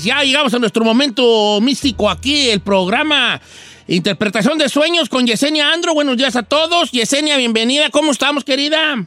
Ya 0.00 0.22
llegamos 0.22 0.54
a 0.54 0.58
nuestro 0.58 0.84
momento 0.84 1.60
místico 1.60 2.08
aquí, 2.08 2.48
el 2.48 2.60
programa 2.60 3.40
Interpretación 3.86 4.56
de 4.56 4.70
Sueños 4.70 5.10
con 5.10 5.26
Yesenia 5.26 5.70
Andro. 5.70 5.92
Buenos 5.92 6.16
días 6.16 6.34
a 6.34 6.42
todos. 6.42 6.90
Yesenia, 6.92 7.36
bienvenida. 7.36 7.90
¿Cómo 7.90 8.10
estamos, 8.10 8.42
querida? 8.42 9.06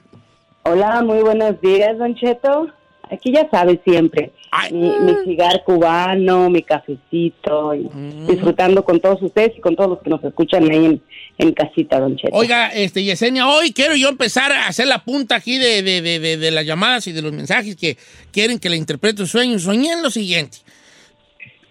Hola, 0.61 1.02
muy 1.02 1.22
buenos 1.22 1.59
días, 1.59 1.97
Don 1.97 2.13
Cheto. 2.13 2.67
Aquí 3.11 3.31
ya 3.31 3.48
sabes 3.50 3.80
siempre. 3.86 4.31
Mi, 4.72 4.89
mi, 5.02 5.14
cigar 5.25 5.64
cubano, 5.66 6.50
mi 6.50 6.61
cafecito, 6.64 7.73
y 7.75 7.84
Mm. 7.94 8.28
disfrutando 8.28 8.84
con 8.86 9.00
todos 9.00 9.22
ustedes 9.22 9.52
y 9.58 9.62
con 9.62 9.75
todos 9.75 9.89
los 9.92 10.02
que 10.02 10.09
nos 10.09 10.23
escuchan 10.23 10.64
ahí 10.72 10.86
en, 10.86 11.02
en 11.38 11.53
casita, 11.53 12.00
Don 12.00 12.16
Cheto. 12.16 12.36
Oiga, 12.36 12.67
este, 12.70 13.03
Yesenia, 13.03 13.47
hoy 13.50 13.73
quiero 13.73 13.95
yo 13.95 14.08
empezar 14.09 14.52
a 14.52 14.67
hacer 14.67 14.88
la 14.88 15.03
punta 15.03 15.36
aquí 15.36 15.58
de, 15.58 15.81
de, 15.84 16.02
de, 16.02 16.20
de, 16.20 16.38
de 16.38 16.52
las 16.52 16.66
llamadas 16.66 17.08
y 17.08 17.12
de 17.12 17.22
los 17.22 17.34
mensajes 17.34 17.75
que 17.75 17.97
quieren 18.31 18.59
que 18.59 18.70
le 18.70 18.78
interprete 18.78 19.22
un 19.22 19.28
sueño. 19.28 19.59
Soñé 19.59 19.92
en 19.92 20.02
lo 20.03 20.09
siguiente. 20.09 20.59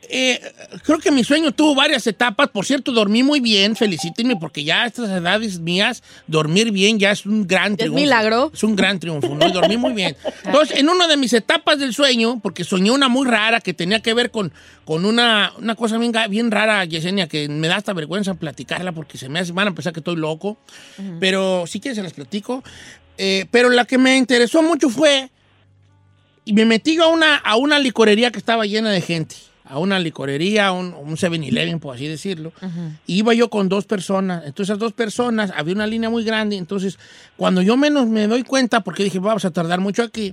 Eh, 0.09 0.41
creo 0.85 0.99
que 0.99 1.11
mi 1.11 1.25
sueño 1.25 1.53
tuvo 1.53 1.75
varias 1.75 2.07
etapas. 2.07 2.49
Por 2.49 2.65
cierto, 2.65 2.93
dormí 2.93 3.23
muy 3.23 3.41
bien. 3.41 3.77
Felicítenme 3.77 4.37
porque 4.37 4.65
ya 4.65 4.83
a 4.83 4.87
estas 4.87 5.09
edades 5.11 5.59
mías, 5.59 6.03
dormir 6.27 6.71
bien 6.71 6.99
ya 6.99 7.11
es 7.11 7.27
un 7.27 7.47
gran 7.47 7.77
triunfo. 7.77 8.01
milagro. 8.01 8.51
Es 8.53 8.63
un 8.63 8.77
gran 8.77 8.99
triunfo, 8.99 9.35
¿no? 9.35 9.49
Y 9.49 9.53
dormí 9.53 9.77
muy 9.77 9.93
bien. 9.93 10.17
Entonces, 10.45 10.79
en 10.79 10.89
una 10.89 11.07
de 11.07 11.17
mis 11.17 11.33
etapas 11.33 11.79
del 11.79 11.95
sueño, 11.95 12.41
porque 12.43 12.65
soñé 12.65 12.91
una 12.91 13.09
muy 13.09 13.27
rara 13.27 13.61
que 13.61 13.75
tenía 13.75 14.01
que 14.01 14.15
ver 14.15 14.31
con, 14.31 14.53
con 14.85 15.05
una, 15.05 15.53
una 15.59 15.75
cosa 15.75 15.99
bien, 16.29 16.51
rara, 16.51 16.85
Yesenia, 16.85 17.29
que 17.29 17.49
me 17.49 17.69
da 17.69 17.77
hasta 17.77 17.93
vergüenza 17.93 18.35
platicarla 18.35 18.93
porque 18.93 19.19
se 19.19 19.29
me 19.29 19.39
hace, 19.39 19.53
van 19.53 19.69
a 19.69 19.75
pensar 19.75 19.93
que 19.93 20.01
estoy 20.01 20.17
loco. 20.17 20.57
Pero 21.21 21.67
si 21.67 21.81
quieres 21.81 21.97
se 21.97 22.03
las 22.03 22.13
platico. 22.13 22.63
Eh, 23.17 23.47
pero 23.51 23.71
la 23.71 23.85
que 23.85 23.97
me 23.97 24.17
interesó 24.17 24.61
mucho 24.61 24.89
fue 24.89 25.31
y 26.45 26.53
me 26.53 26.65
metí 26.65 26.99
a 26.99 27.07
una, 27.07 27.37
a 27.37 27.57
una 27.57 27.79
licorería 27.79 28.31
que 28.31 28.39
estaba 28.39 28.67
llena 28.67 28.91
de 28.91 29.01
gente. 29.01 29.37
A 29.75 29.79
una 29.79 29.99
licorería, 29.99 30.71
un, 30.71 30.95
un 30.95 31.17
7-Eleven, 31.17 31.81
por 31.81 31.97
así 31.97 32.07
decirlo. 32.07 32.53
Iba 33.09 33.35
yo 33.35 33.51
con 33.51 33.69
dos 33.69 33.87
personas. 33.87 34.39
Entonces, 34.47 34.71
esas 34.71 34.79
dos 34.79 34.93
personas, 34.93 35.53
había 35.57 35.75
una 35.75 35.87
línea 35.89 36.09
muy 36.11 36.23
grande. 36.23 36.57
Entonces, 36.57 36.97
cuando 37.37 37.61
yo 37.61 37.77
menos 37.77 38.07
me 38.07 38.29
doy 38.29 38.45
cuenta, 38.45 38.81
porque 38.83 39.03
dije, 39.03 39.19
vamos 39.19 39.45
a 39.45 39.51
tardar 39.51 39.81
mucho 39.81 40.05
aquí, 40.05 40.33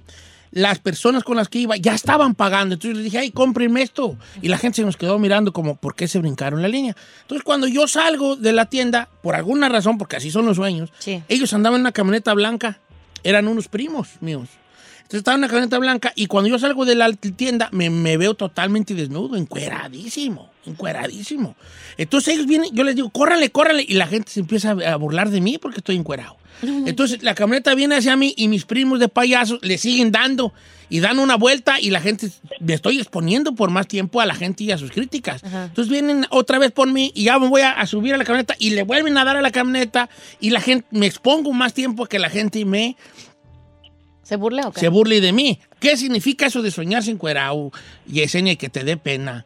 las 0.52 0.78
personas 0.80 1.24
con 1.24 1.38
las 1.38 1.50
que 1.50 1.60
iba 1.60 1.76
ya 1.78 1.96
estaban 1.96 2.36
pagando. 2.36 2.76
Entonces 2.76 2.98
les 2.98 3.06
dije, 3.06 3.18
ay, 3.18 3.32
cómprenme 3.32 3.82
esto. 3.82 4.16
Y 4.44 4.48
la 4.50 4.60
gente 4.60 4.76
se 4.76 4.84
nos 4.84 4.96
quedó 4.96 5.18
mirando 5.18 5.54
como, 5.54 5.76
¿por 5.76 5.96
qué 5.96 6.08
se 6.08 6.20
brincaron 6.20 6.62
la 6.62 6.68
línea? 6.68 6.96
Entonces, 7.24 7.44
cuando 7.44 7.66
yo 7.68 7.88
salgo 7.88 8.36
de 8.36 8.52
la 8.54 8.66
tienda, 8.68 9.10
por 9.24 9.34
alguna 9.34 9.70
razón, 9.70 9.98
porque 9.98 10.18
así 10.18 10.30
son 10.30 10.46
los 10.46 10.58
sueños, 10.58 10.92
Sí. 11.00 11.24
ellos 11.30 11.52
andaban 11.54 11.78
en 11.78 11.82
una 11.82 11.94
camioneta 11.94 12.34
blanca. 12.36 12.80
Eran 13.24 13.48
unos 13.48 13.68
primos 13.68 14.10
míos. 14.20 14.50
Entonces 15.12 15.24
estaba 15.24 15.36
en 15.36 15.40
una 15.40 15.48
camioneta 15.50 15.78
blanca 15.78 16.14
y 16.16 16.28
cuando 16.28 16.50
yo 16.50 16.58
salgo 16.58 16.86
de 16.86 16.96
la 16.96 17.12
tienda 17.12 17.68
me, 17.74 17.90
me 17.90 18.16
veo 18.16 18.34
totalmente 18.34 18.94
desnudo, 18.94 19.36
encueradísimo, 19.36 20.50
encueradísimo. 20.66 21.58
Entonces 21.98 22.36
ellos 22.36 22.48
vienen, 22.48 22.70
yo 22.72 22.86
les 22.86 22.96
digo, 22.96 23.10
córrale, 23.10 23.50
córrale, 23.50 23.86
y 23.86 23.96
la 23.96 24.08
gente 24.08 24.32
se 24.32 24.40
empieza 24.40 24.72
a 24.72 24.96
burlar 24.96 25.30
de 25.30 25.42
mí 25.42 25.58
porque 25.58 25.80
estoy 25.80 25.98
encuerado. 25.98 26.38
Entonces 26.64 27.24
la 27.24 27.36
camioneta 27.36 27.76
viene 27.76 27.98
hacia 27.98 28.16
mí 28.16 28.34
y 28.38 28.48
mis 28.48 28.64
primos 28.64 29.00
de 29.00 29.10
payasos 29.10 29.60
le 29.64 29.78
siguen 29.78 30.14
dando 30.14 30.54
y 30.88 31.02
dan 31.02 31.20
una 31.20 31.36
vuelta 31.36 31.82
y 31.82 31.90
la 31.90 32.00
gente, 32.00 32.30
me 32.62 32.74
estoy 32.74 33.00
exponiendo 33.00 33.54
por 33.54 33.70
más 33.70 33.88
tiempo 33.88 34.22
a 34.22 34.26
la 34.26 34.36
gente 34.36 34.64
y 34.64 34.72
a 34.72 34.78
sus 34.78 34.92
críticas. 34.92 35.44
Entonces 35.44 35.90
vienen 35.90 36.26
otra 36.30 36.58
vez 36.58 36.72
por 36.72 36.90
mí 36.90 37.12
y 37.16 37.26
ya 37.26 37.38
me 37.38 37.50
voy 37.50 37.62
a, 37.62 37.72
a 37.72 37.86
subir 37.86 38.14
a 38.14 38.18
la 38.18 38.24
camioneta 38.24 38.56
y 38.60 38.70
le 38.70 38.84
vuelven 38.84 39.18
a 39.18 39.26
dar 39.26 39.36
a 39.36 39.42
la 39.42 39.52
camioneta 39.52 40.10
y 40.40 40.52
la 40.52 40.62
gente, 40.62 40.86
me 40.92 41.06
expongo 41.06 41.52
más 41.52 41.74
tiempo 41.74 42.06
que 42.06 42.18
la 42.20 42.30
gente 42.30 42.64
me 42.64 42.96
¿Se 44.32 44.38
burla 44.38 44.70
o 44.70 44.72
qué? 44.72 44.80
se 44.80 44.88
burle 44.88 45.20
de 45.20 45.34
mí. 45.34 45.60
¿Qué 45.82 45.98
significa 45.98 46.46
eso 46.46 46.62
de 46.62 46.72
soñarse 46.72 47.12
encuerado, 47.12 47.70
Yesenia, 48.08 48.54
y 48.54 48.56
que 48.56 48.70
te 48.70 48.86
dé 48.86 48.96
pena? 48.96 49.46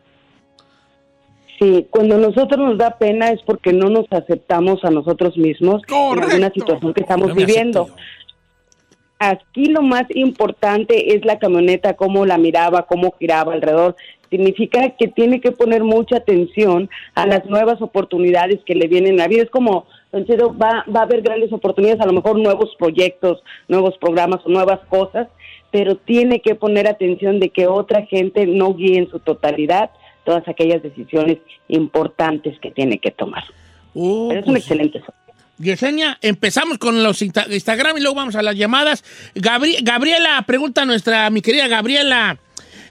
Sí, 1.57 1.87
cuando 1.89 2.19
nosotros 2.19 2.59
nos 2.59 2.77
da 2.77 2.91
pena 2.99 3.31
es 3.31 3.41
porque 3.41 3.73
no 3.73 3.89
nos 3.89 4.05
aceptamos 4.11 4.85
a 4.85 4.91
nosotros 4.91 5.37
mismos 5.37 5.81
en 5.89 6.23
alguna 6.23 6.51
situación 6.51 6.93
que 6.93 7.01
estamos 7.01 7.29
No 7.29 7.33
viviendo. 7.33 7.89
Aquí 9.17 9.65
lo 9.65 9.81
más 9.81 10.03
importante 10.13 11.15
es 11.15 11.25
la 11.25 11.39
camioneta, 11.39 11.95
cómo 11.95 12.27
la 12.27 12.37
miraba, 12.37 12.85
cómo 12.85 13.15
giraba 13.17 13.53
alrededor. 13.53 13.95
Significa 14.29 14.91
que 14.99 15.07
tiene 15.07 15.41
que 15.41 15.51
poner 15.51 15.83
mucha 15.83 16.17
atención 16.17 16.91
a 17.15 17.25
las 17.25 17.43
nuevas 17.45 17.81
oportunidades 17.81 18.59
que 18.67 18.75
le 18.75 18.87
vienen 18.87 19.15
a 19.15 19.23
la 19.23 19.29
vida. 19.29 19.41
Es 19.41 19.49
como, 19.49 19.87
Cheto, 20.25 20.55
va, 20.57 20.85
va 20.95 21.01
a 21.01 21.03
haber 21.03 21.21
grandes 21.21 21.51
oportunidades, 21.51 21.99
a 21.99 22.05
lo 22.05 22.13
mejor 22.13 22.37
nuevos 22.39 22.69
proyectos, 22.79 23.43
nuevos 23.67 23.97
programas 23.97 24.39
o 24.45 24.49
nuevas 24.49 24.79
cosas, 24.87 25.27
pero 25.71 25.95
tiene 25.97 26.39
que 26.41 26.55
poner 26.55 26.87
atención 26.87 27.39
de 27.41 27.49
que 27.49 27.67
otra 27.67 28.05
gente 28.05 28.45
no 28.45 28.73
guíe 28.75 28.97
en 28.99 29.09
su 29.09 29.19
totalidad 29.19 29.89
todas 30.23 30.47
aquellas 30.47 30.81
decisiones 30.81 31.39
importantes 31.67 32.57
que 32.59 32.71
tiene 32.71 32.99
que 32.99 33.11
tomar. 33.11 33.43
Uh, 33.93 34.29
Pero 34.29 34.39
es 34.41 34.47
un 34.47 34.53
pues, 34.53 34.63
excelente. 34.63 35.03
Yesenia, 35.57 36.17
empezamos 36.21 36.77
con 36.77 37.01
los 37.03 37.21
Insta- 37.21 37.47
Instagram 37.51 37.97
y 37.97 38.01
luego 38.01 38.15
vamos 38.15 38.35
a 38.35 38.41
las 38.41 38.55
llamadas. 38.55 39.03
Gabri- 39.35 39.79
Gabriela, 39.83 40.43
pregunta 40.47 40.81
a 40.81 40.85
nuestra, 40.85 41.29
mi 41.29 41.41
querida 41.41 41.67
Gabriela. 41.67 42.37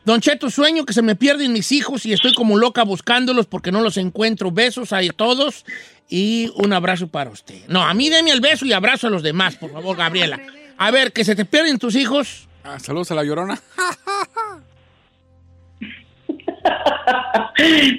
Don 0.05 0.21
Cheto, 0.21 0.51
sueño 0.51 0.85
que 0.85 0.93
se 0.93 1.01
me 1.03 1.17
pierden 1.17 1.53
mis 1.53 1.73
hijos 1.73 2.05
y 2.05 2.13
estoy 2.13 2.35
como 2.35 2.57
loca 2.59 2.85
buscándolos 2.85 3.47
porque 3.47 3.73
no 3.73 3.81
los 3.81 3.97
encuentro. 3.97 4.51
Besos 4.51 4.93
a 4.93 5.01
todos 5.17 5.65
y 6.09 6.53
un 6.57 6.73
abrazo 6.73 7.09
para 7.09 7.31
usted. 7.31 7.67
No, 7.69 7.83
a 7.83 7.95
mí 7.95 8.09
deme 8.11 8.31
el 8.31 8.41
beso 8.41 8.67
y 8.67 8.73
abrazo 8.73 9.07
a 9.07 9.11
los 9.11 9.23
demás, 9.23 9.57
por 9.57 9.73
favor, 9.73 9.97
Gabriela. 9.97 10.41
A 10.77 10.91
ver, 10.91 11.13
que 11.13 11.25
se 11.25 11.35
te 11.35 11.45
pierden 11.45 11.79
tus 11.79 11.95
hijos. 11.97 12.49
Ah, 12.65 12.79
saludos 12.79 13.11
a 13.11 13.15
la 13.15 13.25
llorona. 13.25 13.61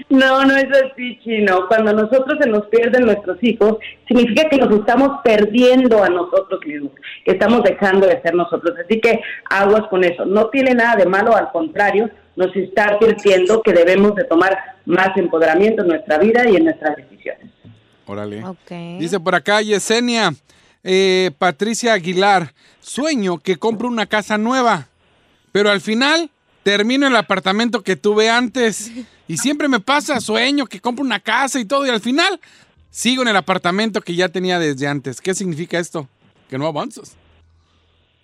No, 0.09 0.44
no 0.44 0.56
es 0.56 0.68
así, 0.71 1.19
chino. 1.24 1.68
Cuando 1.68 1.94
nosotros 1.94 2.38
se 2.41 2.50
nos 2.50 2.65
pierden 2.68 3.06
nuestros 3.06 3.38
hijos, 3.41 3.77
significa 4.07 4.50
que 4.50 4.57
nos 4.57 4.71
estamos 4.71 5.19
perdiendo 5.24 6.03
a 6.03 6.09
nosotros 6.09 6.59
mismos, 6.65 6.91
que 7.24 7.31
estamos 7.31 7.63
dejando 7.63 8.07
de 8.07 8.21
ser 8.21 8.33
nosotros. 8.33 8.75
Así 8.83 9.00
que 9.00 9.19
aguas 9.50 9.88
con 9.89 10.03
eso. 10.03 10.25
No 10.25 10.50
tiene 10.50 10.74
nada 10.74 10.95
de 10.95 11.06
malo, 11.06 11.35
al 11.35 11.51
contrario, 11.51 12.09
nos 12.35 12.56
está 12.56 12.89
advirtiendo 12.89 13.62
que 13.62 13.74
debemos 13.74 14.15
de 14.15 14.25
tomar 14.25 14.57
más 14.85 15.15
empoderamiento 15.15 15.83
en 15.83 15.89
nuestra 15.89 16.18
vida 16.18 16.50
y 16.50 16.56
en 16.56 16.65
nuestras 16.65 16.95
decisiones. 16.97 17.55
Órale. 18.06 18.44
Ok. 18.44 18.72
Dice 19.00 19.19
por 19.19 19.36
acá 19.36 19.62
Yesenia, 19.62 20.34
eh, 20.84 21.31
Patricia 21.38 21.94
Aguilar, 21.94 22.54
sueño 22.80 23.40
que 23.40 23.57
compro 23.57 23.88
una 23.88 24.06
casa 24.06 24.38
nueva, 24.38 24.88
pero 25.52 25.69
al 25.72 25.81
final 25.81 26.30
termino 26.63 27.07
el 27.07 27.16
apartamento 27.16 27.84
que 27.84 27.96
tuve 27.96 28.30
antes. 28.30 28.92
Y 29.28 29.38
siempre 29.38 29.68
me 29.68 29.80
pasa, 29.80 30.19
sueño 30.22 30.68
que 30.68 30.80
compro 30.80 31.04
una 31.04 31.19
casa 31.19 31.60
y 31.60 31.66
todo, 31.66 31.86
y 31.86 31.90
al 31.90 32.02
final 32.02 32.40
sigo 32.92 33.24
en 33.24 33.28
el 33.28 33.36
apartamento 33.36 34.02
que 34.02 34.16
ya 34.16 34.30
tenía 34.30 34.60
desde 34.60 34.88
antes. 34.88 35.19
¿Qué 35.22 35.34
significa 35.34 35.80
esto? 35.80 36.07
Que 36.50 36.57
no 36.57 36.68
avanzas. 36.68 37.16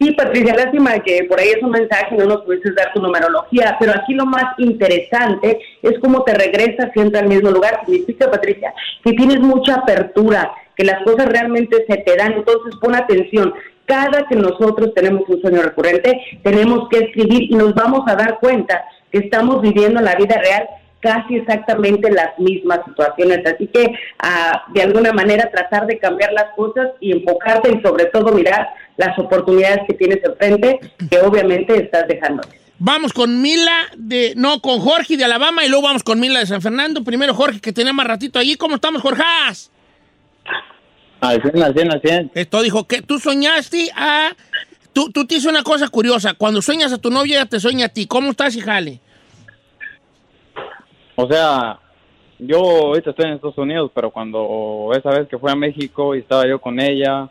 Sí, 0.01 0.11
Patricia, 0.13 0.55
lástima 0.55 0.97
que 0.97 1.25
por 1.25 1.39
ahí 1.39 1.49
es 1.49 1.61
un 1.61 1.69
mensaje, 1.69 2.15
no 2.15 2.25
nos 2.25 2.41
pudiste 2.41 2.73
dar 2.73 2.91
tu 2.91 2.99
numerología, 2.99 3.77
pero 3.79 3.91
aquí 3.91 4.15
lo 4.15 4.25
más 4.25 4.45
interesante 4.57 5.59
es 5.83 5.99
cómo 5.99 6.23
te 6.23 6.33
regresas 6.33 6.91
siempre 6.91 7.19
al 7.19 7.27
mismo 7.27 7.51
lugar. 7.51 7.81
Significa, 7.85 8.31
Patricia, 8.31 8.73
que 9.03 9.13
tienes 9.13 9.39
mucha 9.41 9.75
apertura, 9.75 10.51
que 10.75 10.85
las 10.85 11.03
cosas 11.03 11.27
realmente 11.27 11.85
se 11.87 11.97
te 11.97 12.15
dan. 12.15 12.33
Entonces, 12.33 12.73
pon 12.81 12.95
atención. 12.95 13.53
Cada 13.85 14.25
que 14.27 14.35
nosotros 14.35 14.91
tenemos 14.95 15.21
un 15.29 15.39
sueño 15.39 15.61
recurrente, 15.61 16.19
tenemos 16.41 16.89
que 16.89 16.97
escribir 16.97 17.51
y 17.51 17.53
nos 17.53 17.75
vamos 17.75 18.01
a 18.07 18.15
dar 18.15 18.39
cuenta 18.39 18.83
que 19.11 19.19
estamos 19.19 19.61
viviendo 19.61 20.01
la 20.01 20.15
vida 20.15 20.41
real 20.41 20.67
casi 21.01 21.35
exactamente 21.35 22.11
las 22.11 22.37
mismas 22.39 22.79
situaciones. 22.85 23.39
Así 23.45 23.67
que, 23.67 23.85
ah, 24.19 24.63
de 24.73 24.81
alguna 24.81 25.11
manera, 25.11 25.49
tratar 25.51 25.87
de 25.87 25.99
cambiar 25.99 26.31
las 26.33 26.55
cosas 26.55 26.89
y 26.99 27.11
enfocarte 27.11 27.75
y, 27.75 27.81
sobre 27.81 28.05
todo, 28.05 28.31
mirar 28.31 28.67
las 28.97 29.17
oportunidades 29.19 29.79
que 29.87 29.95
tienes 29.95 30.19
enfrente, 30.23 30.79
que 31.09 31.19
obviamente 31.19 31.75
estás 31.75 32.07
dejando. 32.07 32.43
Vamos 32.83 33.13
con 33.13 33.41
Mila 33.41 33.89
de. 33.95 34.33
No, 34.35 34.59
con 34.59 34.79
Jorge 34.79 35.15
de 35.15 35.23
Alabama 35.23 35.63
y 35.63 35.69
luego 35.69 35.83
vamos 35.83 36.03
con 36.03 36.19
Mila 36.19 36.39
de 36.39 36.47
San 36.47 36.61
Fernando. 36.61 37.03
Primero 37.03 37.35
Jorge, 37.35 37.59
que 37.59 37.73
tenía 37.73 37.93
más 37.93 38.07
ratito 38.07 38.39
allí. 38.39 38.55
¿Cómo 38.55 38.75
estamos, 38.75 39.03
Jorge? 39.03 39.21
Al 41.19 41.41
100, 41.41 41.61
al 41.61 41.73
100, 41.73 41.91
al 41.91 42.01
100. 42.01 42.31
Esto 42.33 42.61
dijo 42.63 42.87
que 42.87 43.03
tú 43.03 43.19
soñaste 43.19 43.91
a. 43.95 44.35
Tú, 44.93 45.11
tú 45.11 45.27
te 45.27 45.35
hizo 45.35 45.49
una 45.49 45.61
cosa 45.61 45.89
curiosa. 45.89 46.33
Cuando 46.33 46.61
sueñas 46.63 46.91
a 46.91 46.97
tu 46.97 47.11
novia, 47.11 47.37
ella 47.37 47.45
te 47.45 47.59
sueña 47.59 47.85
a 47.85 47.89
ti. 47.89 48.07
¿Cómo 48.07 48.31
estás, 48.31 48.55
hijale? 48.55 48.99
O 51.15 51.27
sea, 51.27 51.79
yo 52.39 52.59
ahorita 52.59 53.11
estoy 53.11 53.25
en 53.27 53.33
Estados 53.33 53.57
Unidos, 53.57 53.91
pero 53.93 54.11
cuando 54.11 54.91
esa 54.95 55.11
vez 55.11 55.27
que 55.27 55.37
fue 55.37 55.51
a 55.51 55.55
México 55.55 56.15
y 56.15 56.19
estaba 56.19 56.47
yo 56.47 56.59
con 56.59 56.79
ella, 56.79 57.29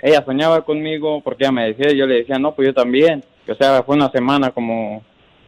ella 0.00 0.24
soñaba 0.24 0.64
conmigo 0.64 1.20
porque 1.22 1.44
ella 1.44 1.52
me 1.52 1.72
decía, 1.72 1.92
yo 1.92 2.06
le 2.06 2.16
decía, 2.16 2.38
no, 2.38 2.54
pues 2.54 2.68
yo 2.68 2.74
también. 2.74 3.24
O 3.48 3.54
sea, 3.54 3.82
fue 3.82 3.96
una 3.96 4.10
semana 4.10 4.50
como 4.50 5.02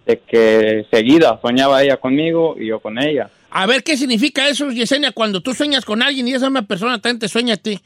de 0.04 0.18
que 0.20 0.86
seguida 0.90 1.38
soñaba 1.42 1.82
ella 1.82 1.96
conmigo 1.98 2.56
y 2.58 2.66
yo 2.66 2.80
con 2.80 2.98
ella. 2.98 3.28
A 3.50 3.66
ver, 3.66 3.82
¿qué 3.82 3.96
significa 3.96 4.48
eso, 4.48 4.70
Yesenia, 4.70 5.12
cuando 5.12 5.40
tú 5.40 5.54
sueñas 5.54 5.84
con 5.84 6.02
alguien 6.02 6.28
y 6.28 6.34
esa 6.34 6.50
misma 6.50 6.62
persona 6.62 7.00
también 7.00 7.20
te 7.20 7.28
sueña 7.28 7.54
a 7.54 7.56
ti? 7.56 7.80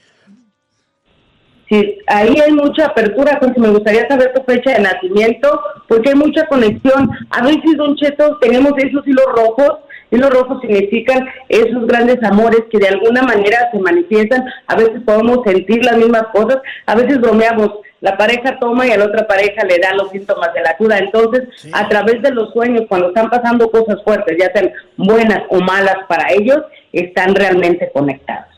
Sí, 1.71 1.99
ahí 2.09 2.35
hay 2.45 2.51
mucha 2.51 2.87
apertura, 2.87 3.39
pues 3.39 3.57
me 3.57 3.69
gustaría 3.69 4.09
saber 4.09 4.33
tu 4.35 4.43
fecha 4.43 4.73
de 4.73 4.81
nacimiento, 4.81 5.63
porque 5.87 6.09
hay 6.09 6.17
mucha 6.17 6.45
conexión. 6.47 7.09
A 7.31 7.45
veces, 7.45 7.77
Don 7.77 7.95
Cheto, 7.95 8.39
tenemos 8.41 8.73
esos 8.79 9.07
hilos 9.07 9.27
rojos, 9.37 9.79
hilos 10.11 10.31
rojos 10.31 10.61
significan 10.63 11.29
esos 11.49 11.87
grandes 11.87 12.19
amores 12.25 12.63
que 12.73 12.79
de 12.79 12.89
alguna 12.89 13.23
manera 13.23 13.71
se 13.71 13.79
manifiestan, 13.79 14.45
a 14.67 14.75
veces 14.75 15.01
podemos 15.07 15.45
sentir 15.45 15.85
las 15.85 15.97
mismas 15.97 16.25
cosas, 16.33 16.57
a 16.87 16.97
veces 16.97 17.21
bromeamos, 17.21 17.71
la 18.01 18.17
pareja 18.17 18.59
toma 18.59 18.89
y 18.89 18.91
a 18.91 18.97
la 18.97 19.05
otra 19.05 19.29
pareja 19.29 19.65
le 19.65 19.79
da 19.79 19.95
los 19.95 20.11
síntomas 20.11 20.53
de 20.53 20.63
la 20.63 20.77
cura. 20.77 20.99
Entonces, 20.99 21.45
a 21.73 21.89
través 21.89 22.21
de 22.21 22.33
los 22.33 22.53
sueños, 22.53 22.87
cuando 22.89 23.09
están 23.09 23.31
pasando 23.31 23.71
cosas 23.71 24.03
fuertes, 24.03 24.37
ya 24.41 24.51
sean 24.53 24.73
buenas 24.97 25.43
o 25.51 25.61
malas 25.61 25.99
para 26.09 26.33
ellos, 26.33 26.59
están 26.93 27.33
realmente 27.33 27.89
conectados. 27.93 28.50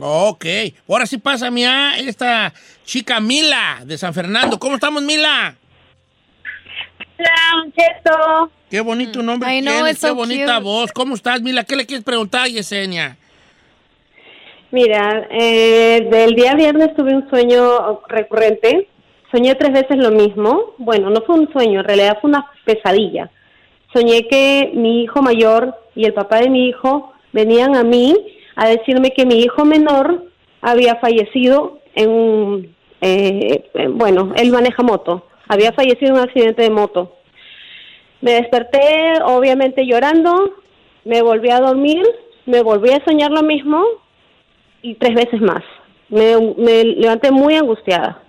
Ok, 0.00 0.44
ahora 0.88 1.06
sí 1.06 1.18
pasa 1.18 1.48
a 1.48 1.98
esta 1.98 2.52
chica 2.84 3.20
Mila 3.20 3.80
de 3.84 3.96
San 3.96 4.12
Fernando. 4.12 4.58
¿Cómo 4.58 4.74
estamos, 4.74 5.02
Mila? 5.02 5.54
Hola, 7.16 7.72
Cheto. 7.76 8.50
Qué 8.68 8.80
bonito 8.80 9.22
nombre 9.22 9.56
I 9.56 9.60
know, 9.60 9.72
tienes, 9.72 9.92
it's 9.92 10.00
qué 10.00 10.08
so 10.08 10.14
bonita 10.14 10.56
cute. 10.56 10.64
voz. 10.64 10.92
¿Cómo 10.92 11.14
estás, 11.14 11.40
Mila? 11.42 11.62
¿Qué 11.64 11.76
le 11.76 11.86
quieres 11.86 12.04
preguntar, 12.04 12.48
Yesenia? 12.48 13.16
Mira, 14.72 15.28
eh, 15.30 16.08
del 16.10 16.34
día 16.34 16.54
viernes 16.54 16.94
tuve 16.96 17.14
un 17.14 17.30
sueño 17.30 18.00
recurrente. 18.08 18.88
Soñé 19.30 19.54
tres 19.54 19.72
veces 19.72 19.96
lo 19.98 20.10
mismo. 20.10 20.74
Bueno, 20.78 21.10
no 21.10 21.22
fue 21.22 21.36
un 21.36 21.52
sueño, 21.52 21.80
en 21.80 21.86
realidad 21.86 22.18
fue 22.20 22.30
una 22.30 22.50
pesadilla. 22.64 23.30
Soñé 23.92 24.26
que 24.26 24.72
mi 24.74 25.04
hijo 25.04 25.22
mayor 25.22 25.72
y 25.94 26.04
el 26.04 26.14
papá 26.14 26.40
de 26.40 26.50
mi 26.50 26.68
hijo 26.68 27.12
venían 27.32 27.76
a 27.76 27.84
mí 27.84 28.16
a 28.56 28.68
decirme 28.68 29.12
que 29.12 29.26
mi 29.26 29.40
hijo 29.40 29.64
menor 29.64 30.24
había 30.60 30.96
fallecido 30.96 31.78
en 31.94 32.10
un, 32.10 32.74
eh, 33.00 33.64
eh, 33.74 33.88
bueno, 33.88 34.32
él 34.36 34.50
maneja 34.50 34.82
moto, 34.82 35.26
había 35.48 35.72
fallecido 35.72 36.12
en 36.12 36.18
un 36.20 36.28
accidente 36.28 36.62
de 36.62 36.70
moto. 36.70 37.16
Me 38.20 38.32
desperté, 38.32 39.20
obviamente 39.24 39.86
llorando, 39.86 40.54
me 41.04 41.22
volví 41.22 41.50
a 41.50 41.60
dormir, 41.60 42.02
me 42.46 42.62
volví 42.62 42.90
a 42.90 43.04
soñar 43.04 43.30
lo 43.30 43.42
mismo 43.42 43.84
y 44.82 44.94
tres 44.94 45.14
veces 45.14 45.40
más. 45.40 45.62
Me, 46.08 46.36
me 46.56 46.84
levanté 46.84 47.30
muy 47.30 47.56
angustiada, 47.56 48.22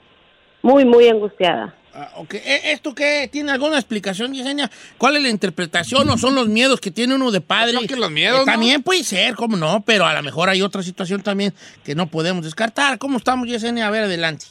muy, 0.62 0.86
muy 0.86 1.08
angustiada. 1.08 1.75
Ah, 1.98 2.10
ok. 2.18 2.34
¿E- 2.34 2.72
¿Esto 2.74 2.94
qué? 2.94 3.30
¿Tiene 3.32 3.52
alguna 3.54 3.78
explicación, 3.78 4.34
Yesenia? 4.34 4.70
¿Cuál 4.98 5.16
es 5.16 5.24
la 5.24 5.30
interpretación 5.30 6.10
o 6.10 6.18
son 6.18 6.36
los 6.36 6.48
miedos 6.50 6.82
que 6.82 6.92
tiene 6.92 7.16
uno 7.16 7.32
de 7.32 7.40
padre? 7.40 7.74
Creo 7.78 7.88
que 7.88 7.96
los 7.96 8.12
miedos, 8.12 8.40
Eh, 8.40 8.44
¿no? 8.46 8.52
También 8.52 8.84
puede 8.84 9.04
ser, 9.04 9.36
¿cómo 9.36 9.56
no? 9.56 9.82
Pero 9.86 10.06
a 10.06 10.14
lo 10.14 10.22
mejor 10.22 10.50
hay 10.50 10.62
otra 10.62 10.84
situación 10.84 11.22
también 11.22 11.54
que 11.86 11.96
no 11.96 12.08
podemos 12.08 12.44
descartar. 12.44 12.98
¿Cómo 12.98 13.18
estamos, 13.18 13.48
Yesenia? 13.48 13.88
A 13.88 13.92
ver, 13.92 14.04
adelante. 14.04 14.46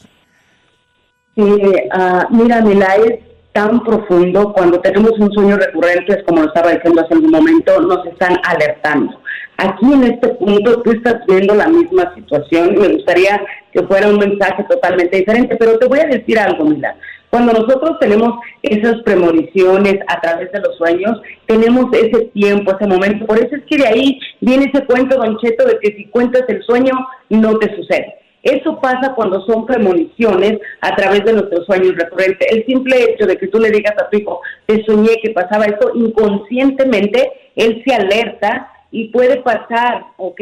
Sí, 1.37 1.43
ah, 1.93 2.27
mira, 2.31 2.61
Mila, 2.63 2.95
es 2.97 3.19
tan 3.53 3.83
profundo 3.85 4.53
cuando 4.53 4.81
tenemos 4.81 5.13
un 5.19 5.31
sueño 5.33 5.57
recurrente, 5.57 6.15
es 6.15 6.25
como 6.25 6.43
lo 6.43 6.49
estaba 6.49 6.73
diciendo 6.73 7.03
hace 7.03 7.15
un 7.15 7.31
momento, 7.31 7.79
nos 7.83 8.07
están 8.07 8.39
alertando. 8.45 9.21
Aquí 9.57 9.85
en 9.93 10.05
este 10.05 10.29
punto 10.31 10.83
tú 10.83 10.93
estás 10.93 11.17
viendo 11.29 11.55
la 11.55 11.69
misma 11.69 12.13
situación, 12.15 12.75
me 12.77 12.89
gustaría 12.89 13.41
que 13.73 13.83
fuera 13.85 14.09
un 14.09 14.17
mensaje 14.19 14.65
totalmente 14.69 15.19
diferente, 15.19 15.55
pero 15.57 15.79
te 15.79 15.87
voy 15.87 16.01
a 16.01 16.07
decir 16.07 16.39
algo, 16.39 16.65
Mila. 16.65 16.97
Cuando 17.35 17.53
nosotros 17.53 17.99
tenemos 17.99 18.33
esas 18.63 19.03
premoniciones 19.03 19.97
a 20.07 20.21
través 20.21 20.53
de 20.53 20.61
los 20.61 20.77
sueños, 20.77 21.21
tenemos 21.47 21.87
ese 21.93 22.27
tiempo, 22.27 22.71
ese 22.71 22.87
momento. 22.87 23.27
Por 23.27 23.39
eso 23.39 23.57
es 23.57 23.65
que 23.65 23.77
de 23.77 23.89
ahí 23.89 24.21
viene 24.41 24.71
ese 24.73 24.87
cuento, 24.87 25.17
Don 25.17 25.37
Cheto, 25.39 25.67
de 25.67 25.81
que 25.81 25.97
si 25.97 26.05
cuentas 26.11 26.45
el 26.47 26.63
sueño, 26.63 26.93
no 27.31 27.59
te 27.59 27.75
sucede. 27.75 28.15
Eso 28.45 28.81
pasa 28.81 29.15
cuando 29.17 29.45
son 29.47 29.67
premoniciones 29.67 30.61
a 30.81 30.95
través 30.95 31.25
de 31.25 31.33
nuestros 31.33 31.67
sueños 31.67 31.97
recurrentes. 31.97 32.47
El 32.53 32.65
simple 32.67 33.03
hecho 33.03 33.27
de 33.27 33.37
que 33.37 33.49
tú 33.49 33.59
le 33.59 33.73
digas 33.73 33.97
a 34.01 34.09
tu 34.09 34.17
hijo, 34.17 34.41
te 34.67 34.85
soñé 34.85 35.17
que 35.21 35.31
pasaba 35.31 35.65
esto, 35.65 35.91
inconscientemente 35.93 37.33
él 37.57 37.83
se 37.85 37.97
alerta 37.97 38.71
y 38.93 39.09
puede 39.09 39.39
pasar, 39.39 40.05
¿ok? 40.19 40.41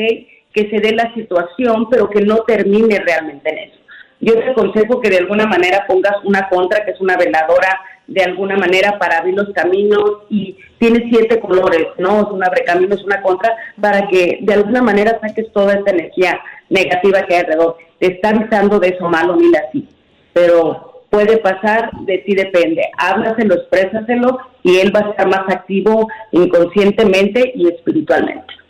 Que 0.53 0.69
se 0.69 0.79
dé 0.79 0.95
la 0.95 1.11
situación, 1.15 1.89
pero 1.89 2.11
que 2.11 2.21
no 2.21 2.41
termine 2.41 2.99
realmente 2.99 3.49
en 3.49 3.71
eso. 3.71 3.82
Yo 4.23 4.35
te 4.35 4.51
aconsejo 4.51 5.01
que 5.01 5.11
de 5.11 5.19
alguna 5.19 5.47
manera 5.47 5.85
pongas 5.89 6.15
una 6.25 6.49
contra, 6.49 6.85
que 6.85 6.93
es 6.93 7.01
una 7.01 7.17
veladora 7.17 7.81
de 8.07 8.23
alguna 8.23 8.57
manera 8.57 8.97
para 8.97 9.19
abrir 9.19 9.35
los 9.35 9.51
caminos 9.51 10.23
y 10.31 10.57
tiene 10.79 11.09
siete 11.11 11.41
colores, 11.41 11.89
¿no? 11.99 12.21
Es 12.21 12.29
un 12.31 12.45
abrecamino, 12.45 12.95
es 12.95 13.03
una 13.03 13.21
contra, 13.21 13.57
para 13.81 14.07
que 14.07 14.39
de 14.43 14.55
alguna 14.55 14.81
manera 14.81 15.19
saques 15.21 15.53
toda 15.53 15.75
esta 15.75 15.91
energía 15.91 16.41
negativa 16.71 17.23
que 17.23 17.35
hay 17.35 17.41
alrededor. 17.41 17.79
Te 17.99 18.13
está 18.13 18.29
avisando 18.29 18.79
de 18.79 18.91
eso 18.91 19.09
malo, 19.09 19.37
mira 19.37 19.61
así. 19.69 19.89
Pero 20.33 21.05
puede 21.11 21.39
pasar, 21.39 21.91
de 22.03 22.19
ti 22.19 22.37
depende. 22.37 22.83
Háblaselo, 22.99 23.55
exprésaselo 23.55 24.39
y 24.63 24.79
él 24.79 24.95
va 24.95 25.01
a 25.01 25.11
estar 25.11 25.27
más 25.27 25.53
activo 25.53 26.07
inconscientemente 26.31 27.53
y 27.57 27.67
espiritualmente. 27.67 28.62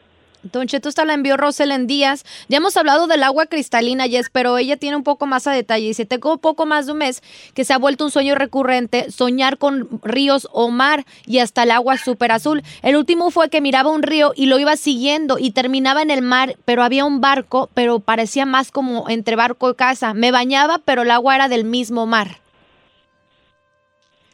Don 0.42 0.66
Cheto, 0.66 0.88
esta 0.88 1.04
la 1.04 1.14
envió 1.14 1.36
Roselen 1.36 1.86
Díaz. 1.86 2.24
Ya 2.48 2.56
hemos 2.56 2.76
hablado 2.76 3.06
del 3.06 3.22
agua 3.22 3.46
cristalina, 3.46 4.08
Jess, 4.08 4.28
pero 4.30 4.58
ella 4.58 4.76
tiene 4.76 4.96
un 4.96 5.04
poco 5.04 5.26
más 5.26 5.46
a 5.46 5.52
detalle. 5.52 5.86
Dice, 5.86 6.04
tengo 6.04 6.38
poco 6.38 6.66
más 6.66 6.86
de 6.86 6.92
un 6.92 6.98
mes 6.98 7.22
que 7.54 7.64
se 7.64 7.72
ha 7.72 7.78
vuelto 7.78 8.04
un 8.04 8.10
sueño 8.10 8.34
recurrente, 8.34 9.10
soñar 9.10 9.58
con 9.58 9.88
ríos 10.02 10.48
o 10.52 10.70
mar 10.70 11.06
y 11.26 11.38
hasta 11.38 11.62
el 11.62 11.70
agua 11.70 11.96
súper 11.96 12.32
azul. 12.32 12.62
El 12.82 12.96
último 12.96 13.30
fue 13.30 13.50
que 13.50 13.60
miraba 13.60 13.90
un 13.90 14.02
río 14.02 14.32
y 14.34 14.46
lo 14.46 14.58
iba 14.58 14.76
siguiendo 14.76 15.38
y 15.38 15.52
terminaba 15.52 16.02
en 16.02 16.10
el 16.10 16.22
mar, 16.22 16.56
pero 16.64 16.82
había 16.82 17.04
un 17.04 17.20
barco, 17.20 17.70
pero 17.74 18.00
parecía 18.00 18.44
más 18.44 18.72
como 18.72 19.08
entre 19.08 19.36
barco 19.36 19.70
y 19.70 19.74
casa. 19.74 20.12
Me 20.12 20.32
bañaba, 20.32 20.78
pero 20.84 21.02
el 21.02 21.10
agua 21.12 21.36
era 21.36 21.48
del 21.48 21.64
mismo 21.64 22.06
mar. 22.06 22.41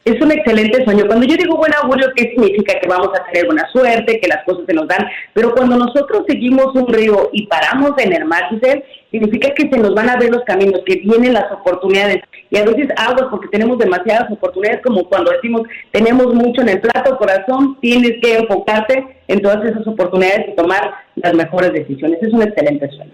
Es 0.09 0.19
un 0.21 0.31
excelente 0.31 0.83
sueño. 0.83 1.05
Cuando 1.05 1.27
yo 1.27 1.35
digo 1.37 1.55
buen 1.55 1.71
augurio, 1.75 2.07
¿qué 2.15 2.31
significa? 2.31 2.79
Que 2.79 2.87
vamos 2.87 3.09
a 3.09 3.23
tener 3.25 3.45
buena 3.45 3.69
suerte, 3.71 4.19
que 4.19 4.27
las 4.27 4.43
cosas 4.43 4.63
se 4.65 4.73
nos 4.73 4.87
dan. 4.87 5.05
Pero 5.33 5.53
cuando 5.53 5.77
nosotros 5.77 6.23
seguimos 6.27 6.73
un 6.73 6.87
río 6.87 7.29
y 7.31 7.45
paramos 7.45 7.91
en 7.99 8.13
el 8.13 8.25
mar, 8.25 8.49
Giselle, 8.49 8.83
significa 9.11 9.53
que 9.53 9.69
se 9.69 9.77
nos 9.77 9.93
van 9.93 10.09
a 10.09 10.17
ver 10.17 10.31
los 10.31 10.43
caminos, 10.45 10.81
que 10.83 10.95
vienen 10.95 11.33
las 11.33 11.51
oportunidades. 11.51 12.23
Y 12.49 12.57
a 12.57 12.65
veces 12.65 12.87
aguas 12.97 13.27
porque 13.29 13.49
tenemos 13.49 13.77
demasiadas 13.77 14.31
oportunidades, 14.31 14.81
como 14.83 15.07
cuando 15.07 15.31
decimos, 15.31 15.61
tenemos 15.91 16.33
mucho 16.33 16.61
en 16.63 16.69
el 16.69 16.81
plato, 16.81 17.15
corazón, 17.15 17.77
tienes 17.79 18.13
que 18.19 18.37
enfocarte 18.37 19.21
en 19.27 19.41
todas 19.41 19.63
esas 19.63 19.85
oportunidades 19.85 20.47
y 20.49 20.55
tomar 20.55 20.91
las 21.17 21.35
mejores 21.35 21.71
decisiones. 21.71 22.17
Es 22.23 22.33
un 22.33 22.41
excelente 22.41 22.89
sueño. 22.89 23.13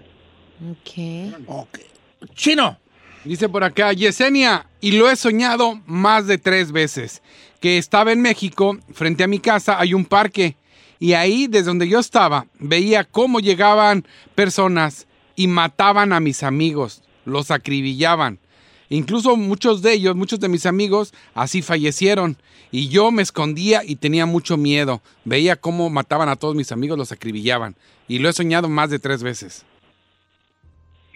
Ok. 1.46 1.78
Chino. 2.34 2.78
Dice 3.26 3.48
por 3.48 3.64
acá, 3.64 3.92
Yesenia, 3.92 4.66
y 4.80 4.92
lo 4.92 5.10
he 5.10 5.16
soñado 5.16 5.82
más 5.84 6.28
de 6.28 6.38
tres 6.38 6.70
veces, 6.70 7.22
que 7.60 7.76
estaba 7.76 8.12
en 8.12 8.22
México, 8.22 8.78
frente 8.92 9.24
a 9.24 9.26
mi 9.26 9.40
casa 9.40 9.80
hay 9.80 9.94
un 9.94 10.04
parque, 10.04 10.56
Y 10.98 11.12
ahí, 11.12 11.48
desde 11.48 11.66
donde 11.66 11.88
yo 11.88 11.98
estaba, 11.98 12.46
veía 12.58 13.04
cómo 13.04 13.40
llegaban 13.40 14.06
personas 14.34 15.06
y 15.34 15.48
mataban 15.48 16.12
a 16.12 16.20
mis 16.20 16.42
amigos, 16.42 17.02
los 17.26 17.50
acribillaban. 17.50 18.38
Incluso 18.88 19.36
muchos 19.36 19.82
de 19.82 19.92
ellos, 19.92 20.16
muchos 20.16 20.40
de 20.40 20.48
mis 20.48 20.64
amigos, 20.64 21.12
así 21.34 21.60
fallecieron. 21.60 22.38
Y 22.70 22.88
yo 22.88 23.10
me 23.10 23.22
escondía 23.22 23.82
y 23.84 23.96
tenía 23.96 24.24
mucho 24.24 24.56
miedo. 24.56 25.02
Veía 25.24 25.56
cómo 25.56 25.90
mataban 25.90 26.28
a 26.30 26.36
todos 26.36 26.54
mis 26.54 26.72
amigos, 26.72 26.96
los 26.96 27.12
acribillaban. 27.12 27.76
Y 28.08 28.20
lo 28.20 28.28
he 28.30 28.32
soñado 28.32 28.68
más 28.68 28.88
de 28.88 28.98
tres 28.98 29.22
veces. 29.22 29.66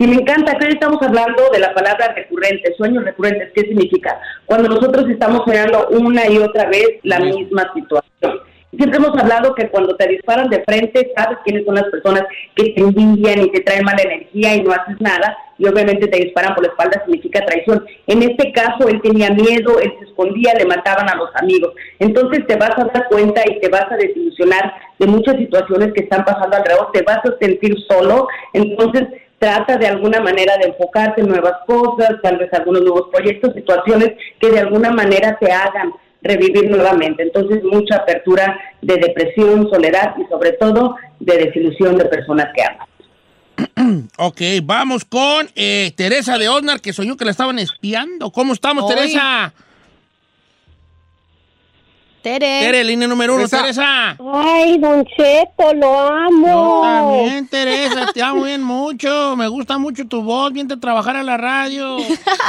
Sí, 0.01 0.07
me 0.07 0.17
encanta 0.17 0.57
que 0.57 0.65
hoy 0.65 0.73
estamos 0.73 0.97
hablando 1.03 1.51
de 1.53 1.59
la 1.59 1.75
palabra 1.75 2.15
recurrente, 2.17 2.75
sueños 2.79 3.05
recurrentes. 3.05 3.51
¿Qué 3.55 3.61
significa? 3.61 4.19
Cuando 4.47 4.71
nosotros 4.71 5.05
estamos 5.11 5.43
soñando 5.45 5.89
una 5.91 6.27
y 6.27 6.39
otra 6.39 6.71
vez 6.71 6.89
la 7.03 7.21
misma 7.21 7.71
situación. 7.75 8.41
Siempre 8.75 8.97
hemos 8.97 9.15
hablado 9.19 9.55
que 9.55 9.69
cuando 9.69 9.95
te 9.97 10.09
disparan 10.09 10.49
de 10.49 10.65
frente, 10.65 11.13
sabes 11.15 11.37
quiénes 11.45 11.67
son 11.67 11.75
las 11.75 11.85
personas 11.91 12.23
que 12.55 12.71
te 12.71 12.81
envidian 12.81 13.43
y 13.43 13.53
te 13.53 13.61
traen 13.61 13.85
mala 13.85 14.01
energía 14.01 14.55
y 14.55 14.63
no 14.63 14.73
haces 14.73 14.99
nada, 15.01 15.37
y 15.59 15.67
obviamente 15.67 16.07
te 16.07 16.19
disparan 16.19 16.55
por 16.55 16.65
la 16.65 16.71
espalda, 16.71 17.03
significa 17.05 17.45
traición. 17.45 17.85
En 18.07 18.23
este 18.23 18.53
caso, 18.53 18.89
él 18.89 19.03
tenía 19.03 19.29
miedo, 19.29 19.81
él 19.81 19.93
se 19.99 20.07
escondía, 20.07 20.55
le 20.55 20.65
mataban 20.65 21.11
a 21.11 21.17
los 21.17 21.29
amigos. 21.35 21.75
Entonces 21.99 22.47
te 22.47 22.57
vas 22.57 22.71
a 22.79 22.85
dar 22.85 23.07
cuenta 23.11 23.43
y 23.47 23.61
te 23.61 23.69
vas 23.69 23.85
a 23.91 23.97
desilusionar 23.97 24.73
de 24.99 25.07
muchas 25.07 25.37
situaciones 25.37 25.93
que 25.93 26.05
están 26.05 26.25
pasando 26.25 26.57
alrededor, 26.57 26.91
te 26.93 27.03
vas 27.03 27.19
a 27.19 27.37
sentir 27.39 27.75
solo. 27.87 28.29
Entonces, 28.55 29.05
trata 29.41 29.79
de 29.79 29.87
alguna 29.87 30.21
manera 30.21 30.59
de 30.59 30.69
enfocarte 30.69 31.23
en 31.23 31.29
nuevas 31.29 31.55
cosas, 31.67 32.11
tal 32.23 32.37
vez 32.37 32.53
algunos 32.53 32.83
nuevos 32.83 33.09
proyectos, 33.11 33.55
situaciones 33.55 34.11
que 34.39 34.51
de 34.51 34.61
alguna 34.61 34.91
manera 34.91 35.39
te 35.41 35.51
hagan 35.51 35.93
revivir 36.23 36.71
nuevamente. 36.71 37.23
Entonces, 37.23 37.65
mucha 37.65 37.97
apertura 37.97 38.61
de 38.83 38.97
depresión, 38.97 39.67
soledad 39.71 40.15
y 40.19 40.29
sobre 40.29 40.53
todo 40.53 40.95
de 41.19 41.39
desilusión 41.39 41.97
de 41.97 42.05
personas 42.05 42.49
que 42.55 42.63
aman. 42.63 44.09
Ok, 44.19 44.43
vamos 44.63 45.07
con 45.07 45.49
eh, 45.57 45.93
Teresa 45.97 46.37
de 46.37 46.51
Osnar, 46.51 46.83
que 46.83 46.93
soñó 46.93 47.17
que 47.17 47.25
la 47.25 47.31
estaban 47.31 47.59
espiando. 47.59 48.31
¿Cómo 48.31 48.53
estamos. 48.53 48.87
Teresa? 48.87 49.55
Tere. 52.23 52.61
Tere, 52.61 52.85
línea 52.85 53.09
número 53.09 53.35
uno, 53.35 53.49
Teresa. 53.49 54.17
Teresa. 54.17 54.17
Ay, 54.33 54.79
Don 54.79 55.05
Cheto, 55.07 55.75
lo 55.75 55.99
amo. 55.99 56.47
Yo 56.47 56.83
también, 56.83 57.49
Teresa, 57.49 58.13
te 58.13 58.23
amo 58.23 58.45
bien 58.45 58.63
mucho. 58.63 59.37
Me 59.37 59.49
gusta 59.49 59.79
mucho 59.79 60.07
tu 60.07 60.23
voz. 60.23 60.53
Viente 60.53 60.75
a 60.75 60.77
trabajar 60.81 61.17
a 61.17 61.23
la 61.23 61.37
radio. 61.37 61.99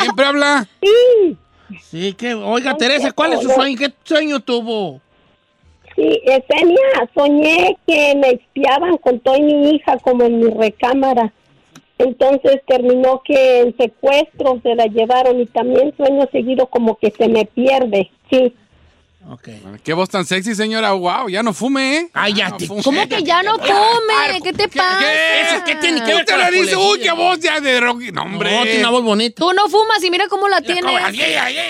Siempre 0.02 0.26
habla. 0.26 0.68
Sí, 0.82 1.38
Sí, 1.80 2.14
que, 2.14 2.34
oiga, 2.34 2.76
Teresa, 2.76 3.12
¿cuál 3.14 3.34
es 3.34 3.42
su 3.42 3.50
sueño? 3.50 3.78
¿Qué 3.78 3.94
sueño 4.04 4.40
tuvo? 4.42 5.00
sí, 5.96 6.22
Esenia, 6.26 7.10
soñé 7.14 7.78
que 7.86 8.16
me 8.16 8.30
espiaban 8.32 8.98
con 8.98 9.20
toda 9.20 9.40
mi 9.40 9.72
hija 9.72 9.98
como 10.00 10.24
en 10.24 10.40
mi 10.40 10.50
recámara. 10.50 11.32
Entonces 11.98 12.62
terminó 12.66 13.22
que 13.24 13.60
en 13.60 13.78
secuestro 13.78 14.60
se 14.64 14.74
la 14.76 14.86
llevaron 14.88 15.40
y 15.40 15.46
también 15.46 15.94
sueño 15.96 16.28
seguido 16.32 16.66
como 16.68 16.98
que 16.98 17.12
se 17.12 17.28
me 17.28 17.46
pierde. 17.46 18.10
Sí, 18.32 18.54
Ok. 19.30 19.50
Qué 19.84 19.94
voz 19.94 20.10
tan 20.10 20.26
sexy, 20.26 20.56
señora. 20.56 20.92
Wow, 20.94 21.30
ya 21.30 21.44
no 21.44 21.54
fume, 21.54 21.98
¿eh? 21.98 22.10
Cállate. 22.12 22.66
Ya 22.66 22.74
no 22.74 22.82
fume. 22.82 22.84
¿Cómo 22.84 23.08
que 23.08 23.24
ya 23.24 23.44
no 23.44 23.58
come? 23.60 24.42
¿Qué 24.44 24.52
te 24.52 24.68
pasa? 24.68 25.42
¿Eso 25.42 25.64
qué 25.64 25.76
tiene 25.76 26.00
que 26.04 26.08
ver 26.08 26.18
¿Qué 26.18 26.24
te 26.26 26.32
con 26.32 26.42
la 26.42 26.50
dice? 26.52 26.76
Uy, 26.76 27.00
qué 27.00 27.12
voz 27.12 27.40
ya 27.40 27.60
de 27.60 27.80
Rocky. 27.80 28.12
No, 28.12 28.24
hombre. 28.24 28.52
No, 28.52 28.64
tiene 28.64 28.80
una 28.80 28.90
voz 28.90 29.04
bonita. 29.04 29.36
Tú 29.40 29.54
no 29.54 29.70
fumas 29.70 30.04
y 30.04 30.10
mira 30.10 30.28
cómo 30.28 30.50
la 30.50 30.62
tienes. 30.62 30.84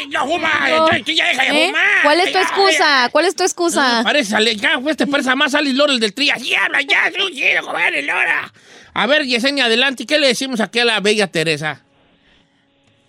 ¡Ya 0.09 0.21
fuma! 0.23 0.49
No. 0.69 0.87
¡Tú 1.05 1.11
ya 1.11 1.27
deja 1.27 1.43
de 1.43 1.63
¿Eh? 1.63 1.67
fumar! 1.67 1.83
¿Cuál 2.03 2.19
es 2.21 2.25
tu 2.27 2.33
Ya, 2.33 2.41
excusa? 2.41 3.09
¿Cuál 3.11 3.25
es 3.25 3.35
tu 3.35 3.43
ya. 3.43 3.45
excusa? 3.47 4.01
Parece, 4.03 4.35
Ale- 4.35 4.55
ya, 4.55 4.79
pues 4.81 4.95
te 4.97 5.05
parece 5.05 5.35
más 5.35 5.53
Ali 5.53 5.73
Lora 5.73 5.91
el 5.93 5.99
del 5.99 6.13
Tría. 6.13 6.37
¡Ya, 6.37 6.65
habla 6.65 6.81
ya! 6.81 7.09
¡Yo 7.09 7.25
quiero 7.31 7.65
comer 7.65 7.95
el 7.95 8.07
Lora! 8.07 8.51
A 8.93 9.05
ver, 9.07 9.25
Yesenia, 9.25 9.65
adelante. 9.65 10.05
¿Qué 10.05 10.17
le 10.19 10.27
decimos 10.27 10.59
aquí 10.61 10.79
a 10.79 10.85
la 10.85 10.99
bella 11.01 11.27
Teresa? 11.27 11.81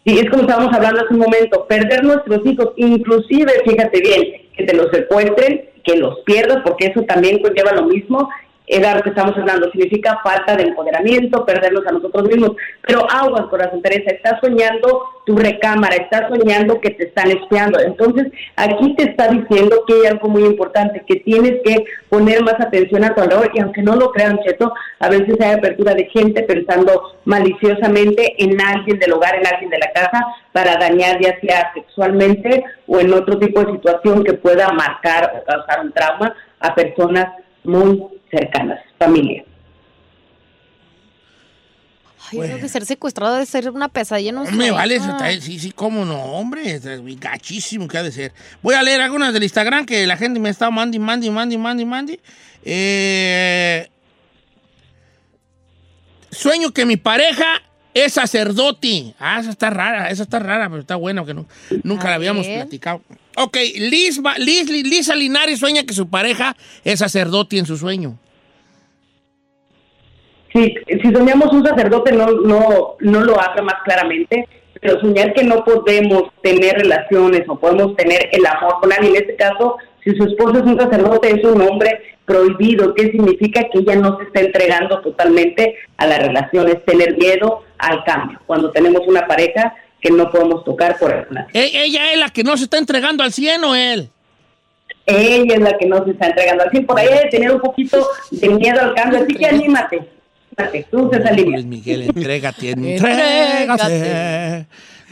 Sí, 0.04 0.18
es 0.18 0.28
como 0.30 0.42
estábamos 0.42 0.74
hablando 0.74 1.00
hace 1.00 1.14
un 1.14 1.20
momento, 1.20 1.66
perder 1.66 2.02
nuestros 2.02 2.44
hijos, 2.44 2.70
inclusive, 2.76 3.52
fíjate 3.64 4.00
bien, 4.00 4.48
que 4.56 4.64
te 4.64 4.74
los 4.74 4.90
secuestren, 4.90 5.70
que 5.84 5.96
los 5.96 6.18
pierdas, 6.20 6.58
porque 6.64 6.86
eso 6.86 7.02
también 7.02 7.40
conlleva 7.40 7.72
lo 7.72 7.86
mismo, 7.86 8.28
era 8.66 8.94
lo 8.94 9.02
que 9.02 9.10
estamos 9.10 9.36
hablando, 9.36 9.70
significa 9.70 10.20
falta 10.22 10.56
de 10.56 10.64
empoderamiento, 10.64 11.44
perdernos 11.44 11.86
a 11.86 11.92
nosotros 11.92 12.28
mismos. 12.28 12.52
Pero 12.86 13.06
aguas, 13.10 13.46
corazón 13.46 13.82
Teresa, 13.82 14.10
estás 14.10 14.40
soñando 14.40 15.04
tu 15.26 15.36
recámara, 15.36 15.96
estás 15.96 16.28
soñando 16.28 16.80
que 16.80 16.90
te 16.90 17.04
están 17.04 17.30
espiando. 17.30 17.80
Entonces, 17.80 18.32
aquí 18.56 18.94
te 18.96 19.10
está 19.10 19.28
diciendo 19.28 19.84
que 19.86 19.94
hay 19.94 20.06
algo 20.06 20.28
muy 20.28 20.44
importante, 20.44 21.02
que 21.06 21.16
tienes 21.16 21.60
que 21.64 21.84
poner 22.08 22.42
más 22.42 22.54
atención 22.60 23.04
a 23.04 23.14
tu 23.14 23.20
alrededor, 23.20 23.50
y 23.54 23.60
aunque 23.60 23.82
no 23.82 23.96
lo 23.96 24.10
crean, 24.12 24.38
Cheto, 24.44 24.72
a 25.00 25.08
veces 25.08 25.40
hay 25.40 25.52
apertura 25.52 25.94
de 25.94 26.06
gente 26.06 26.42
pensando 26.42 27.14
maliciosamente 27.24 28.34
en 28.42 28.60
alguien 28.60 28.98
del 28.98 29.12
hogar, 29.12 29.36
en 29.36 29.46
alguien 29.46 29.70
de 29.70 29.78
la 29.78 29.92
casa, 29.92 30.24
para 30.52 30.76
dañar 30.76 31.20
ya 31.20 31.38
sea 31.40 31.72
sexualmente 31.74 32.64
o 32.86 33.00
en 33.00 33.12
otro 33.12 33.38
tipo 33.38 33.62
de 33.64 33.72
situación 33.72 34.24
que 34.24 34.34
pueda 34.34 34.68
marcar 34.72 35.32
o 35.36 35.44
causar 35.44 35.84
un 35.84 35.92
trauma 35.92 36.34
a 36.60 36.74
personas 36.74 37.26
muy 37.64 38.02
cercanas, 38.32 38.80
familia. 38.98 39.44
Ay, 42.30 42.38
creo 42.38 42.58
que 42.60 42.68
ser 42.68 42.86
secuestrado 42.86 43.34
debe 43.34 43.44
ser 43.46 43.68
una 43.70 43.88
pesadilla. 43.88 44.32
No 44.32 44.44
Me 44.44 44.70
vale, 44.70 44.94
eso 44.96 45.06
Ah. 45.10 45.28
está- 45.30 45.44
sí, 45.44 45.58
sí, 45.58 45.70
cómo 45.70 46.04
no, 46.06 46.18
hombre, 46.18 46.80
gachísimo 47.20 47.86
que 47.88 47.98
ha 47.98 48.02
de 48.02 48.10
ser. 48.12 48.32
Voy 48.62 48.74
a 48.74 48.82
leer 48.82 49.02
algunas 49.02 49.34
del 49.34 49.42
Instagram 49.42 49.84
que 49.84 50.06
la 50.06 50.16
gente 50.16 50.40
me 50.40 50.48
está 50.48 50.70
mandi, 50.70 50.98
mandi, 50.98 51.28
mandi, 51.30 51.58
mandi, 51.58 51.84
mandi. 51.84 52.20
Eh, 52.64 53.88
sueño 56.30 56.70
que 56.72 56.86
mi 56.86 56.96
pareja 56.96 57.60
es 57.92 58.14
sacerdote. 58.14 59.14
Ah, 59.18 59.38
esa 59.40 59.50
está 59.50 59.68
rara, 59.68 60.08
esa 60.08 60.22
está 60.22 60.38
rara, 60.38 60.70
pero 60.70 60.80
está 60.80 60.96
buena, 60.96 61.20
porque 61.20 61.34
no- 61.34 61.46
nunca 61.82 62.06
A 62.06 62.10
la 62.10 62.14
habíamos 62.16 62.46
ver. 62.46 62.60
platicado. 62.60 63.02
Ok, 63.36 63.56
Liz, 63.76 64.22
Va- 64.24 64.38
Liz, 64.38 64.70
Liz- 64.70 64.84
Lisa 64.88 65.14
Linares 65.14 65.58
sueña 65.58 65.82
que 65.84 65.92
su 65.92 66.08
pareja 66.08 66.56
es 66.84 67.00
sacerdote 67.00 67.58
en 67.58 67.66
su 67.66 67.76
sueño. 67.76 68.18
Si, 70.52 70.74
si 70.86 71.12
soñamos 71.12 71.52
un 71.52 71.66
sacerdote, 71.66 72.12
no, 72.12 72.26
no, 72.30 72.96
no 73.00 73.20
lo 73.20 73.40
habla 73.40 73.62
más 73.62 73.76
claramente, 73.84 74.46
pero 74.80 75.00
soñar 75.00 75.32
que 75.32 75.44
no 75.44 75.64
podemos 75.64 76.24
tener 76.42 76.76
relaciones 76.78 77.42
o 77.48 77.58
podemos 77.58 77.94
tener 77.96 78.28
el 78.32 78.44
amor 78.46 78.80
con 78.80 78.92
alguien, 78.92 79.14
en 79.16 79.22
este 79.22 79.36
caso, 79.36 79.76
si 80.04 80.14
su 80.16 80.24
esposo 80.24 80.58
es 80.58 80.64
un 80.64 80.78
sacerdote, 80.78 81.30
es 81.30 81.44
un 81.44 81.62
hombre 81.62 82.02
prohibido, 82.24 82.92
¿qué 82.94 83.04
significa? 83.10 83.62
Que 83.72 83.78
ella 83.78 83.96
no 83.96 84.18
se 84.18 84.24
está 84.24 84.40
entregando 84.40 85.00
totalmente 85.00 85.76
a 85.96 86.06
las 86.06 86.18
relaciones, 86.20 86.84
tener 86.84 87.16
miedo 87.16 87.62
al 87.78 88.02
cambio, 88.04 88.40
cuando 88.46 88.70
tenemos 88.70 89.02
una 89.06 89.26
pareja 89.26 89.74
que 90.00 90.10
no 90.10 90.30
podemos 90.30 90.64
tocar 90.64 90.98
por 90.98 91.12
alguna 91.12 91.46
E- 91.52 91.70
¿Ella 91.84 92.12
es 92.12 92.18
la 92.18 92.30
que 92.30 92.42
no 92.42 92.56
se 92.56 92.64
está 92.64 92.78
entregando 92.78 93.22
al 93.22 93.32
100 93.32 93.62
o 93.64 93.74
él? 93.76 94.08
Ella 95.06 95.54
es 95.54 95.60
la 95.60 95.76
que 95.78 95.86
no 95.86 96.04
se 96.04 96.12
está 96.12 96.26
entregando 96.28 96.62
al 96.64 96.70
100, 96.70 96.86
por 96.86 96.98
ahí 96.98 97.08
hay 97.08 97.24
de 97.24 97.30
tener 97.30 97.52
un 97.52 97.60
poquito 97.60 98.06
de 98.30 98.48
miedo 98.50 98.80
al 98.80 98.94
cambio, 98.94 99.20
así 99.20 99.34
que 99.34 99.46
anímate, 99.46 100.00
tú. 100.90 101.10
Luis 101.46 101.64
Miguel, 101.64 102.02
entrégate. 102.14 102.74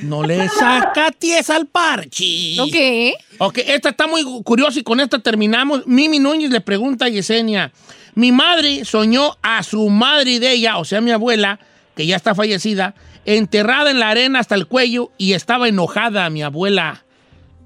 No 0.02 0.22
le 0.22 0.48
sacaties 0.48 1.50
al 1.50 1.66
parche. 1.66 2.54
¿No 2.56 2.66
qué? 2.68 3.14
Ok, 3.38 3.58
esta 3.58 3.90
está 3.90 4.06
muy 4.06 4.22
curiosa 4.42 4.80
y 4.80 4.82
con 4.82 5.00
esta 5.00 5.18
terminamos. 5.18 5.86
Mimi 5.86 6.18
Núñez 6.18 6.50
le 6.50 6.60
pregunta 6.60 7.04
a 7.06 7.08
Yesenia. 7.08 7.72
Mi 8.14 8.32
madre 8.32 8.84
soñó 8.84 9.36
a 9.42 9.62
su 9.62 9.88
madre 9.88 10.40
de 10.40 10.52
ella, 10.52 10.78
o 10.78 10.84
sea, 10.84 11.00
mi 11.00 11.10
abuela, 11.10 11.60
que 11.94 12.06
ya 12.06 12.16
está 12.16 12.34
fallecida, 12.34 12.94
enterrada 13.24 13.90
en 13.90 14.00
la 14.00 14.08
arena 14.08 14.40
hasta 14.40 14.54
el 14.54 14.66
cuello 14.66 15.12
y 15.18 15.34
estaba 15.34 15.68
enojada 15.68 16.28
mi 16.30 16.42
abuela 16.42 17.04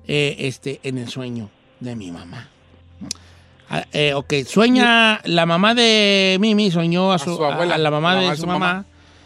eh, 0.06 0.36
este, 0.40 0.80
en 0.82 0.98
el 0.98 1.08
sueño 1.08 1.50
de 1.80 1.96
mi 1.96 2.10
mamá. 2.10 2.48
Ah, 3.76 3.84
eh, 3.92 4.14
ok, 4.14 4.32
sueña 4.46 5.20
la 5.24 5.46
mamá 5.46 5.74
de 5.74 6.36
Mimi, 6.40 6.70
soñó 6.70 7.12
a 7.12 7.18
su, 7.18 7.34
su 7.36 7.44
abuela, 7.44 7.74
a 7.74 7.78
la 7.78 7.90
mamá 7.90 8.14
la 8.14 8.20
de 8.20 8.24
mamá 8.26 8.34
de 8.34 8.40
su 8.40 8.46
mamá, 8.46 8.58
mamá. 8.58 8.84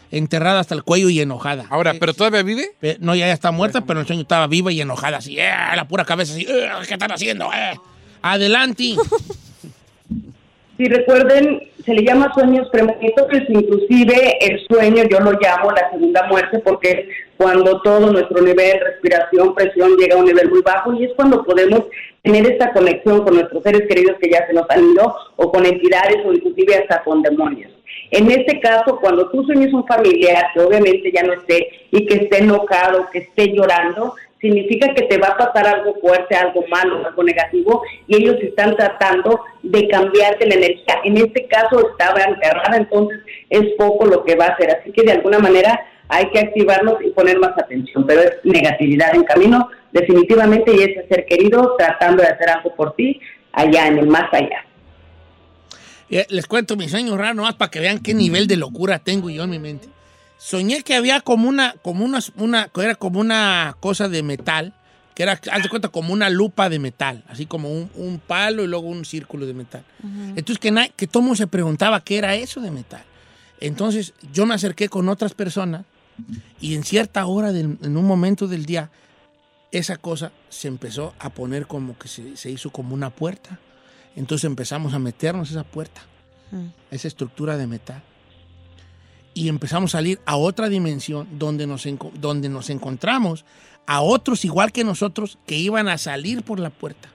enterrada 0.09 0.59
hasta 0.59 0.73
el 0.73 0.83
cuello 0.83 1.07
y 1.11 1.19
enojada. 1.21 1.65
Ahora, 1.69 1.93
¿pero 1.99 2.15
todavía 2.15 2.41
vive? 2.41 2.71
Eh, 2.81 2.97
No, 2.99 3.13
ya, 3.13 3.27
ya 3.27 3.33
está 3.33 3.51
muerta, 3.51 3.81
pero 3.81 3.99
en 3.99 4.01
el 4.01 4.07
sueño 4.07 4.23
estaba 4.23 4.47
viva 4.47 4.71
y 4.71 4.81
enojada, 4.81 5.17
así, 5.17 5.37
¡eh! 5.39 5.51
la 5.75 5.87
pura 5.87 6.03
cabeza 6.03 6.33
así, 6.33 6.47
"Eh, 6.49 6.67
¿qué 6.87 6.93
están 6.95 7.11
haciendo? 7.11 7.51
eh?". 7.53 7.79
Adelante. 8.23 8.95
Si 10.79 10.87
recuerden, 10.87 11.61
se 11.83 11.93
le 11.93 12.05
llama 12.05 12.33
sueños 12.33 12.69
premonitorios, 12.69 13.43
inclusive 13.49 14.37
el 14.39 14.65
sueño 14.65 15.03
yo 15.11 15.19
lo 15.19 15.33
llamo 15.33 15.71
la 15.71 15.89
segunda 15.91 16.25
muerte 16.27 16.59
porque 16.59 16.89
es 16.89 17.05
cuando 17.35 17.81
todo 17.81 18.09
nuestro 18.13 18.41
nivel, 18.41 18.79
respiración, 18.79 19.53
presión 19.55 19.97
llega 19.97 20.15
a 20.15 20.19
un 20.19 20.23
nivel 20.23 20.49
muy 20.49 20.61
bajo 20.61 20.93
y 20.93 21.03
es 21.03 21.11
cuando 21.17 21.43
podemos 21.43 21.81
tener 22.23 22.49
esta 22.49 22.71
conexión 22.71 23.25
con 23.25 23.35
nuestros 23.35 23.61
seres 23.61 23.89
queridos 23.89 24.15
que 24.21 24.31
ya 24.31 24.47
se 24.47 24.53
nos 24.53 24.69
han 24.69 24.89
ido 24.89 25.13
o 25.35 25.51
con 25.51 25.65
entidades 25.65 26.25
o 26.25 26.31
inclusive 26.31 26.77
hasta 26.77 27.03
con 27.03 27.23
demonios. 27.23 27.73
En 28.11 28.31
este 28.31 28.61
caso, 28.61 28.99
cuando 29.01 29.29
tú 29.31 29.43
sueñas 29.43 29.73
un 29.73 29.85
familiar 29.85 30.45
que 30.53 30.61
obviamente 30.61 31.11
ya 31.13 31.23
no 31.23 31.33
esté 31.33 31.67
y 31.91 32.05
que 32.05 32.23
esté 32.23 32.37
enojado, 32.37 33.09
que 33.11 33.19
esté 33.19 33.51
llorando, 33.51 34.15
significa 34.41 34.93
que 34.93 35.03
te 35.03 35.17
va 35.17 35.29
a 35.29 35.37
pasar 35.37 35.67
algo 35.67 35.95
fuerte, 36.01 36.35
algo 36.35 36.65
malo, 36.67 37.05
algo 37.05 37.23
negativo, 37.23 37.81
y 38.07 38.17
ellos 38.17 38.37
están 38.41 38.75
tratando 38.75 39.41
de 39.63 39.87
cambiarte 39.87 40.47
la 40.47 40.55
energía. 40.55 41.01
En 41.03 41.17
este 41.17 41.47
caso 41.47 41.89
estaba 41.91 42.21
enterrada, 42.23 42.77
entonces 42.77 43.19
es 43.49 43.63
poco 43.77 44.05
lo 44.05 44.23
que 44.23 44.35
va 44.35 44.45
a 44.45 44.49
hacer. 44.49 44.71
Así 44.71 44.91
que 44.91 45.03
de 45.03 45.13
alguna 45.13 45.39
manera 45.39 45.79
hay 46.07 46.29
que 46.31 46.39
activarnos 46.39 46.95
y 47.03 47.09
poner 47.11 47.37
más 47.39 47.51
atención, 47.57 48.05
pero 48.07 48.21
es 48.21 48.31
negatividad 48.43 49.13
en 49.13 49.23
camino, 49.23 49.69
definitivamente, 49.91 50.71
y 50.73 50.81
ese 50.83 51.07
ser 51.07 51.25
querido 51.25 51.75
tratando 51.77 52.23
de 52.23 52.29
hacer 52.29 52.49
algo 52.49 52.75
por 52.75 52.95
ti 52.95 53.19
allá 53.51 53.87
en 53.87 53.99
el 53.99 54.07
más 54.07 54.33
allá. 54.33 54.65
Eh, 56.09 56.25
Les 56.29 56.47
cuento 56.47 56.75
mi 56.75 56.89
sueño 56.89 57.15
raro 57.17 57.43
para 57.57 57.69
que 57.69 57.79
vean 57.79 57.99
qué 57.99 58.13
nivel 58.13 58.47
de 58.47 58.57
locura 58.57 58.99
tengo 58.99 59.29
yo 59.29 59.43
en 59.43 59.49
mi 59.49 59.59
mente. 59.59 59.89
Soñé 60.39 60.83
que 60.83 60.95
había 60.95 61.19
como 61.21 61.49
una, 61.49 61.75
como 61.81 62.05
una, 62.05 62.19
una, 62.37 62.69
era 62.75 62.95
como 62.95 63.19
una 63.19 63.75
cosa 63.79 64.07
de 64.07 64.23
metal, 64.23 64.73
que 65.13 65.23
era, 65.23 65.33
haz 65.51 65.63
de 65.63 65.69
cuenta, 65.69 65.89
como 65.89 66.13
una 66.13 66.29
lupa 66.29 66.69
de 66.69 66.79
metal, 66.79 67.23
así 67.27 67.45
como 67.45 67.69
un, 67.69 67.91
un 67.95 68.19
palo 68.19 68.63
y 68.63 68.67
luego 68.67 68.87
un 68.87 69.03
círculo 69.03 69.45
de 69.45 69.53
metal. 69.53 69.83
Entonces 70.37 70.59
que, 70.59 70.71
na- 70.71 70.87
que 70.89 71.07
todo 71.07 71.21
mundo 71.23 71.35
se 71.35 71.47
preguntaba 71.47 72.01
qué 72.03 72.17
era 72.17 72.35
eso 72.35 72.61
de 72.61 72.71
metal. 72.71 73.03
Entonces 73.59 74.13
yo 74.31 74.45
me 74.45 74.53
acerqué 74.55 74.87
con 74.87 75.09
otras 75.09 75.33
personas 75.33 75.83
y 76.61 76.75
en 76.75 76.83
cierta 76.83 77.25
hora, 77.25 77.51
del- 77.51 77.77
en 77.81 77.97
un 77.97 78.05
momento 78.05 78.47
del 78.47 78.65
día, 78.65 78.89
esa 79.71 79.97
cosa 79.97 80.31
se 80.49 80.67
empezó 80.69 81.13
a 81.19 81.29
poner 81.31 81.67
como 81.67 81.97
que 81.97 82.07
se, 82.07 82.37
se 82.37 82.49
hizo 82.49 82.69
como 82.71 82.95
una 82.95 83.09
puerta. 83.09 83.59
Entonces 84.15 84.45
empezamos 84.45 84.93
a 84.93 84.99
meternos 84.99 85.49
a 85.49 85.51
esa 85.51 85.63
puerta, 85.65 86.01
a 86.91 86.95
esa 86.95 87.07
estructura 87.09 87.57
de 87.57 87.67
metal. 87.67 88.01
Y 89.33 89.47
empezamos 89.49 89.93
a 89.93 89.97
salir 89.99 90.19
a 90.25 90.35
otra 90.37 90.69
dimensión 90.69 91.27
donde 91.31 91.67
nos, 91.67 91.85
enco- 91.85 92.11
donde 92.13 92.49
nos 92.49 92.69
encontramos 92.69 93.45
a 93.85 94.01
otros 94.01 94.43
igual 94.45 94.71
que 94.71 94.83
nosotros 94.83 95.37
que 95.45 95.55
iban 95.55 95.87
a 95.87 95.97
salir 95.97 96.43
por 96.43 96.59
la 96.59 96.69
puerta. 96.69 97.09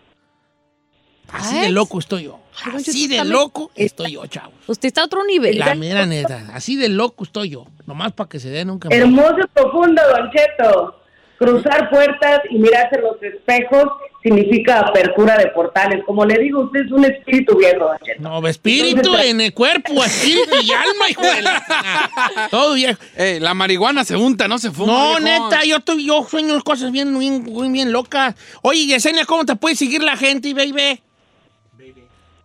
Así 1.33 1.59
de 1.59 1.71
loco 1.71 1.99
estoy 1.99 2.25
yo. 2.25 2.39
Así 2.73 3.09
de 3.09 3.25
loco 3.25 3.71
estoy 3.75 4.13
yo, 4.13 4.27
chavos. 4.27 4.55
Usted 4.69 4.89
está 4.89 5.03
a 5.03 5.05
otro 5.07 5.25
nivel. 5.25 5.59
La 5.59 5.75
mera 5.75 6.07
neta. 6.07 6.51
Así 6.53 6.77
de 6.77 6.89
loco 6.89 7.25
estoy 7.25 7.51
yo. 7.51 7.67
Nomás 7.87 8.13
para 8.13 8.29
que 8.29 8.39
se 8.39 8.51
den 8.51 8.71
un 8.71 8.79
cambio. 8.79 8.99
Hermoso 8.99 9.37
y 9.43 9.47
profundo, 9.49 10.01
Don 10.11 10.31
Cheto. 10.31 11.01
Cruzar 11.39 11.91
puertas 11.91 12.41
y 12.51 12.59
mirarse 12.59 13.01
los 13.01 13.21
espejos 13.23 13.85
significa 14.25 14.81
apertura 14.81 15.37
de 15.37 15.49
portales. 15.49 16.03
Como 16.07 16.25
le 16.25 16.39
digo, 16.39 16.63
usted 16.63 16.81
es 16.87 16.91
un 16.91 17.05
espíritu 17.05 17.57
viejo, 17.57 17.85
Don 17.85 17.99
Cheto. 18.03 18.23
No, 18.23 18.49
espíritu 18.49 18.97
Entonces, 18.97 19.27
en 19.27 19.41
el 19.43 19.53
cuerpo, 19.53 20.03
espíritu 20.03 20.57
y 20.63 20.73
alma, 20.73 21.11
hijo 21.11 21.23
de 21.23 21.43
la... 21.43 22.49
Todo 22.51 22.75
viejo. 22.75 22.99
Ey, 23.17 23.39
la 23.39 23.53
marihuana 23.55 24.03
se 24.05 24.17
unta, 24.17 24.49
no 24.49 24.59
se 24.59 24.71
fuma. 24.71 24.93
No, 24.93 25.21
viejón. 25.21 25.25
neta, 25.25 25.65
yo, 25.65 25.77
estoy- 25.77 26.07
yo 26.07 26.27
sueño 26.29 26.61
cosas 26.63 26.91
bien, 26.91 27.17
bien, 27.19 27.45
bien, 27.45 27.73
bien 27.73 27.93
locas. 27.93 28.35
Oye, 28.63 28.87
Yesenia, 28.87 29.27
¿cómo 29.27 29.45
te 29.45 29.57
puede 29.57 29.77
seguir 29.77 30.03
la 30.03 30.17
gente, 30.17 30.55
baby? 30.55 31.01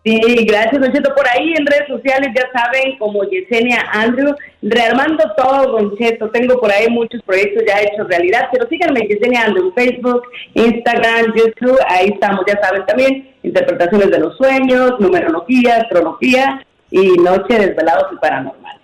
Sí, 0.02 0.18
gracias, 0.46 0.80
Don 0.80 0.92
Cheto. 0.92 1.14
Por 1.14 1.28
ahí 1.28 1.52
en 1.52 1.66
redes 1.66 1.88
sociales 1.88 2.30
ya 2.34 2.48
saben, 2.58 2.96
como 2.98 3.22
Yesenia 3.24 3.84
Andrew, 3.92 4.34
rearmando 4.62 5.22
todo, 5.36 5.72
Don 5.72 5.96
Cheto. 5.98 6.30
Tengo 6.30 6.58
por 6.58 6.72
ahí 6.72 6.88
muchos 6.88 7.22
proyectos 7.22 7.64
ya 7.66 7.82
hechos 7.82 8.08
realidad, 8.08 8.48
pero 8.50 8.66
síganme, 8.68 9.06
Yesenia 9.06 9.44
Andrew, 9.44 9.72
Facebook, 9.74 10.22
Instagram, 10.54 11.34
YouTube, 11.36 11.78
ahí 11.86 12.08
estamos, 12.14 12.44
ya 12.46 12.58
saben 12.62 12.86
también, 12.86 13.34
interpretaciones 13.42 14.10
de 14.10 14.20
los 14.20 14.36
sueños, 14.38 14.98
numerología, 15.00 15.76
astrología 15.76 16.64
y 16.90 17.18
noche 17.18 17.58
desvelados 17.58 18.06
y 18.12 18.16
paranormal. 18.16 18.80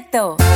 Don 0.00 0.55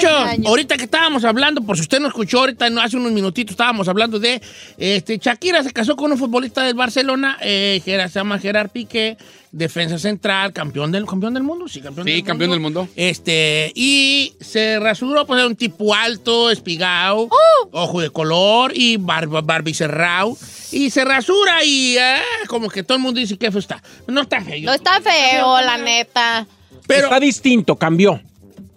Año. 0.00 0.48
ahorita 0.48 0.76
que 0.76 0.84
estábamos 0.84 1.24
hablando, 1.24 1.62
por 1.62 1.76
si 1.76 1.82
usted 1.82 2.00
no 2.00 2.08
escuchó, 2.08 2.40
ahorita 2.40 2.70
no, 2.70 2.80
hace 2.80 2.96
unos 2.96 3.12
minutitos 3.12 3.52
estábamos 3.52 3.88
hablando 3.88 4.18
de 4.18 4.40
este 4.78 5.18
Shakira 5.18 5.62
se 5.62 5.72
casó 5.72 5.96
con 5.96 6.10
un 6.12 6.18
futbolista 6.18 6.62
del 6.62 6.74
Barcelona, 6.74 7.38
eh, 7.40 7.80
Gerard- 7.84 8.08
se 8.10 8.18
llama 8.18 8.38
Gerard 8.38 8.70
Piqué, 8.70 9.16
defensa 9.50 9.98
central, 9.98 10.52
campeón 10.52 10.92
del 10.92 11.04
campeón 11.06 11.34
del 11.34 11.42
mundo, 11.42 11.68
sí, 11.68 11.80
campeón 11.80 12.06
Sí, 12.06 12.12
del 12.14 12.24
campeón 12.24 12.50
mundo. 12.50 12.70
del 12.70 12.86
mundo. 12.86 12.88
Este, 12.96 13.70
y 13.74 14.34
se 14.40 14.80
rasuró, 14.80 15.26
pues 15.26 15.38
era 15.38 15.46
un 15.46 15.56
tipo 15.56 15.94
alto, 15.94 16.50
espigado, 16.50 17.28
¡Oh! 17.30 17.68
ojo 17.72 18.00
de 18.00 18.10
color 18.10 18.72
y 18.74 18.96
barba, 18.96 19.40
barbicerrao. 19.42 20.36
Y 20.70 20.88
se 20.88 21.04
rasura 21.04 21.62
y 21.64 21.96
eh, 21.98 22.16
como 22.48 22.70
que 22.70 22.82
todo 22.82 22.96
el 22.96 23.02
mundo 23.02 23.20
dice 23.20 23.36
que 23.36 23.50
feo 23.50 23.60
está. 23.60 23.82
No 24.06 24.22
está 24.22 24.40
feo. 24.40 24.62
No 24.64 24.72
está 24.72 25.00
feo, 25.02 25.60
la 25.60 25.76
neta. 25.76 26.46
Pero 26.86 27.04
Está 27.04 27.20
distinto, 27.20 27.76
cambió. 27.76 28.20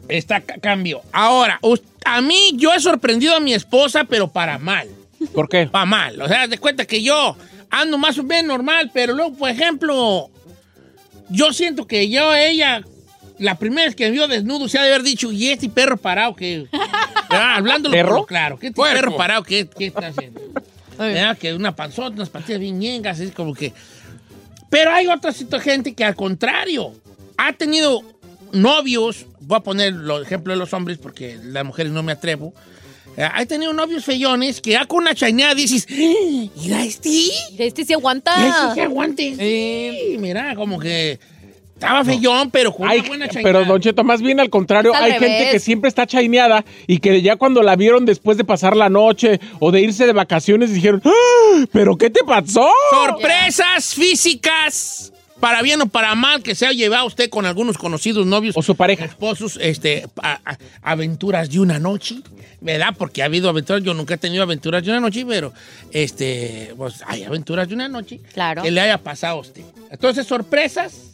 Está 0.07 0.41
ca- 0.41 0.57
cambio. 0.59 1.01
Ahora, 1.11 1.59
a 2.05 2.21
mí 2.21 2.51
yo 2.55 2.73
he 2.73 2.79
sorprendido 2.79 3.35
a 3.35 3.39
mi 3.39 3.53
esposa, 3.53 4.03
pero 4.05 4.27
para 4.27 4.57
mal. 4.57 4.87
¿Por 5.33 5.49
qué? 5.49 5.67
Para 5.67 5.85
mal. 5.85 6.21
O 6.21 6.27
sea, 6.27 6.47
de 6.47 6.57
cuenta 6.57 6.85
que 6.85 7.01
yo 7.01 7.35
ando 7.69 7.97
más 7.97 8.17
o 8.17 8.23
menos 8.23 8.45
normal, 8.57 8.91
pero 8.93 9.13
luego, 9.13 9.35
por 9.35 9.49
ejemplo, 9.49 10.29
yo 11.29 11.51
siento 11.53 11.87
que 11.87 12.09
yo, 12.09 12.33
ella, 12.35 12.83
la 13.39 13.55
primera 13.55 13.85
vez 13.87 13.95
que 13.95 14.05
me 14.05 14.11
vio 14.11 14.27
desnudo, 14.27 14.67
se 14.67 14.77
ha 14.77 14.83
de 14.83 14.89
haber 14.89 15.03
dicho, 15.03 15.31
¿y 15.31 15.49
este 15.49 15.69
perro 15.69 15.97
parado 15.97 16.35
que 16.35 16.67
Hablando 17.29 17.89
¿Perro? 17.91 18.25
claro. 18.25 18.57
¿Qué 18.59 18.67
este 18.67 18.75
Puerco. 18.75 18.95
perro 18.95 19.17
parado? 19.17 19.43
¿Qué, 19.43 19.67
qué 19.67 19.87
está 19.87 20.07
haciendo? 20.07 20.39
¿Verdad? 20.97 21.37
Que 21.37 21.53
una 21.53 21.75
panzota, 21.75 22.15
unas 22.15 22.29
patillas 22.29 22.59
bien 22.59 22.79
ñengas, 22.79 23.19
es 23.19 23.31
como 23.31 23.53
que... 23.53 23.73
Pero 24.69 24.91
hay 24.93 25.07
otra 25.07 25.33
gente 25.59 25.93
que 25.93 26.03
al 26.05 26.15
contrario, 26.15 26.93
ha 27.37 27.53
tenido 27.53 28.01
novios, 28.51 29.25
voy 29.45 29.58
a 29.58 29.60
poner 29.62 29.93
el 29.93 30.12
ejemplo 30.23 30.53
de 30.53 30.60
los 30.60 30.73
hombres 30.73 30.97
porque 30.97 31.38
las 31.43 31.63
mujeres 31.65 31.91
no 31.91 32.03
me 32.03 32.12
atrevo, 32.12 32.53
eh, 33.17 33.23
ha 33.31 33.45
tenido 33.45 33.71
novios 33.73 34.03
feyones 34.03 34.60
que 34.62 34.71
ya 34.71 34.86
con 34.86 34.99
una 34.99 35.15
chañada 35.15 35.53
dices, 35.55 35.88
"Ah, 35.89 36.49
mira 36.58 36.84
este, 36.84 37.10
Mira, 37.51 37.65
Este 37.65 37.86
se 37.86 37.93
aguanta. 37.93 38.36
mira 38.38 38.49
este 38.69 38.75
que 38.75 38.81
aguante. 38.81 39.36
Sí, 39.38 40.17
mira, 40.19 40.55
como 40.55 40.79
que 40.79 41.19
estaba 41.75 42.03
feyón, 42.03 42.51
pero 42.51 42.73
con 42.73 42.88
Ay, 42.89 42.99
una 42.99 43.08
buena 43.08 43.27
chañada. 43.27 43.43
pero 43.43 43.65
Don 43.65 43.81
Cheto, 43.81 44.03
más 44.03 44.21
bien 44.21 44.39
al 44.39 44.49
contrario, 44.49 44.93
al 44.95 45.03
hay 45.03 45.12
revés. 45.13 45.29
gente 45.29 45.51
que 45.51 45.60
siempre 45.60 45.88
está 45.89 46.08
chaineada 46.08 46.65
y 46.88 46.99
que 46.99 47.21
ya 47.21 47.36
cuando 47.36 47.62
la 47.62 47.75
vieron 47.75 48.05
después 48.05 48.38
de 48.38 48.43
pasar 48.45 48.75
la 48.75 48.89
noche 48.89 49.39
o 49.60 49.71
de 49.71 49.81
irse 49.81 50.05
de 50.05 50.13
vacaciones 50.13 50.73
dijeron, 50.73 51.01
"Ah, 51.05 51.65
¿pero 51.71 51.97
qué 51.97 52.10
te 52.10 52.21
pasó? 52.25 52.69
Sorpresas 52.91 53.93
físicas, 53.93 55.12
para 55.45 55.62
bien 55.62 55.79
o 55.79 55.86
para 55.86 56.15
mal, 56.15 56.41
que 56.41 56.55
se 56.55 56.65
ha 56.65 56.71
llevado 56.71 57.05
usted 57.05 57.29
con 57.29 57.45
algunos 57.45 57.77
conocidos 57.77 58.25
novios 58.25 58.58
O 58.58 58.63
su 58.63 58.73
pareja. 58.75 59.05
esposos, 59.05 59.60
este, 59.62 60.08
a- 60.23 60.39
a- 60.43 60.58
aventuras 60.81 61.51
de 61.51 61.60
una 61.60 61.77
noche, 61.77 62.15
¿verdad? 62.62 62.95
Porque 62.97 63.21
ha 63.21 63.25
habido 63.25 63.47
aventuras, 63.47 63.84
yo 63.84 63.93
nunca 63.93 64.15
he 64.15 64.17
tenido 64.17 64.41
aventuras 64.41 64.84
de 64.84 64.89
una 64.89 64.99
noche, 64.99 65.23
pero 65.23 65.53
este, 65.91 66.73
pues 66.75 67.03
hay 67.05 67.25
aventuras 67.25 67.67
de 67.67 67.75
una 67.75 67.88
noche 67.88 68.19
Claro. 68.34 68.63
que 68.63 68.71
le 68.71 68.81
haya 68.81 68.97
pasado 68.97 69.38
a 69.38 69.41
usted. 69.41 69.62
Entonces, 69.91 70.25
sorpresas 70.25 71.12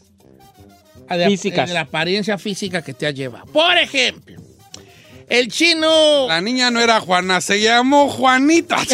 de, 1.09 1.25
Físicas. 1.27 1.67
de 1.67 1.73
la 1.73 1.81
apariencia 1.81 2.37
física 2.37 2.81
que 2.81 2.93
te 2.93 3.05
ha 3.07 3.11
llevado. 3.11 3.47
Por 3.47 3.77
ejemplo, 3.77 4.41
el 5.31 5.47
chino. 5.47 6.27
La 6.27 6.41
niña 6.41 6.69
no 6.71 6.81
era 6.81 6.99
Juana, 6.99 7.39
se 7.39 7.61
llamó 7.61 8.09
Juanita. 8.09 8.77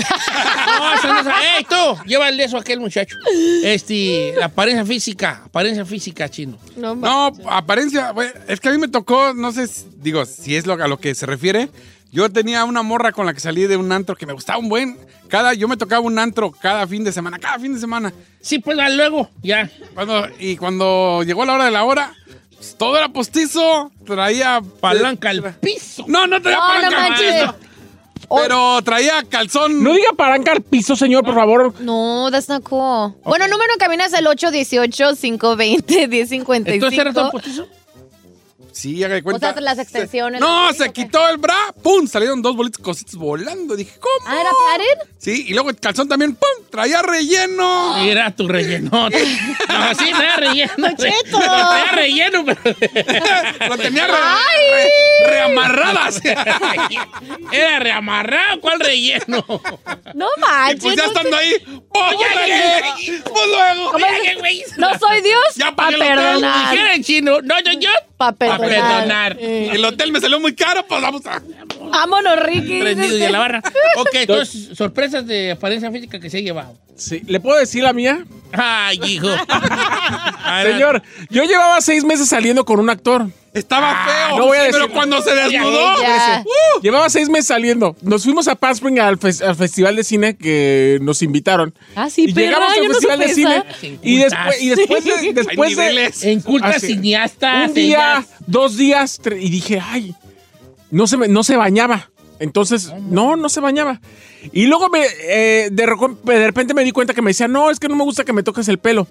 No, 0.67 0.93
eso 0.93 1.07
no 1.23 1.29
¡Ey, 1.31 1.63
tú! 1.63 2.03
Llévale 2.05 2.43
eso 2.43 2.57
a 2.57 2.59
aquel 2.59 2.79
muchacho. 2.79 3.15
Este, 3.63 4.33
la 4.37 4.45
apariencia 4.45 4.85
física, 4.85 5.41
apariencia 5.45 5.85
física, 5.85 6.29
chino. 6.29 6.57
No, 6.75 6.93
No, 6.93 7.31
apariencia, 7.49 8.11
güey, 8.11 8.29
es 8.47 8.59
que 8.59 8.69
a 8.69 8.71
mí 8.71 8.77
me 8.77 8.87
tocó, 8.87 9.33
no 9.33 9.51
sé, 9.51 9.67
digo, 9.97 10.25
si 10.25 10.55
es 10.55 10.67
lo, 10.67 10.73
a 10.73 10.87
lo 10.87 10.99
que 10.99 11.15
se 11.15 11.25
refiere. 11.25 11.69
Yo 12.11 12.29
tenía 12.29 12.63
una 12.65 12.83
morra 12.83 13.11
con 13.11 13.25
la 13.25 13.33
que 13.33 13.39
salí 13.39 13.65
de 13.65 13.75
un 13.77 13.91
antro 13.91 14.15
que 14.15 14.25
me 14.25 14.33
gustaba 14.33 14.59
un 14.59 14.69
buen. 14.69 14.97
Cada, 15.29 15.53
yo 15.53 15.67
me 15.67 15.77
tocaba 15.77 16.01
un 16.01 16.19
antro 16.19 16.51
cada 16.51 16.85
fin 16.85 17.03
de 17.03 17.11
semana, 17.11 17.39
cada 17.39 17.57
fin 17.59 17.73
de 17.73 17.79
semana. 17.79 18.13
Sí, 18.39 18.59
pues 18.59 18.77
luego, 18.95 19.29
ya. 19.41 19.69
Cuando, 19.93 20.27
y 20.37 20.57
cuando 20.57 21.23
llegó 21.23 21.43
la 21.45 21.53
hora 21.53 21.65
de 21.65 21.71
la 21.71 21.83
hora, 21.83 22.13
todo 22.77 22.97
era 22.97 23.09
postizo. 23.09 23.91
Traía 24.05 24.61
Palanca 24.79 25.29
al 25.29 25.53
piso. 25.55 26.05
No, 26.07 26.27
no 26.27 26.41
traía 26.41 26.57
No, 26.57 26.67
no 26.67 26.73
palanca 26.73 27.03
al 27.05 27.09
manches. 27.11 27.41
piso. 27.41 27.55
Pero 28.29 28.81
traía 28.83 29.23
calzón. 29.29 29.83
No 29.83 29.93
diga 29.93 30.11
palanca 30.17 30.51
al 30.51 30.61
piso, 30.61 30.95
señor, 30.95 31.23
por 31.23 31.35
favor. 31.35 31.73
No, 31.79 32.29
that's 32.31 32.49
not 32.49 32.63
cool. 32.63 33.13
Bueno, 33.23 33.47
número 33.47 33.71
en 33.73 33.79
cabina 33.79 34.05
es 34.05 34.13
el 34.13 34.25
818-520-1055. 34.25 36.65
¿Entonces 36.67 36.99
era 36.99 37.13
todo 37.13 37.31
postizo? 37.31 37.67
Sí, 38.77 39.03
haga 39.03 39.15
de 39.15 39.21
O 39.21 39.23
cuenta. 39.23 39.53
sea, 39.53 39.61
las 39.61 39.79
extensiones. 39.79 40.39
no, 40.39 40.71
se 40.73 40.83
¿O 40.83 40.85
qué? 40.93 41.03
quitó 41.05 41.27
el 41.29 41.37
bra, 41.37 41.57
¡pum! 41.81 42.07
Salieron 42.07 42.41
dos 42.43 42.55
bolitas 42.55 42.79
cositas 42.81 43.15
volando. 43.15 43.75
Dije, 43.75 43.97
¿cómo? 43.99 44.27
Ah, 44.29 44.39
¿era 44.39 44.49
pared? 44.51 45.09
Sí, 45.17 45.45
y 45.47 45.53
luego 45.53 45.69
el 45.71 45.77
calzón 45.79 46.07
también, 46.07 46.35
¡pum! 46.35 46.65
Traía 46.69 47.01
relleno. 47.01 47.97
Era 48.03 48.29
tu 48.35 48.47
relleno. 48.47 49.09
No, 49.67 49.93
sí, 49.95 50.05
traía 50.11 50.35
relleno. 50.37 50.87
Cheto. 50.97 51.39
Traía 51.39 51.91
relleno, 51.93 52.45
pero. 52.45 52.75
Lo 53.69 53.77
tenía 53.77 54.07
re- 54.07 54.13
re- 54.13 55.29
reamarradas. 55.31 56.21
Era 57.51 57.79
reamarrado, 57.79 58.59
¿cuál 58.61 58.79
relleno? 58.79 59.43
No 60.13 60.27
y 60.37 60.41
manches. 60.41 60.81
pues 60.83 60.95
ya 60.95 61.03
no 61.03 61.07
estando 61.09 61.37
ahí, 61.37 61.53
¡pues 61.91 62.11
ya, 62.19 62.95
Pues 63.23 63.47
luego. 63.47 63.91
¿Cómo 63.91 64.05
Oye, 64.05 64.31
es? 64.31 64.37
güey. 64.39 64.63
No 64.77 64.97
soy 64.97 65.21
Dios. 65.21 65.55
Ya 65.55 65.75
para 65.75 65.97
perdonar. 65.97 66.71
Dijera 66.71 66.93
en 66.93 67.03
chino, 67.03 67.41
no, 67.41 67.59
yo, 67.59 67.71
yo. 67.73 67.89
Para 68.17 68.31
Para 68.31 68.57
perdonar. 68.57 68.66
Perdonar. 68.69 69.37
Eh, 69.39 69.69
El 69.73 69.85
hotel 69.85 70.11
me 70.11 70.19
salió 70.19 70.39
muy 70.39 70.55
caro, 70.55 70.85
pues 70.87 71.01
vamos 71.01 71.25
a. 71.25 71.41
Vámonos, 71.81 72.39
Ricky. 72.39 72.81
Prendido 72.81 73.17
y 73.17 73.23
a 73.23 73.29
la 73.31 73.39
barra. 73.39 73.61
Ok, 73.97 74.09
entonces, 74.13 74.77
sorpresas 74.77 75.25
de 75.25 75.51
apariencia 75.51 75.91
física 75.91 76.19
que 76.19 76.29
se 76.29 76.37
ha 76.37 76.41
llevado. 76.41 76.75
Sí. 76.97 77.21
¿Le 77.27 77.39
puedo 77.39 77.57
decir 77.59 77.83
la 77.83 77.93
mía? 77.93 78.25
Ay, 78.51 78.99
hijo. 79.05 79.27
Señor, 80.63 81.01
yo 81.29 81.43
llevaba 81.43 81.79
seis 81.81 82.03
meses 82.03 82.29
saliendo 82.29 82.65
con 82.65 82.79
un 82.79 82.89
actor. 82.89 83.27
Estaba 83.53 83.91
Ah, 83.91 84.05
feo. 84.29 84.37
no 84.37 84.45
voy 84.47 84.57
a 84.57 84.61
pero 84.65 84.77
decir- 84.85 84.91
cuando 84.93 85.21
se 85.21 85.33
desnudó. 85.33 86.01
Ya. 86.01 86.43
Uh, 86.45 86.81
llevaba 86.81 87.09
seis 87.09 87.27
meses 87.27 87.47
saliendo. 87.47 87.95
Nos 88.01 88.23
fuimos 88.23 88.47
a 88.47 88.55
Palm 88.55 88.73
Springs 88.73 88.99
al, 88.99 89.17
fes- 89.19 89.41
al 89.41 89.55
festival 89.55 89.95
de 89.95 90.03
cine 90.03 90.37
que 90.37 90.99
nos 91.01 91.21
invitaron. 91.23 91.73
Ah, 91.95 92.09
sí, 92.09 92.25
y 92.29 92.33
pero 92.33 92.47
llegamos 92.47 92.77
al 92.77 92.83
no 92.87 92.93
festival 92.93 93.19
de 93.19 93.29
cine. 93.33 93.63
Y 94.03 94.17
después, 94.17 94.61
y 94.61 94.69
después 94.69 95.03
de, 95.05 95.33
después 95.33 95.75
de-. 95.75 96.31
En 96.31 96.41
culta 96.41 96.67
Ah, 96.69 96.79
sí. 96.79 96.87
cineasta. 96.87 97.63
un 97.67 97.73
día, 97.73 98.25
dos 98.45 98.77
días, 98.77 99.19
y 99.39 99.49
dije, 99.49 99.81
ay, 99.83 100.13
no 100.91 101.07
se, 101.07 101.17
me- 101.17 101.27
no 101.27 101.43
se 101.43 101.57
bañaba. 101.57 102.09
Entonces, 102.39 102.91
no, 103.09 103.35
no 103.35 103.49
se 103.49 103.59
bañaba. 103.59 103.99
Y 104.51 104.65
luego 104.67 104.89
me, 104.89 105.05
eh, 105.05 105.69
de, 105.71 105.85
de 106.23 106.45
repente 106.45 106.73
me 106.73 106.83
di 106.83 106.91
cuenta 106.91 107.13
que 107.13 107.21
me 107.21 107.31
decía, 107.31 107.47
no, 107.47 107.69
es 107.71 107.79
que 107.79 107.87
no 107.89 107.95
me 107.95 108.03
gusta 108.03 108.23
que 108.23 108.33
me 108.33 108.43
toques 108.43 108.67
el 108.67 108.77
pelo. 108.77 109.07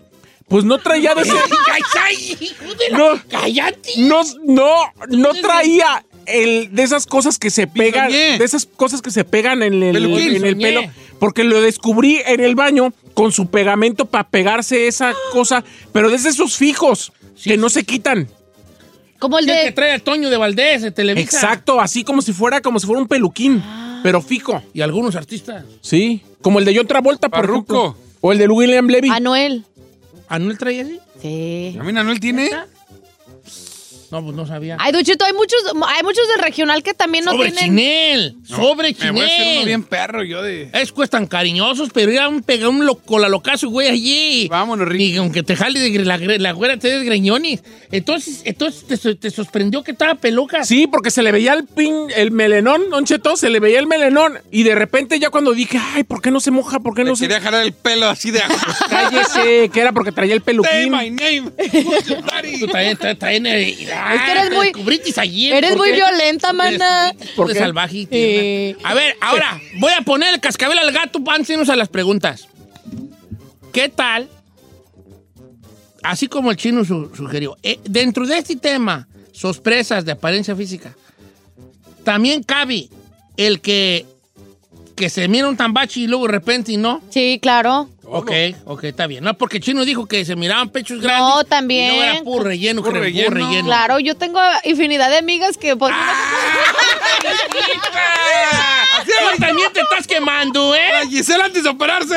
Pues 0.49 0.65
no 0.65 0.79
traía 0.79 1.15
de 1.15 1.23
ese... 1.23 1.33
¡Ay, 2.03 2.37
hijo 2.41 2.65
de. 2.75 2.97
No. 2.97 3.21
¡Cállate! 3.29 3.91
No, 3.99 4.23
no, 4.45 4.93
no 5.09 5.35
traía 5.35 6.05
el, 6.27 6.73
de 6.73 6.83
esas 6.85 7.07
cosas 7.07 7.39
que 7.39 7.51
se 7.51 7.67
pegan, 7.67 8.09
Bisoñé. 8.09 8.39
de 8.39 8.45
esas 8.45 8.67
cosas 8.67 9.03
que 9.03 9.11
se 9.11 9.25
pegan 9.25 9.63
en 9.63 9.83
el, 9.83 9.95
Peluquín. 9.95 10.37
en 10.37 10.45
el 10.45 10.55
Bisoñé. 10.55 10.63
pelo, 10.81 10.93
porque 11.19 11.43
lo 11.43 11.61
descubrí 11.61 12.21
en 12.25 12.41
el 12.41 12.55
baño 12.55 12.93
con 13.15 13.33
su 13.33 13.49
pegamento 13.49 14.05
para 14.07 14.29
pegarse 14.29 14.87
esa 14.87 15.15
cosa, 15.33 15.65
pero 15.93 16.11
desde 16.11 16.29
esos 16.29 16.57
fijos 16.57 17.13
que 17.43 17.57
no 17.57 17.69
se 17.69 17.85
quitan. 17.85 18.29
Como 19.19 19.39
el 19.39 19.47
Sí, 19.47 19.51
el 19.51 19.57
que 19.59 19.65
de. 19.65 19.73
trae 19.73 19.93
a 19.93 19.99
Toño 19.99 20.31
de 20.31 20.37
Valdés 20.37 20.83
de 20.83 20.91
Televisa. 20.91 21.25
Exacto, 21.39 21.81
así 21.81 22.05
como 22.05 22.23
si 22.23 22.33
fuera 22.33 22.61
como 22.61 22.79
si 22.79 22.87
fuera 22.87 23.01
un 23.01 23.09
peluquín, 23.09 23.63
pero 24.03 24.21
fijo. 24.23 24.63
Y 24.75 24.81
algunos 24.81 25.17
artistas. 25.17 25.65
Sí, 25.81 26.23
como 26.43 26.59
el 26.59 26.65
de 26.65 26.77
John 26.77 26.87
Travolta, 26.87 27.29
por 27.29 27.41
Parruco. 27.41 27.75
ejemplo. 27.85 28.07
O 28.21 28.33
el 28.33 28.39
de 28.39 28.49
William 28.49 28.87
Levy. 28.87 29.09
Anuel. 29.11 29.65
¿Anuel 30.29 30.59
traía 30.59 30.83
así? 30.83 30.99
Sí. 31.23 31.77
A 31.79 31.85
mí 31.85 31.93
Manuel 31.93 32.19
tiene. 32.21 32.51
No, 34.11 34.23
pues 34.23 34.35
no 34.37 34.47
sabía. 34.47 34.77
Ay, 34.81 34.93
Duchito, 34.93 35.25
hay 35.25 35.33
muchos, 35.33 35.59
hay 35.89 36.03
muchos 36.03 36.27
del 36.29 36.39
regional 36.43 36.83
que 36.83 36.95
también 36.95 37.25
no 37.25 37.33
sobre 37.33 37.51
tienen. 37.51 37.71
chinel. 37.77 38.37
sobre 38.45 38.95
Me 38.99 39.11
voy 39.11 39.21
a 39.23 39.25
hacer 39.27 39.41
uno 39.41 39.51
chinel. 39.51 39.65
bien 39.67 39.83
perro 39.85 40.23
yo 40.23 40.43
de. 40.43 40.71
Es 40.73 40.93
cuestan 40.93 41.27
cariñosos, 41.27 41.91
pero 41.93 42.11
era 42.13 42.29
un 42.29 42.43
pega 42.43 42.69
un 42.69 42.87
loco, 42.87 43.19
la 43.19 43.29
locazo, 43.29 43.69
güey, 43.69 43.89
allí. 43.89 44.49
Vámonos, 44.49 44.89
Ricky. 44.89 45.15
Y 45.15 45.17
aunque 45.17 45.43
te 45.43 45.57
jale 45.57 45.81
de 45.81 46.39
la, 46.39 46.53
güera, 46.53 46.77
te 46.79 46.89
des 46.89 47.05
greñones. 47.05 47.63
Entonces, 47.91 48.43
entonces 48.45 49.01
te, 49.01 49.15
te 49.15 49.31
sorprendió 49.31 49.83
que 49.83 49.93
estaba 49.93 50.15
peluca. 50.15 50.65
Sí, 50.65 50.87
porque 50.87 51.11
se 51.11 51.23
le 51.23 51.33
veía 51.33 51.53
el 51.55 51.65
pin, 51.65 51.95
el 52.15 52.31
melenón, 52.31 52.91
Don 52.91 53.05
Cheto, 53.05 53.37
se 53.37 53.51
le 53.51 53.61
veía 53.61 53.79
el 53.79 53.87
melenón. 53.87 54.39
Y 54.51 54.63
de 54.63 54.75
repente 54.75 55.19
ya 55.19 55.31
cuando 55.31 55.53
dije, 55.53 55.79
ay, 55.95 56.05
¿por 56.05 56.23
qué 56.23 56.31
no 56.31 56.41
se 56.41 56.51
moja? 56.51 56.81
¿Por 56.81 56.95
qué 56.95 57.03
Le 57.05 57.11
no 57.11 57.17
se 57.17 57.25
quería 57.25 57.41
jalar 57.41 57.63
el 57.65 57.73
pelo 57.73 58.09
así 58.09 58.31
de. 58.31 58.41
Cállese, 58.91 59.69
que 59.73 59.81
era 59.81 59.93
porque 59.93 60.13
traía 60.13 60.35
el 60.35 60.41
Say 60.43 60.45
peluquín. 60.45 60.91
my 60.91 61.11
name. 61.11 61.51
Tú 62.07 62.67
eh, 63.97 64.15
Es 64.17 64.23
que 64.23 64.31
eres 64.33 64.51
muy- 64.53 64.73
allí. 65.19 65.53
Eres 65.53 65.71
¿por 65.71 65.79
muy 65.79 65.93
violenta, 65.93 66.53
mana. 66.53 67.13
¿Por 67.35 67.49
qué? 67.49 67.53
qué? 67.55 67.59
salvaje. 67.59 68.09
Sí. 68.11 68.77
A 68.85 68.95
ver, 68.95 69.17
ahora, 69.21 69.61
voy 69.79 69.93
a 69.93 70.03
poner 70.03 70.35
el 70.35 70.41
cascabel 70.41 70.79
al 70.79 70.93
gato 70.93 71.21
irnos 71.51 71.69
a 71.69 71.77
las 71.77 71.89
preguntas. 71.89 72.49
¿Qué 73.73 73.89
tal? 73.89 74.29
Así 76.03 76.29
como 76.29 76.51
el 76.51 76.57
chino 76.57 76.85
su- 76.85 77.11
sugirió, 77.17 77.57
eh, 77.63 77.81
dentro 77.85 78.27
de 78.27 78.39
este 78.39 78.57
tema, 78.57 79.09
sorpresas 79.33 80.05
de 80.05 80.13
apariencia 80.13 80.55
física, 80.55 80.95
también 82.05 82.43
cabe 82.43 82.89
el 83.37 83.61
que, 83.61 84.07
que 84.95 85.11
se 85.11 85.27
mira 85.29 85.49
un 85.49 85.57
tambachi 85.57 86.05
y 86.05 86.07
luego 86.07 86.27
de 86.27 86.33
repente 86.33 86.73
y 86.73 86.77
no. 86.77 87.03
Sí, 87.11 87.39
claro. 87.43 87.89
Ok, 88.09 88.31
ok, 88.67 88.85
está 88.85 89.07
bien. 89.07 89.25
No, 89.25 89.35
porque 89.37 89.59
chino 89.61 89.85
dijo 89.85 90.07
que 90.07 90.25
se 90.25 90.37
miraban 90.37 90.71
pechos 90.71 91.01
grandes. 91.01 91.21
No, 91.35 91.41
y 91.43 91.45
también. 91.45 91.97
no 91.97 92.03
era 92.05 92.23
puro 92.23 92.45
relleno, 92.45 92.83
Puro 92.83 92.93
creo, 93.01 93.03
puro 93.03 93.05
relleno. 93.05 93.35
relleno. 93.49 93.67
Claro, 93.67 93.99
yo 93.99 94.15
tengo 94.17 94.41
infinidad 94.65 95.11
de 95.11 95.19
amigas 95.19 95.57
que. 95.57 95.77
Pues, 95.77 95.93
Tú 99.05 99.41
también 99.41 99.73
te 99.73 99.81
estás 99.81 100.07
quemando, 100.07 100.75
¿eh? 100.75 100.81
La 101.05 101.09
Gisela 101.09 101.45
antes 101.47 101.63
de 101.63 101.69
operarse. 101.69 102.15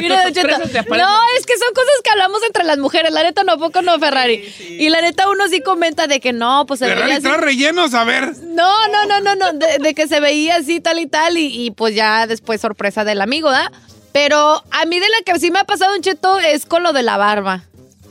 Mira, 0.00 0.20
apariencia 0.28 0.42
no, 0.88 1.18
es 1.38 1.46
que 1.46 1.56
son 1.58 1.74
cosas 1.74 1.94
que 2.02 2.10
hablamos 2.10 2.42
entre 2.44 2.64
las 2.64 2.78
mujeres. 2.78 3.12
La 3.12 3.22
neta, 3.22 3.42
no, 3.44 3.58
poco 3.58 3.82
no, 3.82 3.98
Ferrari. 3.98 4.52
Y 4.78 4.88
la 4.88 5.00
neta, 5.00 5.28
uno 5.28 5.46
sí 5.48 5.60
comenta 5.60 6.06
de 6.06 6.20
que 6.20 6.32
no, 6.32 6.64
pues 6.66 6.78
se 6.80 6.86
veía 6.86 6.96
Ferrari 6.96 7.12
así. 7.14 7.22
trae 7.22 7.38
rellenos, 7.38 7.94
a 7.94 8.04
ver. 8.04 8.32
No, 8.42 8.88
no, 8.88 9.06
no, 9.06 9.20
no, 9.20 9.34
no, 9.34 9.52
de, 9.52 9.78
de 9.78 9.94
que 9.94 10.08
se 10.08 10.20
veía 10.20 10.56
así, 10.56 10.80
tal 10.80 10.98
y 10.98 11.06
tal, 11.06 11.36
y, 11.38 11.66
y 11.66 11.70
pues 11.70 11.94
ya 11.94 12.26
después 12.26 12.60
sorpresa 12.60 13.04
del 13.04 13.20
amigo, 13.20 13.50
¿da? 13.50 13.70
Pero 14.14 14.62
a 14.70 14.84
mí 14.86 15.00
de 15.00 15.08
la 15.08 15.24
que 15.24 15.40
sí 15.40 15.50
me 15.50 15.58
ha 15.58 15.64
pasado 15.64 15.92
un 15.96 16.00
cheto 16.00 16.38
es 16.38 16.66
con 16.66 16.84
lo 16.84 16.92
de 16.92 17.02
la 17.02 17.16
barba. 17.16 17.64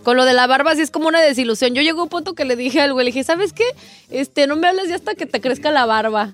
Con 0.04 0.18
lo 0.18 0.26
de 0.26 0.34
la 0.34 0.48
barba 0.48 0.76
sí 0.76 0.82
es 0.82 0.92
como 0.92 1.08
una 1.08 1.22
desilusión. 1.22 1.74
Yo 1.76 1.82
llegó 1.82 2.04
un 2.04 2.10
punto 2.10 2.34
que 2.36 2.44
le 2.44 2.58
dije 2.58 2.82
al 2.82 2.92
güey, 2.92 3.06
le 3.06 3.12
dije, 3.14 3.24
¿sabes 3.24 3.54
qué? 3.54 3.64
Este, 4.10 4.46
no 4.46 4.58
me 4.58 4.68
hables 4.68 4.90
ya 4.90 4.96
hasta 4.96 5.16
que 5.16 5.26
te 5.26 5.40
crezca 5.40 5.72
la 5.72 5.86
barba. 5.86 6.34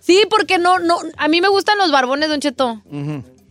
Sí, 0.00 0.22
porque 0.28 0.58
no, 0.58 0.78
no, 0.80 0.98
a 1.16 1.28
mí 1.28 1.40
me 1.40 1.48
gustan 1.48 1.78
los 1.78 1.90
barbones, 1.90 2.28
Don 2.28 2.40
Cheto. 2.40 2.82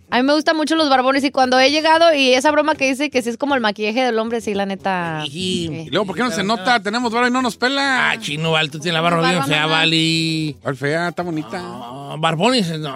A 0.09 0.17
mí 0.17 0.23
me 0.23 0.33
gustan 0.33 0.55
mucho 0.55 0.75
los 0.75 0.89
barbones 0.89 1.21
y 1.25 1.31
cuando 1.31 1.59
he 1.59 1.69
llegado 1.69 2.13
y 2.13 2.33
esa 2.33 2.49
broma 2.51 2.75
que 2.75 2.87
dice 2.87 3.09
que 3.09 3.21
sí 3.21 3.29
es 3.29 3.37
como 3.37 3.55
el 3.55 3.61
maquillaje 3.61 4.05
del 4.05 4.17
hombre, 4.19 4.39
sí, 4.39 4.53
la 4.53 4.65
neta. 4.65 5.23
Sí. 5.29 5.65
Y 5.87 5.89
luego, 5.89 6.05
¿por 6.05 6.15
qué 6.15 6.23
no 6.23 6.31
se 6.31 6.43
nota? 6.45 6.81
Tenemos 6.81 7.11
barba 7.11 7.27
y 7.27 7.31
no 7.31 7.41
nos 7.41 7.57
pela. 7.57 8.11
Ah, 8.11 8.19
chino, 8.19 8.51
Val, 8.51 8.71
tú 8.71 8.79
tienes 8.79 8.93
la 8.93 9.01
barba 9.01 9.29
bien 9.29 9.43
fea. 9.43 9.65
Vali. 9.65 10.55
¿Cuál 10.61 10.77
fea? 10.77 11.09
Está 11.09 11.23
bonita. 11.23 11.59
No, 11.59 12.15
barbones, 12.19 12.79
no, 12.79 12.93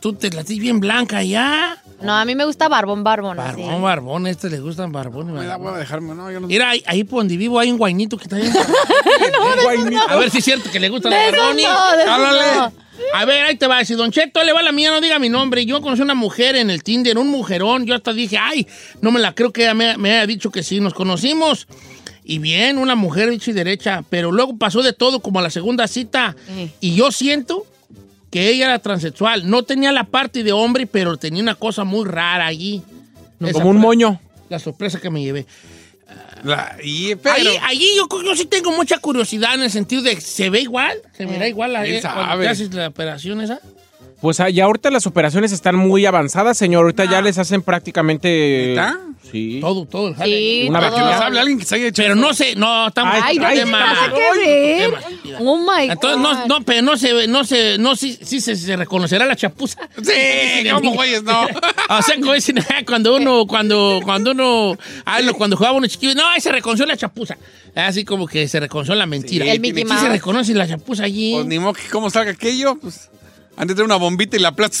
tú 0.00 0.14
te 0.14 0.30
la 0.30 0.44
tienes 0.44 0.62
bien 0.62 0.80
blanca 0.80 1.22
ya. 1.22 1.76
No, 2.00 2.14
a 2.14 2.24
mí 2.24 2.34
me 2.34 2.46
gusta 2.46 2.68
barbón, 2.68 3.04
barbón. 3.04 3.38
así. 3.38 3.60
Barbón, 3.60 3.82
barbón, 3.82 4.26
este 4.26 4.48
le 4.48 4.60
gustan 4.60 4.92
barbones. 4.92 5.34
Me 5.34 5.40
da 5.40 5.48
barbón. 5.50 5.66
hueva 5.66 5.78
dejarme, 5.78 6.14
no, 6.14 6.30
yo 6.30 6.40
no. 6.40 6.46
Mira, 6.46 6.70
ahí, 6.70 6.82
ahí 6.86 7.04
por 7.04 7.20
donde 7.20 7.36
vivo 7.36 7.58
hay 7.58 7.70
un 7.70 7.76
guainito 7.76 8.16
que 8.16 8.24
está 8.24 8.36
bien. 8.36 8.52
Guainito. 9.62 10.02
A 10.08 10.16
ver 10.16 10.30
si 10.30 10.38
es 10.38 10.44
cierto 10.44 10.70
que 10.70 10.80
le 10.80 10.88
los 10.88 11.00
esos 11.00 11.10
barbones. 11.10 11.66
no, 11.66 12.12
Háblale. 12.12 12.72
No. 12.98 13.18
A 13.18 13.24
ver, 13.24 13.44
ahí 13.44 13.56
te 13.56 13.66
va. 13.66 13.84
Si 13.84 13.94
Don 13.94 14.10
Cheto 14.10 14.42
le 14.44 14.52
va 14.52 14.62
la 14.62 14.72
mía, 14.72 14.90
no 14.90 15.00
diga 15.00 15.18
mi 15.18 15.28
nombre. 15.28 15.64
Yo 15.66 15.80
conocí 15.80 16.02
una 16.02 16.14
mujer 16.14 16.56
en 16.56 16.70
el 16.70 16.82
Tinder, 16.82 17.18
un 17.18 17.28
mujerón. 17.28 17.86
Yo 17.86 17.94
hasta 17.94 18.12
dije, 18.12 18.38
ay, 18.38 18.66
no 19.00 19.10
me 19.10 19.20
la 19.20 19.34
creo 19.34 19.52
que 19.52 19.62
ella 19.62 19.74
me, 19.74 19.96
me 19.96 20.12
haya 20.12 20.26
dicho 20.26 20.50
que 20.50 20.62
sí. 20.62 20.80
Nos 20.80 20.94
conocimos. 20.94 21.66
Y 22.24 22.38
bien, 22.38 22.78
una 22.78 22.96
mujer 22.96 23.30
dicha 23.30 23.52
y 23.52 23.54
derecha. 23.54 24.04
Pero 24.10 24.32
luego 24.32 24.56
pasó 24.56 24.82
de 24.82 24.92
todo 24.92 25.20
como 25.20 25.38
a 25.38 25.42
la 25.42 25.50
segunda 25.50 25.86
cita. 25.86 26.34
Eh. 26.50 26.70
Y 26.80 26.94
yo 26.94 27.12
siento 27.12 27.64
que 28.30 28.48
ella 28.48 28.66
era 28.66 28.78
transexual. 28.80 29.48
No 29.48 29.62
tenía 29.62 29.92
la 29.92 30.04
parte 30.04 30.42
de 30.42 30.52
hombre, 30.52 30.86
pero 30.86 31.16
tenía 31.16 31.42
una 31.42 31.54
cosa 31.54 31.84
muy 31.84 32.04
rara 32.04 32.46
allí. 32.46 32.82
Esa 33.40 33.52
Como 33.52 33.70
un 33.70 33.78
moño. 33.78 34.20
La 34.48 34.58
sorpresa 34.58 35.00
que 35.00 35.10
me 35.10 35.22
llevé. 35.22 35.46
La- 36.44 36.76
y, 36.82 37.14
pero, 37.16 37.34
Ahí, 37.34 37.48
allí 37.62 37.88
yo, 37.96 38.06
yo 38.22 38.36
sí 38.36 38.44
tengo 38.44 38.70
mucha 38.72 38.98
curiosidad 38.98 39.54
en 39.54 39.62
el 39.62 39.70
sentido 39.70 40.02
de, 40.02 40.20
¿se 40.20 40.50
ve 40.50 40.60
igual? 40.60 40.98
¿Se 41.16 41.26
verá 41.26 41.48
igual 41.48 41.74
a 41.74 41.82
¿Quién 41.82 42.00
cuando 42.00 42.20
sabe? 42.22 42.44
te 42.44 42.48
haces 42.50 42.72
la 42.74 42.88
operación 42.88 43.40
esa? 43.40 43.60
Pues 44.26 44.40
ah, 44.40 44.50
ya 44.50 44.64
ahorita 44.64 44.90
las 44.90 45.06
operaciones 45.06 45.52
están 45.52 45.76
muy 45.76 46.04
avanzadas, 46.04 46.58
señor. 46.58 46.82
Ahorita 46.82 47.04
ya 47.04 47.22
les 47.22 47.38
hacen 47.38 47.62
prácticamente. 47.62 48.70
¿Neta? 48.70 48.98
Sí. 49.30 49.58
Todo, 49.60 49.86
todo. 49.86 50.08
el 50.08 50.16
jale. 50.16 50.36
Sí, 50.36 50.66
Una 50.68 50.80
¿Para 50.80 50.90
todo. 50.90 50.98
que 50.98 51.04
nos 51.12 51.20
hable 51.20 51.38
alguien 51.38 51.58
que 51.60 51.64
se 51.64 51.74
haya 51.76 51.86
hecho 51.86 52.02
Pero 52.02 52.16
no 52.16 52.34
sé, 52.34 52.56
no, 52.56 52.88
estamos 52.88 53.14
Ay, 53.22 53.38
no, 53.38 53.48
¿qué 53.48 53.54
tema. 53.54 53.94
tema. 54.12 55.00
Oh 55.38 55.58
my 55.58 55.92
Entonces, 55.92 56.20
no, 56.20 56.34
God. 56.40 56.46
no, 56.48 56.62
pero 56.64 56.82
no 56.82 56.96
se 56.96 57.12
ve, 57.12 57.28
no 57.28 57.44
se, 57.44 57.78
no, 57.78 57.94
sí, 57.94 58.18
sí 58.20 58.40
se, 58.40 58.56
se 58.56 58.76
reconocerá 58.76 59.26
la 59.26 59.36
chapuza. 59.36 59.88
Sí, 60.02 60.68
¿cómo 60.72 60.94
güeyes 60.94 61.22
no? 61.22 61.44
O 61.88 62.02
sea, 62.02 62.16
como 62.16 62.32
dicen, 62.32 62.58
ah, 62.58 62.82
cuando 62.84 63.14
uno, 63.14 63.46
cuando, 63.46 64.00
cuando 64.02 64.32
uno, 64.32 64.76
ah, 65.04 65.20
no, 65.22 65.34
cuando 65.34 65.56
jugaba 65.56 65.76
uno 65.76 65.86
chiquillo, 65.86 66.16
no, 66.16 66.26
ahí 66.30 66.40
se 66.40 66.50
reconoció 66.50 66.84
la 66.84 66.96
chapuza. 66.96 67.38
Así 67.76 68.04
como 68.04 68.26
que 68.26 68.48
se 68.48 68.58
reconoció 68.58 68.96
la 68.96 69.06
mentira. 69.06 69.46
El 69.46 69.60
Mickey 69.60 69.82
Sí 69.84 69.88
Mouse. 69.88 70.00
se 70.00 70.08
reconoce 70.08 70.52
la 70.52 70.66
chapuza 70.66 71.04
allí. 71.04 71.34
Pues 71.34 71.46
ni 71.46 71.60
modo 71.60 71.74
que 71.74 71.82
cómo 71.92 72.10
salga 72.10 72.32
aquello, 72.32 72.74
pues. 72.74 73.08
Antes 73.56 73.76
de 73.76 73.82
una 73.82 73.96
bombita 73.96 74.36
y 74.36 74.40
la 74.40 74.52
plata. 74.52 74.76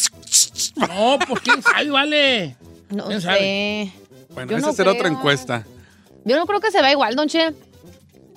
No, 0.76 1.18
pues 1.26 1.40
quién 1.42 1.62
sabe, 1.62 1.90
vale. 1.90 2.56
No 2.90 3.06
¿Quién 3.06 3.20
sé. 3.20 3.26
sabe? 3.26 3.92
Bueno, 4.34 4.50
Yo 4.50 4.56
esa 4.58 4.66
no 4.66 4.72
será 4.72 4.92
otra 4.92 5.08
encuesta. 5.08 5.66
Yo 6.24 6.36
no 6.36 6.46
creo 6.46 6.60
que 6.60 6.70
se 6.70 6.80
vea 6.82 6.92
igual, 6.92 7.14
Don 7.16 7.28
Che. 7.28 7.52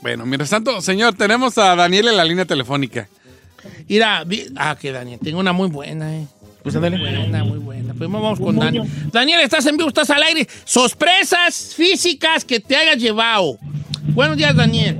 Bueno, 0.01 0.25
mientras 0.25 0.49
tanto, 0.49 0.79
señor, 0.81 1.13
tenemos 1.15 1.57
a 1.57 1.75
Daniel 1.75 2.07
en 2.07 2.17
la 2.17 2.23
línea 2.23 2.45
telefónica. 2.45 3.09
Mira, 3.89 4.23
vi- 4.23 4.47
ah, 4.55 4.77
que 4.79 4.91
Daniel, 4.93 5.19
tengo 5.21 5.39
una 5.39 5.51
muy 5.51 5.67
buena, 5.69 6.15
eh. 6.15 6.25
Pues 6.63 6.75
Muy 6.75 6.89
buena, 6.97 7.43
muy 7.43 7.57
buena. 7.57 7.93
Pues 7.93 8.09
vamos 8.09 8.39
con 8.39 8.57
Daniel. 8.57 8.83
Daniel, 9.11 9.39
estás 9.41 9.65
en 9.65 9.77
vivo, 9.77 9.89
estás 9.89 10.09
al 10.09 10.21
aire. 10.23 10.47
Sorpresas 10.65 11.73
físicas 11.75 12.43
que 12.45 12.59
te 12.59 12.75
hayas 12.75 12.97
llevado. 12.97 13.57
Buenos 14.13 14.37
días, 14.37 14.55
Daniel. 14.55 14.99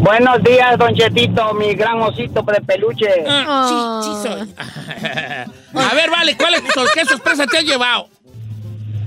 Buenos 0.00 0.42
días, 0.42 0.78
Don 0.78 0.94
Chetito, 0.94 1.52
mi 1.54 1.74
gran 1.74 2.00
osito 2.00 2.42
de 2.42 2.60
peluche. 2.62 3.08
Ah, 3.28 4.00
sí, 4.02 4.10
sí 4.10 4.28
soy. 4.28 4.54
A 5.90 5.94
ver, 5.94 6.10
vale, 6.10 6.36
¿cuál 6.36 6.54
es, 6.54 6.64
tu- 6.64 6.80
¿qué 6.94 7.04
sorpresa 7.04 7.46
te 7.46 7.58
has 7.58 7.64
llevado? 7.64 8.06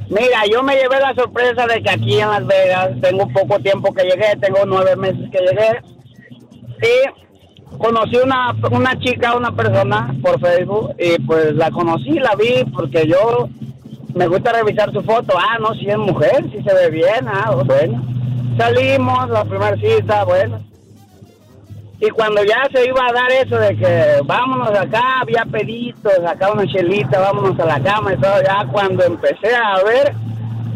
Mira, 0.10 0.42
yo 0.52 0.62
me 0.62 0.76
llevé 0.76 1.00
la 1.00 1.14
sorpresa 1.16 1.66
de 1.66 1.82
que 1.82 1.90
aquí 1.90 2.20
en 2.20 2.30
Las 2.30 2.46
Vegas 2.46 2.90
tengo 3.02 3.28
poco 3.30 3.60
tiempo 3.60 3.94
que 3.94 4.04
llegué, 4.04 4.36
tengo 4.40 4.60
nueve 4.66 4.96
meses 4.96 5.30
que 5.32 5.40
llegué. 5.40 5.82
Y 6.84 7.78
conocí 7.78 8.18
una, 8.18 8.54
una 8.70 9.00
chica, 9.00 9.36
una 9.36 9.52
persona 9.56 10.14
por 10.22 10.40
Facebook, 10.40 10.94
y 11.00 11.20
pues 11.24 11.56
la 11.56 11.72
conocí, 11.72 12.12
la 12.20 12.36
vi, 12.36 12.64
porque 12.72 13.08
yo 13.08 13.50
me 14.14 14.28
gusta 14.28 14.52
revisar 14.52 14.92
su 14.92 15.02
foto. 15.02 15.34
Ah, 15.40 15.58
no, 15.60 15.74
si 15.74 15.88
es 15.90 15.98
mujer, 15.98 16.46
si 16.52 16.62
se 16.62 16.74
ve 16.74 16.90
bien, 16.92 17.28
ah, 17.28 17.56
bueno. 17.66 18.06
Salimos, 18.60 19.30
la 19.32 19.44
primera 19.46 19.76
cita, 19.78 20.24
bueno. 20.26 20.64
Y 22.06 22.10
cuando 22.10 22.44
ya 22.44 22.68
se 22.74 22.86
iba 22.86 23.00
a 23.08 23.14
dar 23.14 23.32
eso 23.32 23.56
de 23.58 23.78
que 23.78 24.16
vámonos 24.26 24.78
acá, 24.78 25.22
había 25.22 25.46
peditos, 25.46 26.12
acá 26.28 26.52
una 26.52 26.68
chelita, 26.68 27.18
vámonos 27.20 27.58
a 27.60 27.66
la 27.66 27.80
cama 27.82 28.14
y 28.14 28.18
todo, 28.18 28.42
ya 28.44 28.66
cuando 28.70 29.06
empecé 29.06 29.56
a 29.56 29.82
ver, 29.84 30.14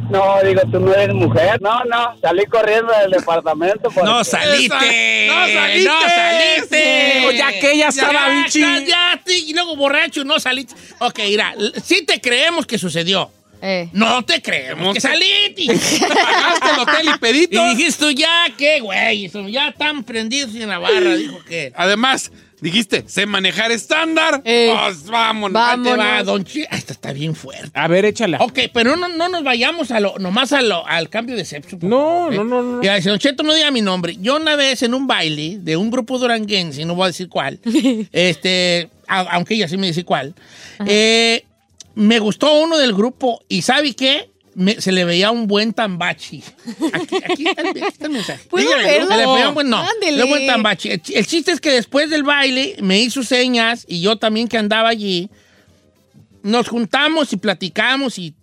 no, 0.10 0.38
digo, 0.42 0.62
tú 0.72 0.80
no 0.80 0.94
eres 0.94 1.14
mujer. 1.14 1.62
No, 1.62 1.84
no, 1.84 2.16
salí 2.22 2.46
corriendo 2.46 2.94
del 3.02 3.12
departamento. 3.12 3.90
porque- 3.94 4.04
No 4.04 4.24
saliste. 4.24 5.28
No 5.28 5.48
saliste. 5.48 5.84
No 5.90 6.00
saliste. 6.08 7.14
Digo, 7.20 7.32
ya 7.32 7.52
que 7.60 7.72
ella 7.74 7.88
estaba 7.90 8.14
Ya, 8.14 8.30
bichi. 8.30 8.62
cállate, 8.62 9.38
Y 9.38 9.54
luego 9.54 9.76
borracho, 9.76 10.24
no 10.24 10.40
saliste. 10.40 10.76
Ok, 11.00 11.20
mira, 11.26 11.54
sí 11.84 12.06
te 12.06 12.22
creemos 12.22 12.66
que 12.66 12.78
sucedió. 12.78 13.30
Eh. 13.62 13.90
No 13.94 14.24
te 14.24 14.42
creemos 14.42 14.94
que 14.94 15.02
saliste. 15.02 15.66
Pagaste 16.08 16.70
el 16.74 16.80
hotel 16.80 17.10
y 17.16 17.18
pedito. 17.20 17.66
Y 17.66 17.70
dijiste 17.76 18.06
tú, 18.06 18.12
ya, 18.12 18.46
qué 18.58 18.80
güey, 18.82 19.30
ya 19.52 19.70
están 19.70 20.04
prendidos 20.04 20.54
en 20.56 20.70
la 20.70 20.80
barra, 20.80 21.16
dijo 21.16 21.40
que. 21.48 21.72
Además, 21.76 22.32
dijiste, 22.62 23.04
sé 23.08 23.26
manejar 23.26 23.72
estándar. 23.72 24.42
Eh, 24.46 24.74
Pues 24.80 25.06
vámonos. 25.06 25.62
Ahí 25.62 25.82
te 25.84 25.90
va, 25.92 25.96
vámonos. 25.98 26.26
don 26.26 26.44
Chi. 26.46 26.64
Ah, 26.70 26.76
Esta 26.78 26.94
está 26.94 27.14
bien 27.14 27.36
fuerte. 27.36 27.72
A 27.74 27.88
ver, 27.88 28.06
échala. 28.06 28.38
Ok, 28.42 28.60
pero 28.74 28.96
no, 28.96 29.08
no 29.08 29.28
nos 29.30 29.44
vayamos 29.44 29.92
a 29.92 30.00
lo, 30.00 30.18
nomás 30.20 30.54
a 30.54 30.62
lo, 30.62 30.86
al 30.88 31.10
cambio 31.10 31.36
de 31.36 31.46
sexo. 31.46 31.78
por 31.80 31.90
No, 31.90 32.32
¿eh? 32.32 32.36
no, 32.36 32.44
no, 32.44 32.62
no. 32.62 32.84
Ya, 32.84 32.96
dice, 32.96 33.10
Don 33.10 33.20
Cheto, 33.20 33.44
no 33.44 33.54
diga 33.54 33.72
mi 33.72 33.82
nombre. 33.82 34.18
Yo 34.20 34.36
una 34.38 34.56
vez 34.56 34.82
en 34.84 34.94
un 34.94 35.08
baile 35.08 35.58
de 35.60 35.78
un 35.78 35.90
grupo 35.92 36.20
duranguense, 36.20 36.86
no 36.86 36.96
voy 36.96 37.06
a 37.06 37.08
decir 37.08 37.28
cuál, 37.30 37.60
este, 38.12 38.90
a- 39.08 39.22
aunque 39.36 39.56
ella 39.56 39.68
sí 39.68 39.78
me 39.78 39.88
dice 39.88 40.04
cuál, 40.04 40.34
eh, 40.86 41.44
me 41.98 42.20
gustó 42.20 42.60
uno 42.62 42.78
del 42.78 42.94
grupo 42.94 43.44
y 43.50 43.62
¿sabe 43.64 43.94
qué? 43.96 44.30
Me- 44.54 44.80
se 44.82 44.92
le 44.92 45.04
veía 45.06 45.30
un 45.32 45.46
buen 45.48 45.74
tambachi. 45.74 46.44
Aquí, 46.94 47.16
aquí 47.24 47.48
está, 47.48 47.62
el, 47.62 47.68
aquí 47.70 47.80
está 47.82 48.06
el 48.06 48.12
mensaje. 48.12 48.44
¿Puedo 48.50 48.66
Dígale, 48.68 48.84
verlo? 48.88 49.08
Se 49.10 49.18
le 49.18 49.26
veía 49.28 49.48
un 49.50 49.54
buen, 49.54 49.70
no, 49.70 49.78
Ándele. 49.78 49.96
se 50.00 50.12
le 50.12 50.12
veía 50.18 50.24
un 50.26 50.30
buen 50.30 50.48
tambachi. 50.48 50.90
El, 50.90 51.02
ch- 51.04 51.12
el 51.16 51.28
chiste 51.28 51.52
es 51.52 51.60
que 51.62 51.72
después 51.72 52.10
del 52.10 52.24
baile 52.24 52.76
me 52.82 53.00
hizo 53.00 53.24
señas 53.24 53.86
y 53.88 54.02
yo 54.02 54.16
también 54.18 54.48
que 54.48 54.58
andaba 54.58 54.90
allí, 54.90 55.30
nos 56.44 56.68
juntamos 56.70 57.34
y 57.34 57.38
platicamos 57.38 58.18
y, 58.20 58.34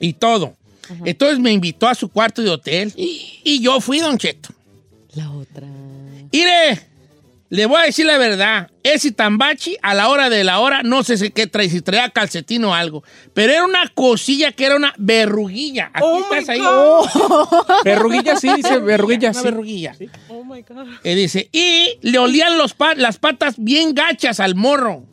y 0.00 0.12
todo. 0.14 0.56
Entonces 1.04 1.38
me 1.38 1.52
invitó 1.52 1.88
a 1.88 1.94
su 1.94 2.08
cuarto 2.08 2.42
de 2.42 2.50
hotel 2.50 2.92
y 2.96 3.60
yo 3.60 3.80
fui, 3.80 4.00
Don 4.00 4.18
Cheto. 4.18 4.50
La 5.14 5.30
otra. 5.30 5.66
Mire, 6.32 6.86
le 7.48 7.66
voy 7.66 7.80
a 7.80 7.84
decir 7.84 8.06
la 8.06 8.18
verdad. 8.18 8.70
Ese 8.82 9.12
tambachi, 9.12 9.76
a 9.82 9.94
la 9.94 10.08
hora 10.08 10.28
de 10.30 10.42
la 10.44 10.58
hora, 10.60 10.82
no 10.82 11.02
sé 11.04 11.16
si 11.16 11.30
qué 11.30 11.46
trae, 11.46 11.68
si 11.68 11.80
traía 11.80 12.10
calcetín 12.10 12.64
o 12.64 12.74
algo, 12.74 13.02
pero 13.34 13.52
era 13.52 13.64
una 13.64 13.88
cosilla 13.94 14.52
que 14.52 14.66
era 14.66 14.76
una 14.76 14.94
verruguilla. 14.98 15.90
Aquí 15.94 16.06
estás 16.22 16.48
ahí. 16.48 16.60
Verruguilla, 17.84 18.36
sí, 18.36 18.48
dice 18.56 18.78
verruguilla, 18.78 19.30
Una 19.30 19.38
sí. 19.40 19.44
verruguilla. 19.44 19.94
Y 21.04 21.14
dice, 21.14 21.48
y 21.52 21.98
le 22.02 22.18
olían 22.18 22.58
los 22.58 22.74
pa- 22.74 22.94
las 22.94 23.18
patas 23.18 23.54
bien 23.58 23.94
gachas 23.94 24.40
al 24.40 24.54
morro. 24.54 25.04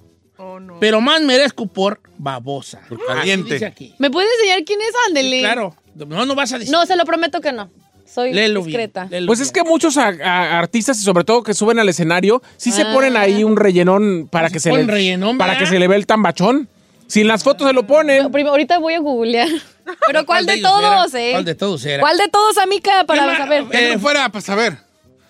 Pero 0.79 0.99
más 1.01 1.21
merezco 1.21 1.67
por 1.67 2.01
babosa. 2.17 2.81
Por 2.89 3.03
caliente. 3.05 3.53
dice 3.53 3.65
aquí. 3.65 3.93
¿Me 3.97 4.11
puede 4.11 4.27
enseñar 4.35 4.63
quién 4.65 4.81
es? 4.81 4.91
Ándele. 5.07 5.39
Claro. 5.39 5.75
No, 5.95 6.25
no 6.25 6.35
vas 6.35 6.51
a 6.53 6.59
decir. 6.59 6.71
No, 6.73 6.85
se 6.85 6.95
lo 6.95 7.05
prometo 7.05 7.39
que 7.39 7.53
no. 7.53 7.71
Soy 8.13 8.31
discreta. 8.31 9.07
Pues 9.09 9.39
bien. 9.39 9.41
es 9.41 9.51
que 9.51 9.63
muchos 9.63 9.97
a- 9.97 10.09
a- 10.23 10.59
artistas 10.59 10.99
y 10.99 11.03
sobre 11.03 11.23
todo 11.23 11.43
que 11.43 11.53
suben 11.53 11.79
al 11.79 11.89
escenario, 11.89 12.41
sí 12.57 12.71
se 12.71 12.83
Ah. 12.83 12.91
ponen 12.93 13.17
ahí 13.17 13.43
un 13.43 13.55
rellenón 13.57 14.27
para 14.31 14.49
que 14.49 14.59
se 14.59 14.71
le 14.71 14.83
rellenón, 14.85 15.37
para 15.37 15.57
que 15.57 15.65
se 15.65 15.79
le 15.79 15.87
ve 15.87 15.95
el 15.95 16.05
tambachón. 16.05 16.67
Si 17.07 17.21
en 17.21 17.27
las 17.27 17.43
fotos 17.43 17.67
se 17.67 17.73
lo 17.73 17.85
ponen. 17.85 18.31
Primero, 18.31 18.51
ahorita 18.51 18.77
voy 18.79 18.93
a 18.93 18.99
googlear. 18.99 19.47
Pero 20.07 20.25
¿cuál, 20.25 20.45
de 20.45 20.61
todos, 20.61 21.13
era? 21.13 21.27
eh? 21.27 21.31
¿Cuál 21.33 21.45
de 21.45 21.55
todos 21.55 21.85
era? 21.85 21.99
¿Cuál 22.01 22.17
de 22.17 22.27
todos, 22.29 22.57
amica? 22.57 23.03
Para 23.05 23.21
¿Qué 23.21 23.27
ma- 23.27 23.37
saber. 23.37 23.63
Que 23.65 23.93
no 23.93 23.99
fuera 23.99 24.29
para 24.29 24.41
saber. 24.41 24.77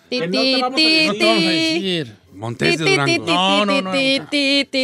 Ti, 0.08 0.20
ti, 0.30 0.62
ti. 1.18 2.04
Montes 2.32 2.78
de 2.78 2.84
Durango. 2.84 3.26
No, 3.26 3.66
no, 3.66 3.82
no, 3.82 3.90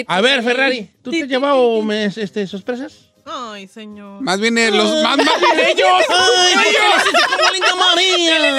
A 0.06 0.20
ver, 0.20 0.42
Ferrari, 0.42 0.88
¿tú 1.02 1.10
te 1.10 1.22
has 1.22 1.28
llevado 1.28 1.80
este, 1.92 2.46
sorpresas? 2.46 3.09
Ay, 3.26 3.68
señor. 3.68 4.20
Más 4.22 4.40
bien 4.40 4.56
eh, 4.58 4.70
los 4.70 5.02
más, 5.02 5.16
más 5.16 5.40
bien 5.40 5.60
ellos. 5.68 5.88
¡Ay, 6.08 6.54
¿por 6.54 6.68
qué 6.70 6.82
le 6.82 6.92
hiciste 6.92 7.80
como 7.80 7.90
Linda 7.94 7.94
María? 7.94 8.58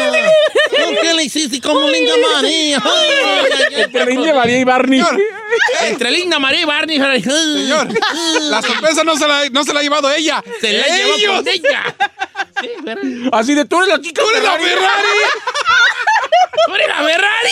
¿Por 0.69 1.01
qué 1.01 1.13
le 1.13 1.23
hiciste 1.23 1.61
como 1.61 1.89
Linda 1.89 2.13
María? 2.33 2.81
Entre 3.71 4.05
Linda 4.05 4.33
María 4.33 4.57
y 4.59 4.63
Barney. 4.63 5.01
Señor, 5.01 5.21
Entre 5.81 6.11
Linda 6.11 6.39
María 6.39 6.61
y 6.61 6.65
Barney. 6.65 6.99
Señor, 6.99 7.87
la 8.41 8.61
sorpresa 8.61 9.03
no 9.03 9.15
se 9.17 9.27
la, 9.27 9.49
no 9.49 9.63
se 9.63 9.73
la 9.73 9.79
ha 9.79 9.83
llevado 9.83 10.11
ella. 10.11 10.43
Se 10.59 10.73
la 10.73 10.87
llevó 10.87 11.15
ellos. 11.15 11.35
con 11.37 11.47
ella. 11.47 11.95
Sí. 12.61 12.69
Así 13.31 13.53
de 13.55 13.65
tú 13.65 13.77
eres 13.77 13.89
la 13.89 14.01
chica. 14.01 14.21
¡Tú 14.21 14.29
eres 14.29 14.43
la 14.43 14.51
Ferrari! 14.51 15.07
¡Tú 16.67 16.75
eres 16.75 16.87
la 16.87 17.03
Ferrari! 17.03 17.51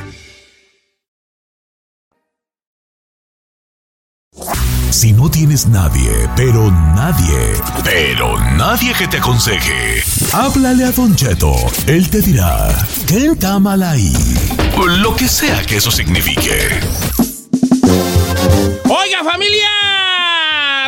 Si 5.01 5.13
no 5.13 5.31
tienes 5.31 5.65
nadie, 5.65 6.11
pero 6.35 6.69
nadie, 6.69 7.35
pero 7.83 8.39
nadie 8.55 8.93
que 8.93 9.07
te 9.07 9.17
aconseje, 9.17 10.03
háblale 10.31 10.83
a 10.83 10.91
Don 10.91 11.15
Cheto. 11.15 11.55
Él 11.87 12.07
te 12.07 12.21
dirá, 12.21 12.67
¿qué 13.07 13.25
está 13.25 13.57
mal 13.57 13.81
ahí? 13.81 14.13
Lo 15.01 15.15
que 15.15 15.27
sea 15.27 15.63
que 15.63 15.77
eso 15.77 15.89
signifique. 15.89 16.69
Oiga, 18.87 19.23
familia. 19.23 19.69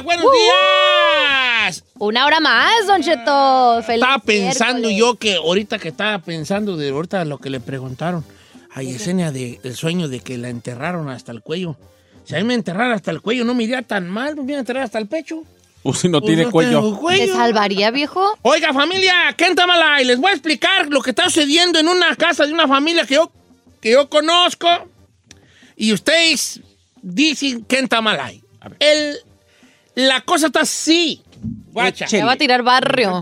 Buenos 0.04 0.28
días. 0.32 1.84
Una 1.98 2.28
hora 2.28 2.40
más, 2.40 2.86
Don 2.86 3.02
Cheto. 3.02 3.82
Feliz 3.82 4.04
Estaba 4.04 4.20
pensando 4.20 4.90
miércoles. 4.90 5.00
yo 5.00 5.16
que 5.16 5.36
ahorita 5.38 5.80
que 5.80 5.88
estaba 5.88 6.20
pensando 6.20 6.78
de 6.78 6.92
ahorita 6.92 7.26
lo 7.26 7.40
que 7.40 7.50
le 7.50 7.60
preguntaron 7.60 8.24
a 8.76 8.84
Yesenia 8.84 9.32
de, 9.32 9.60
del 9.64 9.76
sueño 9.76 10.08
de 10.08 10.20
que 10.20 10.38
la 10.38 10.50
enterraron 10.50 11.10
hasta 11.10 11.32
el 11.32 11.42
cuello. 11.42 11.78
Si 12.26 12.36
a 12.36 12.38
mí 12.40 12.44
me 12.46 12.54
enterraran 12.54 12.92
hasta 12.94 13.12
el 13.12 13.22
cuello 13.22 13.44
no 13.46 13.54
me 13.54 13.64
iría 13.64 13.82
tan 13.82 14.10
mal, 14.10 14.36
me 14.36 14.44
iría 14.44 14.58
a 14.58 14.60
enterrar 14.60 14.84
hasta 14.84 14.98
el 15.00 15.08
pecho. 15.08 15.44
Pues 15.84 16.00
si 16.00 16.08
no 16.08 16.22
Pues 16.22 16.30
tiene 16.30 16.44
no 16.46 16.52
cuello. 16.52 16.98
cuello. 16.98 17.26
¿Te 17.26 17.32
salvaría, 17.34 17.92
viejo? 17.92 18.38
Oiga, 18.42 18.72
familia, 18.74 19.14
¿qué 19.38 19.48
y 20.02 20.06
Les 20.06 20.18
voy 20.18 20.30
a 20.32 20.34
explicar 20.34 20.88
lo 20.88 21.02
que 21.02 21.10
está 21.10 21.26
sucediendo 21.26 21.78
en 21.80 21.90
una 21.90 22.16
casa 22.16 22.46
de 22.46 22.54
una 22.54 22.68
familia 22.68 23.06
que 23.06 23.16
yo, 23.16 23.32
que 23.82 23.92
yo 23.92 24.10
conozco. 24.10 24.68
Y 25.76 25.92
ustedes 25.92 26.62
dicen 27.02 27.66
que 27.66 27.86
Tamalay. 27.88 28.42
El, 28.80 29.18
la 29.96 30.22
cosa 30.22 30.48
está 30.48 30.62
así. 30.62 31.22
Guacha. 31.74 32.06
Te 32.06 32.24
va 32.24 32.34
a 32.34 32.38
tirar 32.38 32.64
barrio. 32.64 33.20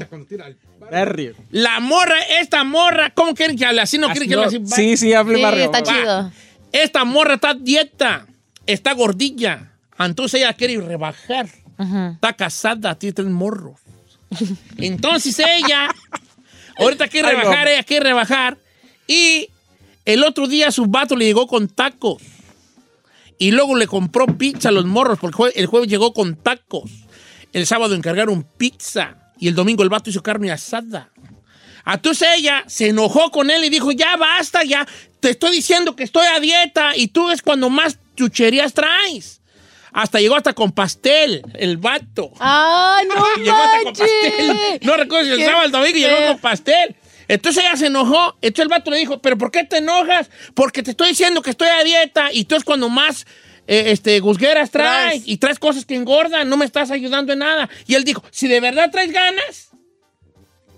Barrio. 0.91 1.33
La 1.49 1.79
morra, 1.79 2.19
esta 2.39 2.63
morra, 2.63 3.11
¿cómo 3.11 3.33
quieren 3.33 3.57
que 3.57 3.65
hable? 3.65 3.81
¿Así 3.81 3.97
no 3.97 4.07
quieren 4.09 4.27
que 4.29 4.35
hable 4.35 4.47
así? 4.47 4.59
Sí, 4.65 4.97
sí, 4.97 5.13
hable 5.13 5.37
Sí, 5.37 5.41
barrio. 5.41 5.63
está 5.65 5.79
Va. 5.79 5.83
chido. 5.85 6.31
Esta 6.71 7.05
morra 7.05 7.35
está 7.35 7.53
dieta, 7.53 8.27
está 8.65 8.93
gordilla. 8.93 9.71
Entonces 9.99 10.41
ella 10.41 10.53
quiere 10.53 10.77
rebajar. 10.81 11.47
Está 12.13 12.33
casada, 12.33 12.95
tiene 12.95 13.13
tres 13.13 13.27
morros. 13.27 13.79
Entonces 14.77 15.37
ella, 15.39 15.89
ahorita 16.77 17.07
quiere 17.07 17.29
rebajar, 17.43 17.67
ella 17.67 17.83
quiere 17.83 18.03
rebajar. 18.05 18.57
Y 19.07 19.49
el 20.05 20.23
otro 20.23 20.47
día 20.47 20.71
su 20.71 20.85
vato 20.87 21.15
le 21.15 21.25
llegó 21.25 21.47
con 21.47 21.67
tacos. 21.67 22.21
Y 23.37 23.51
luego 23.51 23.75
le 23.75 23.87
compró 23.87 24.27
pizza 24.27 24.69
a 24.69 24.71
los 24.71 24.85
morros, 24.85 25.17
porque 25.19 25.35
jue- 25.37 25.51
el 25.55 25.65
jueves 25.65 25.89
llegó 25.89 26.13
con 26.13 26.35
tacos. 26.35 26.89
El 27.53 27.65
sábado 27.65 27.95
encargaron 27.95 28.43
pizza. 28.57 29.17
Y 29.39 29.47
el 29.47 29.55
domingo 29.55 29.81
el 29.83 29.89
vato 29.89 30.09
hizo 30.11 30.21
carne 30.21 30.51
asada. 30.51 31.09
Entonces 31.85 32.27
ella 32.37 32.63
se 32.67 32.89
enojó 32.89 33.31
con 33.31 33.49
él 33.49 33.63
y 33.65 33.69
dijo, 33.69 33.91
ya 33.91 34.15
basta, 34.15 34.63
ya 34.63 34.87
te 35.19 35.31
estoy 35.31 35.51
diciendo 35.55 35.95
que 35.95 36.03
estoy 36.03 36.27
a 36.27 36.39
dieta 36.39 36.95
y 36.95 37.07
tú 37.07 37.31
es 37.31 37.41
cuando 37.41 37.71
más 37.71 37.97
chucherías 38.15 38.73
traes. 38.73 39.41
Hasta 39.93 40.19
llegó 40.19 40.35
hasta 40.35 40.53
con 40.53 40.71
pastel, 40.71 41.41
el 41.55 41.77
vato. 41.77 42.31
¡Ay, 42.39 43.05
no 43.07 43.35
llegó 43.43 43.57
hasta 43.57 43.83
con 43.83 43.93
pastel. 43.93 44.79
No 44.81 44.97
recuerdo 44.97 45.25
si 45.25 45.41
el 45.41 45.45
sábado 45.45 45.65
el 45.65 45.71
domingo 45.71 45.97
llegó 45.97 46.27
con 46.27 46.39
pastel. 46.39 46.95
Entonces 47.27 47.63
ella 47.63 47.75
se 47.75 47.87
enojó. 47.87 48.37
Entonces 48.41 48.63
el 48.63 48.69
vato 48.69 48.91
le 48.91 48.97
dijo, 48.97 49.21
¿pero 49.21 49.37
por 49.37 49.51
qué 49.51 49.63
te 49.63 49.77
enojas? 49.77 50.29
Porque 50.53 50.83
te 50.83 50.91
estoy 50.91 51.09
diciendo 51.09 51.41
que 51.41 51.49
estoy 51.49 51.67
a 51.67 51.83
dieta 51.83 52.29
y 52.31 52.45
tú 52.45 52.55
es 52.55 52.63
cuando 52.63 52.89
más 52.89 53.25
eh, 53.67 53.91
este, 53.91 54.19
gusgueras 54.19 54.71
traes, 54.71 55.23
y 55.25 55.37
traes 55.37 55.59
cosas 55.59 55.85
que 55.85 55.95
engordan, 55.95 56.49
no 56.49 56.57
me 56.57 56.65
estás 56.65 56.91
ayudando 56.91 57.31
en 57.33 57.39
nada. 57.39 57.69
Y 57.87 57.95
él 57.95 58.03
dijo, 58.03 58.23
si 58.31 58.47
de 58.47 58.59
verdad 58.59 58.91
traes 58.91 59.11
ganas, 59.11 59.70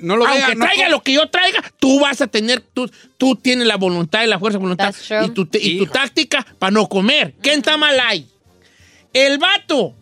No 0.04 0.18
lo 0.18 0.28
aunque 0.28 0.48
vea, 0.48 0.56
no 0.56 0.66
traiga 0.66 0.90
lo 0.90 1.02
que 1.02 1.14
yo 1.14 1.30
traiga, 1.30 1.64
tú 1.80 2.00
vas 2.02 2.20
a 2.20 2.28
tener, 2.28 2.60
tú, 2.60 2.92
tú 3.18 3.38
tienes 3.38 3.66
la 3.66 3.78
voluntad 3.78 4.24
y 4.24 4.28
la 4.28 4.38
fuerza 4.38 4.58
de 4.58 4.62
voluntad 4.62 4.92
That's 4.92 5.08
true. 5.08 5.26
y 5.26 5.30
tu, 5.30 5.48
y 5.54 5.78
tu 5.78 5.86
táctica 5.88 6.46
para 6.60 6.72
no 6.72 6.90
comer. 6.90 7.36
¿Quién 7.42 7.60
está 7.60 7.78
mal 7.78 7.98
ahí? 8.02 8.28
El 9.14 9.38
vato, 9.38 9.96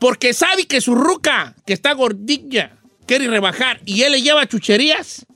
porque 0.00 0.34
sabe 0.34 0.66
que 0.66 0.80
su 0.80 0.96
ruca, 0.96 1.54
que 1.64 1.72
está 1.72 1.92
gordilla, 1.92 2.72
quiere 3.06 3.28
rebajar 3.28 3.80
y 3.84 4.02
él 4.02 4.12
le 4.12 4.22
lleva 4.22 4.48
chucherías, 4.48 5.26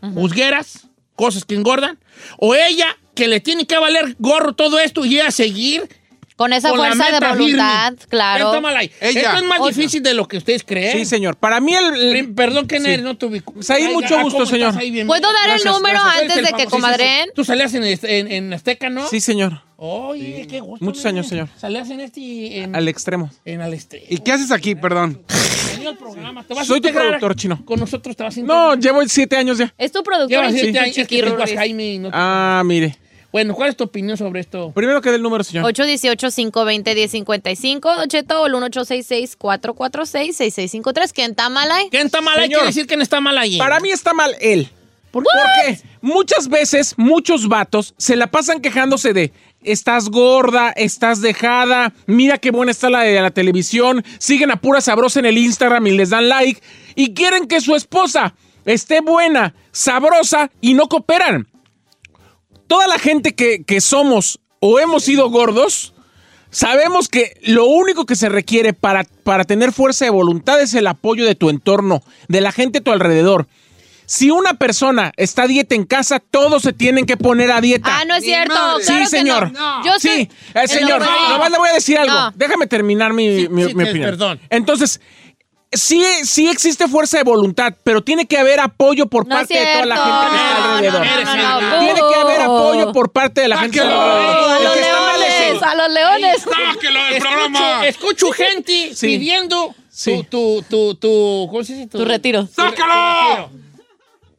juzgueras, 0.00 0.86
cosas 1.16 1.44
que 1.44 1.56
engordan, 1.56 1.98
o 2.38 2.54
ella 2.54 2.96
que 3.16 3.26
le 3.26 3.40
tiene 3.40 3.66
que 3.66 3.78
valer 3.78 4.14
gorro 4.20 4.52
todo 4.52 4.78
esto 4.78 5.04
y 5.04 5.16
ella 5.16 5.32
seguir 5.32 5.88
Con 6.40 6.54
esa 6.54 6.70
con 6.70 6.78
fuerza 6.78 7.04
de 7.20 7.28
voluntad, 7.28 7.88
firme. 7.90 8.06
claro. 8.08 8.54
Esto 8.80 9.36
es 9.36 9.44
más 9.44 9.58
difícil 9.68 10.02
de 10.02 10.14
lo 10.14 10.26
que 10.26 10.38
ustedes 10.38 10.64
creen. 10.64 10.96
Sí, 10.96 11.04
señor. 11.04 11.36
Para 11.36 11.60
mí 11.60 11.74
el... 11.74 12.32
Perdón, 12.34 12.64
¿quién 12.66 12.82
Sí. 12.82 12.96
No 13.02 13.14
te 13.14 13.26
ubico. 13.26 13.52
Pues 13.52 13.68
ahí 13.68 13.82
Ay, 13.82 13.92
mucho 13.92 14.14
gusto, 14.22 14.38
¿cómo 14.38 14.44
estás 14.44 14.48
señor. 14.48 14.74
ahí? 14.78 14.90
Bien- 14.90 15.06
¿Puedo 15.06 15.20
dar 15.20 15.34
Gracias, 15.48 15.66
el 15.66 15.72
número 15.72 15.98
antes 16.00 16.36
de 16.36 16.52
que 16.54 16.64
comadren? 16.64 17.28
Tú 17.34 17.44
salías 17.44 17.74
en, 17.74 17.84
este- 17.84 18.20
en, 18.20 18.32
en 18.32 18.52
Azteca, 18.54 18.88
¿no? 18.88 19.06
Sí, 19.06 19.20
señor. 19.20 19.60
Oye, 19.76 20.46
qué 20.48 20.60
gusto. 20.60 20.82
Muchos 20.82 21.04
años, 21.04 21.26
señor. 21.28 21.48
Salías 21.58 21.90
en 21.90 22.00
este... 22.00 22.60
En, 22.62 22.74
Al 22.74 22.88
extremo. 22.88 23.30
en 23.44 23.60
al 23.60 23.74
extremo. 23.74 24.06
¿Y 24.08 24.16
qué 24.20 24.32
haces 24.32 24.50
aquí, 24.50 24.74
perdón? 24.74 25.22
Venido 25.72 25.90
al 25.90 25.98
programa. 25.98 26.42
¿Te 26.44 26.54
vas 26.54 26.62
a 26.62 26.66
Soy 26.66 26.80
tu 26.80 26.88
productor 26.90 27.36
chino. 27.36 27.62
Con 27.66 27.78
nosotros 27.80 28.16
te 28.16 28.22
vas 28.22 28.38
a 28.38 28.40
No, 28.40 28.76
llevo 28.76 29.06
siete 29.08 29.36
años 29.36 29.58
ya. 29.58 29.74
Es 29.76 29.92
tu 29.92 30.02
productor 30.02 30.42
en 30.44 30.52
siete 30.52 30.68
Chiqui 30.68 30.78
años 30.78 30.96
es 30.96 31.06
que 31.06 31.16
tengo 31.22 31.34
a 31.36 31.38
Rurbis. 31.40 31.54
Jaime 31.54 31.92
y 31.92 31.98
no 31.98 32.08
te- 32.08 32.14
Ah, 32.18 32.62
mire. 32.64 32.96
Bueno, 33.32 33.54
¿cuál 33.54 33.70
es 33.70 33.76
tu 33.76 33.84
opinión 33.84 34.16
sobre 34.16 34.40
esto? 34.40 34.72
Primero 34.72 35.00
que 35.00 35.10
dé 35.10 35.16
el 35.16 35.22
número, 35.22 35.44
señor. 35.44 35.64
818-520-1055, 35.72 37.96
Don 37.96 38.08
Cheto, 38.08 38.42
o 38.42 38.46
el 38.46 38.54
1866-446-6653. 38.54 41.12
¿Quién 41.12 41.30
está 41.30 41.48
mal 41.48 41.70
ahí? 41.70 41.86
¿Quién 41.90 42.06
está 42.06 42.20
mal 42.20 42.36
ahí? 42.38 42.48
Quiere 42.48 42.66
decir 42.66 42.88
quién 42.88 43.00
está 43.00 43.20
mal 43.20 43.38
ahí. 43.38 43.56
Para 43.58 43.78
mí 43.78 43.90
está 43.90 44.12
mal 44.14 44.34
él. 44.40 44.68
¿Por 45.12 45.24
Porque 45.24 45.80
muchas 46.00 46.48
veces, 46.48 46.94
muchos 46.96 47.48
vatos 47.48 47.94
se 47.96 48.14
la 48.14 48.28
pasan 48.28 48.60
quejándose 48.60 49.12
de 49.12 49.32
estás 49.62 50.08
gorda, 50.08 50.70
estás 50.70 51.20
dejada, 51.20 51.92
mira 52.06 52.38
qué 52.38 52.50
buena 52.50 52.70
está 52.70 52.90
la 52.90 53.00
de 53.00 53.20
la 53.20 53.30
televisión, 53.30 54.04
siguen 54.18 54.52
a 54.52 54.56
pura 54.56 54.80
sabrosa 54.80 55.18
en 55.18 55.26
el 55.26 55.38
Instagram 55.38 55.86
y 55.88 55.92
les 55.92 56.10
dan 56.10 56.28
like 56.28 56.62
y 56.94 57.12
quieren 57.12 57.48
que 57.48 57.60
su 57.60 57.74
esposa 57.74 58.34
esté 58.64 59.00
buena, 59.00 59.54
sabrosa 59.72 60.50
y 60.60 60.74
no 60.74 60.88
cooperan. 60.88 61.48
Toda 62.70 62.86
la 62.86 63.00
gente 63.00 63.34
que, 63.34 63.64
que 63.64 63.80
somos 63.80 64.38
o 64.60 64.78
hemos 64.78 65.02
sido 65.02 65.28
gordos, 65.28 65.92
sabemos 66.50 67.08
que 67.08 67.36
lo 67.42 67.64
único 67.66 68.06
que 68.06 68.14
se 68.14 68.28
requiere 68.28 68.74
para, 68.74 69.02
para 69.24 69.42
tener 69.42 69.72
fuerza 69.72 70.04
de 70.04 70.12
voluntad 70.12 70.60
es 70.60 70.72
el 70.74 70.86
apoyo 70.86 71.24
de 71.26 71.34
tu 71.34 71.50
entorno, 71.50 72.00
de 72.28 72.40
la 72.40 72.52
gente 72.52 72.78
a 72.78 72.80
tu 72.80 72.92
alrededor. 72.92 73.48
Si 74.06 74.30
una 74.30 74.54
persona 74.54 75.10
está 75.16 75.42
a 75.42 75.46
dieta 75.48 75.74
en 75.74 75.82
casa, 75.84 76.20
todos 76.20 76.62
se 76.62 76.72
tienen 76.72 77.06
que 77.06 77.16
poner 77.16 77.50
a 77.50 77.60
dieta. 77.60 77.88
Ah, 78.00 78.04
no 78.04 78.14
es 78.14 78.22
cierto. 78.22 78.54
Claro 78.54 78.78
sí, 78.80 78.92
que 79.00 79.06
señor. 79.06 79.50
no. 79.52 79.84
Yo 79.84 79.92
sí, 79.98 80.08
sé. 80.08 80.30
eh, 80.54 80.68
señor, 80.68 81.02
En 81.02 81.08
lo- 81.08 81.28
nomás 81.30 81.50
le 81.50 81.58
voy 81.58 81.70
a 81.70 81.72
decir 81.74 81.98
algo. 81.98 82.14
No. 82.14 82.32
Déjame 82.36 82.68
terminar 82.68 83.12
mi, 83.12 83.42
Sí, 83.42 83.48
mi- 83.48 83.64
sí, 83.64 83.74
mi 83.74 83.82
te- 83.84 83.90
opinión. 83.90 84.10
perdón. 84.10 84.40
Entonces, 84.48 85.00
sí, 85.72 86.02
sí 86.24 86.48
existe 86.48 86.88
fuerza 86.88 87.18
de 87.18 87.24
voluntad, 87.24 87.74
pero 87.84 88.02
tiene 88.02 88.26
que 88.26 88.38
haber 88.38 88.60
apoyo 88.60 89.06
por 89.06 89.26
No 89.26 89.34
parte 89.36 89.54
de 89.58 89.66
toda 89.72 89.86
la 89.86 89.96
gente 89.96 90.10
que 90.10 90.16
está 90.16 90.60
No, 90.60 90.74
alrededor. 90.74 91.06
no, 91.06 91.34
no, 91.36 91.60
no, 91.60 91.70
no. 91.70 91.78
Tiene 91.78 92.00
que 92.12 92.20
haber 92.20 92.40
apoyo 92.42 92.92
por 92.92 93.10
parte 93.12 93.40
de 93.42 93.48
la 93.48 93.58
gente. 93.58 93.78
que 93.78 93.84
está 93.84 94.26
alrededor. 94.26 94.50
A 94.52 94.56
El 94.58 94.64
los 94.64 94.76
leones, 94.76 95.62
a 95.62 95.74
los 95.74 95.88
leones. 95.90 96.42
¡Sáquelo 96.42 97.04
del 97.04 97.14
Escucho, 97.14 97.30
programa! 97.30 97.86
escucho 97.86 98.30
gente 98.32 98.94
Sí. 98.94 99.06
pidiendo 99.06 99.74
Sí. 99.90 100.24
tu, 100.30 100.62
tu, 100.62 100.62
tu, 100.68 100.94
tu, 100.96 101.48
¿cómo 101.50 101.62
se 101.64 101.74
dice? 101.74 101.86
Tu 101.88 102.04
retiro. 102.04 102.46
¡Sácalo! 102.46 103.50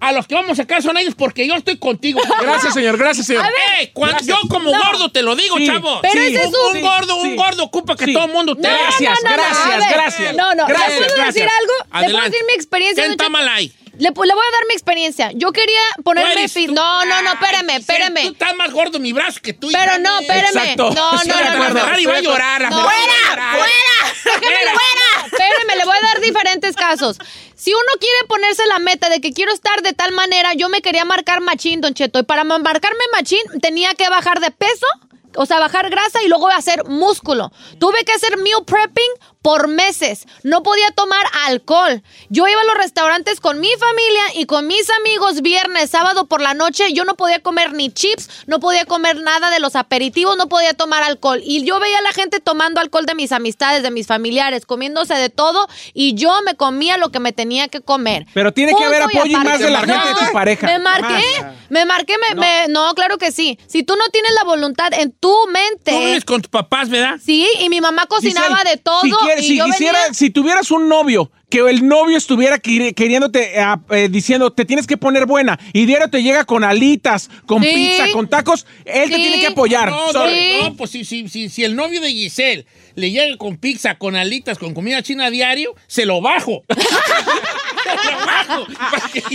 A 0.02 0.12
los 0.12 0.28
que 0.28 0.36
vamos 0.36 0.52
a 0.52 0.56
sacar 0.64 0.82
son 0.84 0.98
ellos 0.98 1.14
porque 1.16 1.48
yo 1.48 1.56
estoy 1.56 1.78
contigo. 1.78 2.20
Gracias, 2.42 2.74
señor, 2.74 2.98
gracias, 2.98 3.28
señor. 3.28 3.46
A 3.46 3.48
ver, 3.50 3.56
Ey, 3.80 3.92
cuando- 3.94 4.18
Gracias. 4.18 4.38
yo 4.42 4.48
como 4.50 4.72
No. 4.72 4.78
gordo 4.84 5.10
te 5.12 5.22
lo 5.22 5.36
digo, 5.36 5.58
Sí, 5.58 5.68
chavo. 5.68 6.00
Pero 6.02 6.14
Sí, 6.14 6.20
ese 6.36 6.44
es 6.44 6.48
un, 6.48 6.76
un- 6.78 6.82
gordo, 6.82 7.16
un 7.18 7.36
gordo 7.36 7.64
ocupa 7.64 7.96
que 7.96 8.06
Sí. 8.06 8.14
todo 8.14 8.26
el 8.26 8.32
mundo 8.34 8.56
te 8.56 8.64
No, 8.68 8.70
Gracias, 8.78 9.20
no, 9.24 9.30
no, 9.30 9.38
no, 9.38 9.44
gracias, 9.44 9.90
gracias. 9.92 10.36
No, 10.36 10.56
no, 10.56 10.68
Gracias, 10.68 11.00
¿le 11.00 11.06
puedo 11.08 11.26
decir 11.26 11.44
algo? 11.44 11.74
¿Le 11.78 11.84
puedo 11.90 12.04
Adelante. 12.04 12.30
decir 12.32 12.46
mi 12.48 12.54
experiencia? 12.54 13.04
¿Quién 13.04 13.18
don 13.18 13.26
está 13.26 13.26
Cheto? 13.26 13.32
mal 13.32 13.48
ahí? 13.48 13.72
Le, 14.02 14.10
le 14.10 14.14
voy 14.14 14.26
a 14.26 14.52
dar 14.52 14.66
mi 14.68 14.74
experiencia. 14.74 15.32
Yo 15.36 15.52
quería 15.52 15.80
ponerme... 16.04 16.34
eres 16.34 16.52
fi- 16.54 16.66
tú? 16.66 16.74
No, 16.74 17.06
no, 17.06 17.22
no, 17.22 17.34
espérame, 17.34 17.70
Ay, 17.70 17.78
Giselle, 17.82 18.04
espérame. 18.06 18.26
Tú 18.28 18.32
estás 18.34 18.56
más 18.56 18.72
gordo 18.72 19.00
mi 19.00 19.14
brazo 19.14 19.40
que 19.44 19.54
tú. 19.54 19.70
Pero 19.72 19.92
hija 19.92 20.00
no, 20.00 20.20
espérame. 20.20 20.76
No, 20.78 20.90
no, 20.92 21.12
no, 21.24 21.70
no. 21.70 21.86
Va 22.10 22.16
a 22.16 22.22
llorar. 22.22 22.62
No, 22.64 22.82
fuera, 22.82 23.54
fuera. 23.54 24.22
Fuera. 24.24 25.26
Espérame, 25.26 25.78
le 25.78 25.86
voy 25.86 25.96
a 25.98 26.02
dar 26.08 26.20
diferentes 26.22 26.76
casos. 26.76 27.18
Si 27.56 27.72
uno 27.72 27.92
quiere 28.00 28.18
ponerse 28.28 28.66
la 28.66 28.80
meta 28.80 29.08
de 29.10 29.22
que 29.22 29.32
quiero 29.34 29.54
estar 29.54 29.84
de 29.84 29.94
tal 29.94 30.12
manera, 30.14 30.54
yo 30.56 30.68
me 30.70 30.82
quería 30.82 31.06
marcar 31.06 31.42
machín, 31.42 31.80
Don 31.80 31.94
Cheto. 31.94 32.18
Y 32.20 32.24
para 32.24 32.44
ma- 32.44 32.58
marcarme 32.58 33.04
machín, 33.14 33.42
tenía 33.62 33.94
que 33.94 34.10
bajar 34.10 34.40
de 34.40 34.50
peso, 34.50 34.88
o 35.36 35.46
sea, 35.46 35.60
bajar 35.60 35.90
grasa 35.90 36.22
y 36.24 36.28
luego 36.28 36.48
hacer 36.50 36.86
músculo. 36.86 37.52
Tuve 37.80 38.04
que 38.06 38.12
hacer 38.12 38.38
meal 38.38 38.64
prepping 38.66 39.12
por 39.42 39.68
meses. 39.68 40.26
No 40.44 40.62
podía 40.62 40.88
tomar 40.92 41.26
alcohol. 41.48 42.04
Yo 42.30 42.48
iba 42.48 42.62
a 42.62 42.66
los 42.66 42.76
restaurantes 42.78 43.40
con 43.40 43.60
mi 43.60 43.70
familia 43.80 44.22
y 44.36 44.46
con 44.46 44.68
mis 44.68 44.88
amigos 45.00 45.42
viernes, 45.42 45.90
sábado 45.90 46.28
por 46.28 46.42
la 46.42 46.54
noche. 46.54 46.94
Yo 46.94 47.06
no 47.06 47.16
podía 47.16 47.42
comer 47.42 47.74
ni 47.74 47.90
chips, 47.92 48.30
no 48.46 48.60
podía 48.60 48.86
comer 48.86 49.20
nada 49.22 49.50
de 49.50 49.60
los 49.60 49.76
aperitivos, 49.76 50.38
no 50.38 50.48
podía 50.48 50.74
tomar 50.76 51.02
alcohol. 51.04 51.42
Y 51.44 51.64
yo 51.66 51.80
veía 51.80 51.98
a 51.98 52.02
la 52.04 52.12
gente 52.12 52.40
tomando 52.40 52.80
alcohol 52.82 53.06
de 53.08 53.16
mis 53.16 53.32
amistades, 53.32 53.82
de 53.82 53.90
mis 53.92 54.06
familiares, 54.08 54.66
comiéndose 54.66 55.16
de 55.16 55.30
todo 55.30 55.68
y 55.94 56.14
yo 56.14 56.32
me 56.46 56.56
comía 56.56 56.98
lo 56.98 57.10
que 57.10 57.20
me 57.20 57.34
tenía 57.34 57.68
que 57.68 57.82
comer. 57.82 58.28
Pero 58.34 58.54
tiene 58.54 58.74
que 58.76 58.84
haber 58.84 59.02
apoyo 59.04 59.26
y 59.26 59.34
aparte. 59.34 59.50
más 59.50 59.60
de 59.60 59.70
la 59.72 59.80
gente 59.80 60.08
de 60.08 60.14
tu 60.16 60.26
No, 60.26 60.32
pareja. 60.34 60.68
Me 60.68 60.80
marqué, 60.80 61.24
me 61.70 61.86
marqué, 61.86 62.16
me, 62.30 62.36
me- 62.36 62.68
no, 62.70 62.94
claro 62.94 63.18
que 63.18 63.32
sí. 63.32 63.58
Si 63.68 63.82
tú 63.84 63.96
no 63.96 64.04
tienes 64.12 64.34
la 64.34 64.44
voluntad 64.44 64.94
en 64.94 65.12
tu 65.22 65.34
mente. 65.48 65.92
Tú 65.92 66.00
vives 66.00 66.26
con 66.26 66.42
tus 66.42 66.50
papás, 66.50 66.90
¿verdad? 66.90 67.18
Sí, 67.24 67.48
y 67.62 67.70
mi 67.70 67.80
mamá 67.80 68.06
cocinaba 68.08 68.48
Giselle, 68.58 68.70
de 68.72 68.78
todo. 68.78 69.02
Si, 69.04 69.12
quieres- 69.12 69.46
y 69.46 69.48
si 69.48 69.58
yo 69.58 69.66
quisiera- 69.66 70.00
venía- 70.02 70.14
si 70.14 70.30
tuvieras 70.32 70.70
un 70.72 70.90
novio, 70.90 71.32
que 71.50 71.60
el 71.60 71.88
novio 71.88 72.18
estuviera 72.18 72.58
queri- 72.62 72.94
queriéndote, 72.96 73.60
eh, 73.60 73.66
eh, 73.92 74.08
diciendo, 74.10 74.52
te 74.52 74.66
tienes 74.66 74.88
que 74.88 74.98
poner 74.98 75.26
buena, 75.26 75.60
y 75.74 75.86
diario 75.86 76.10
te 76.10 76.24
llega 76.24 76.44
con 76.46 76.64
alitas, 76.64 77.30
con 77.46 77.62
Sí. 77.62 77.70
pizza, 77.74 78.06
con 78.12 78.28
tacos, 78.30 78.66
él 78.86 79.10
te 79.10 79.16
tiene 79.18 79.40
que 79.40 79.48
apoyar. 79.48 79.90
No, 79.92 80.12
Sorry. 80.12 80.54
no, 80.58 80.70
no, 80.70 80.76
pues 80.76 80.92
si, 80.92 81.06
si, 81.06 81.28
si, 81.30 81.50
si 81.50 81.64
el 81.64 81.76
novio 81.76 82.02
de 82.02 82.10
Giselle 82.12 82.66
le 82.96 83.12
llega 83.12 83.38
con 83.38 83.58
pizza, 83.58 83.98
con 83.98 84.16
alitas, 84.16 84.58
con 84.58 84.74
comida 84.74 85.02
china 85.04 85.26
a 85.26 85.30
diario, 85.30 85.76
se 85.88 86.06
lo 86.06 86.20
bajo. 86.22 86.64
se 88.04 88.12
lo 88.12 88.26
bajo. 88.26 88.66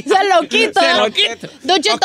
Se 0.04 0.24
lo 0.24 0.48
quito. 0.48 0.80
Se 0.80 0.94
lo 0.94 1.10
quito. 1.12 1.48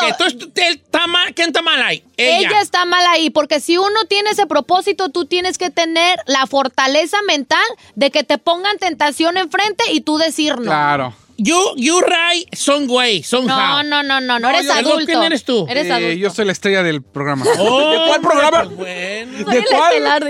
Entonces, 0.06 0.48
está 0.54 1.06
mal- 1.06 1.34
¿quién 1.34 1.48
está 1.48 1.62
mal 1.62 1.82
ahí? 1.82 2.02
Ella. 2.16 2.60
está 2.60 2.84
mal 2.84 3.04
ahí, 3.08 3.30
porque 3.30 3.60
si 3.60 3.78
uno 3.78 4.04
tiene 4.08 4.30
ese 4.30 4.46
propósito, 4.46 5.08
tú 5.08 5.24
tienes 5.26 5.58
que 5.58 5.70
tener 5.70 6.18
la 6.26 6.46
fortaleza 6.46 7.16
mental 7.26 7.64
de 7.94 8.10
que 8.10 8.24
te 8.24 8.38
pongan 8.38 8.78
tentación 8.78 9.36
enfrente 9.36 9.84
y 9.92 10.00
tú 10.02 10.18
decir 10.18 10.56
no. 10.56 10.62
Claro. 10.62 11.14
You, 11.38 11.56
you 11.76 11.98
right, 12.00 12.54
son 12.54 12.86
güey, 12.86 13.22
son 13.24 13.46
No, 13.46 13.54
how. 13.56 13.82
no, 13.82 14.02
no, 14.04 14.20
no, 14.20 14.38
no, 14.38 14.50
eres 14.50 14.66
yo- 14.66 14.74
adulto. 14.74 15.06
¿Quién 15.06 15.22
eres 15.24 15.44
tú? 15.44 15.66
Eres 15.68 15.86
Eh, 15.86 15.92
adulto. 15.92 16.12
yo 16.16 16.30
soy 16.30 16.44
la 16.44 16.52
estrella 16.52 16.82
del 16.84 17.02
programa. 17.02 17.44
Oh, 17.58 17.90
¿De 17.90 18.06
cuál 18.06 18.20
programa? 18.20 18.70
pues. 18.76 19.28
Soy 19.42 19.44
¿De 19.52 19.58
el 19.58 19.64
cuál? 19.64 19.92
estelar. 19.92 20.22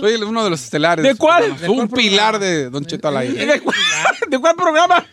Soy 0.00 0.12
el- 0.14 0.24
uno 0.24 0.42
de 0.42 0.50
los 0.50 0.64
estelares. 0.64 1.04
¿De 1.04 1.14
cuál? 1.14 1.56
Soy 1.60 1.68
un 1.68 1.88
pilar 1.88 2.38
de 2.40 2.70
Don 2.70 2.84
Cheto. 2.84 3.12
¿De, 3.12 3.60
cuál, 3.60 3.76
de 4.28 4.38
cuál 4.40 4.56
programa? 4.56 5.06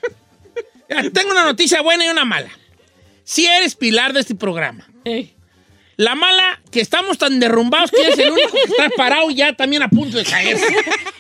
Tengo 0.88 1.32
una 1.32 1.44
noticia 1.44 1.82
buena 1.82 2.06
y 2.06 2.10
una 2.10 2.26
mala. 2.26 2.50
Si 3.24 3.46
eres 3.46 3.76
pilar 3.76 4.14
de 4.14 4.20
este 4.20 4.36
programa. 4.36 4.88
La 5.96 6.16
mala, 6.16 6.60
que 6.72 6.82
estamos 6.82 7.18
tan 7.18 7.40
derrumbados 7.40 7.92
que 7.92 8.08
es 8.08 8.18
el 8.18 8.32
único 8.32 8.52
que 8.52 8.64
está 8.64 8.90
parado 8.98 9.30
y 9.30 9.36
ya 9.36 9.54
también 9.54 9.84
a 9.84 9.90
punto 9.90 10.18
de 10.18 10.26
caerse. 10.26 10.66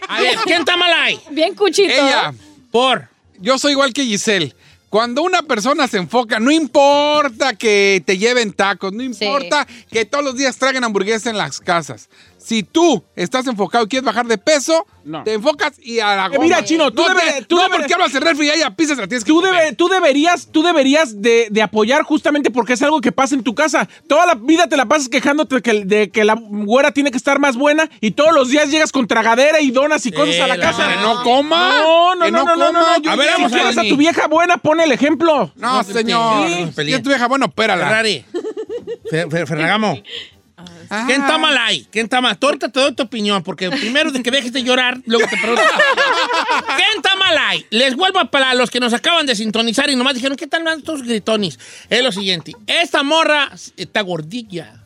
A 0.07 0.20
ver, 0.20 0.36
¿quién 0.45 0.59
está 0.59 0.76
mal 0.78 0.91
ahí? 0.93 1.20
Bien 1.30 1.53
cuchito. 1.53 1.93
Ella, 1.93 2.34
Por. 2.72 3.07
yo 3.39 3.57
soy 3.59 3.74
igual 3.74 3.93
que 3.93 4.03
Giselle. 4.03 4.53
Cuando 4.89 5.24
una 5.24 5.41
persona 5.41 5.88
se 5.88 5.97
enfoca, 5.97 6.39
no 6.39 6.51
importa 6.51 7.55
que 7.55 8.03
te 8.05 8.18
lleven 8.18 8.53
tacos, 8.53 8.93
no 8.93 9.01
importa 9.01 9.68
que 9.91 10.05
todos 10.05 10.24
los 10.24 10.38
días 10.38 10.55
traigan 10.57 10.84
hamburguesas 10.84 11.26
en 11.28 11.38
las 11.38 11.59
casas. 11.59 12.09
Si 12.44 12.64
tú 12.64 13.04
estás 13.16 13.48
enfocado 13.48 13.86
y 13.86 13.88
quieres 13.88 14.06
bajar 14.06 14.26
de 14.28 14.38
peso, 14.38 14.86
No. 15.06 15.24
te 15.24 15.34
enfocas 15.34 15.74
y 15.82 16.00
a 16.00 16.16
la 16.16 16.26
Eh, 16.36 16.39
mira. 16.41 16.64
Chino, 16.64 16.91
tú 16.91 17.02
no, 17.04 17.08
debe- 17.10 17.22
te- 17.39 17.46
tú 17.46 17.56
no 17.56 17.64
debe- 17.64 17.78
porque 17.78 17.94
hablas 17.94 18.12
de 18.12 18.20
refri 18.20 18.50
y 18.52 18.60
ya 18.60 18.70
pizzas 18.76 18.98
la 18.98 19.08
tienes 19.08 19.24
que 19.24 19.30
Tú, 19.32 19.41
comer. 19.41 19.54
debe- 19.54 19.76
tú 19.76 19.88
deberías, 19.88 20.50
tú 20.52 20.62
deberías 20.62 21.22
de, 21.22 21.48
de 21.50 21.62
apoyar 21.62 22.04
justamente 22.04 22.52
porque 22.52 22.74
es 22.74 22.82
algo 22.82 23.00
que 23.00 23.12
pasa 23.14 23.36
en 23.36 23.44
tu 23.44 23.56
casa. 23.56 23.88
Toda 24.08 24.26
la 24.26 24.36
vida 24.36 24.68
te 24.68 24.76
la 24.76 24.86
pasas 24.86 25.08
quejándote 25.08 25.56
de 25.56 25.62
que, 25.62 25.86
de 25.86 26.10
que 26.10 26.24
la 26.26 26.36
güera 26.38 26.91
tiene 26.91 27.12
que 27.12 27.18
estar 27.18 27.39
más 27.39 27.56
buena 27.56 27.89
y 28.02 28.12
todos 28.12 28.34
los 28.34 28.50
días 28.50 28.70
llegas 28.70 28.91
con 28.91 29.08
tragadera 29.08 29.62
y 29.62 29.72
donas 29.72 30.06
y 30.06 30.12
cosas 30.12 30.36
a 30.41 30.48
la 30.48 30.58
la 30.58 30.64
casa. 30.66 30.80
madre, 30.80 30.96
no 31.02 31.24
coma. 31.24 31.78
No, 31.80 32.16
no, 32.16 32.26
Que 32.26 32.32
no, 32.32 32.44
no 32.44 32.56
no, 32.58 32.72
no, 32.74 32.98
no. 33.00 33.10
A 33.12 33.16
ver, 33.16 33.36
si 33.38 33.44
a 33.44 33.50
quieres 33.50 33.78
a 33.78 33.84
tu 33.84 33.96
vieja 33.98 34.28
buena, 34.28 34.58
pon 34.58 34.82
el 34.82 34.91
ejemplo. 34.91 35.52
No, 35.56 35.78
No, 35.78 35.84
señor. 35.86 36.48
sí, 36.50 36.72
Si 36.86 36.94
es 36.94 37.02
tu 37.04 37.10
vieja, 37.10 37.28
bueno, 37.28 37.46
espérala. 37.46 37.86
Ferrari. 37.88 38.26
Fer- 39.10 39.30
Fer- 39.30 39.48
Ferragamo. 39.48 39.98
Ah. 40.89 41.03
¿Quién 41.07 41.22
está 41.22 41.38
mal 41.38 41.57
ahí? 41.57 41.88
¿Quién 41.91 42.05
está 42.05 42.22
mal? 42.22 42.38
Tú 42.38 42.47
ahorita 42.47 42.70
te 42.70 42.80
doy 42.80 42.93
tu 42.93 43.03
opinión, 43.03 43.43
porque 43.43 43.70
primero 43.70 44.11
de 44.11 44.22
que 44.22 44.32
dejes 44.32 44.53
de 44.53 44.64
llorar, 44.64 44.99
luego 45.05 45.28
te 45.28 45.38
pregunto. 45.38 45.64
¿Quién 46.76 46.89
está 46.97 47.16
mal 47.16 47.38
ahí? 47.38 47.66
Les 47.70 47.95
vuelvo 47.95 48.20
a 48.20 48.26
para 48.26 48.53
los 48.53 48.70
que 48.70 48.80
nos 48.80 48.93
acaban 48.93 49.26
de 49.26 49.36
sintonizar 49.36 49.89
y 49.89 49.95
nomás 49.95 50.16
dijeron, 50.16 50.38
¿qué 50.38 50.47
tal 50.47 50.64
van 50.64 50.80
estos 50.80 51.03
gritones? 51.03 51.59
Es 51.89 52.03
lo 52.03 52.11
siguiente. 52.11 52.53
Esta 52.68 53.03
morra 53.03 53.51
está 53.78 54.01
gordilla. 54.01 54.83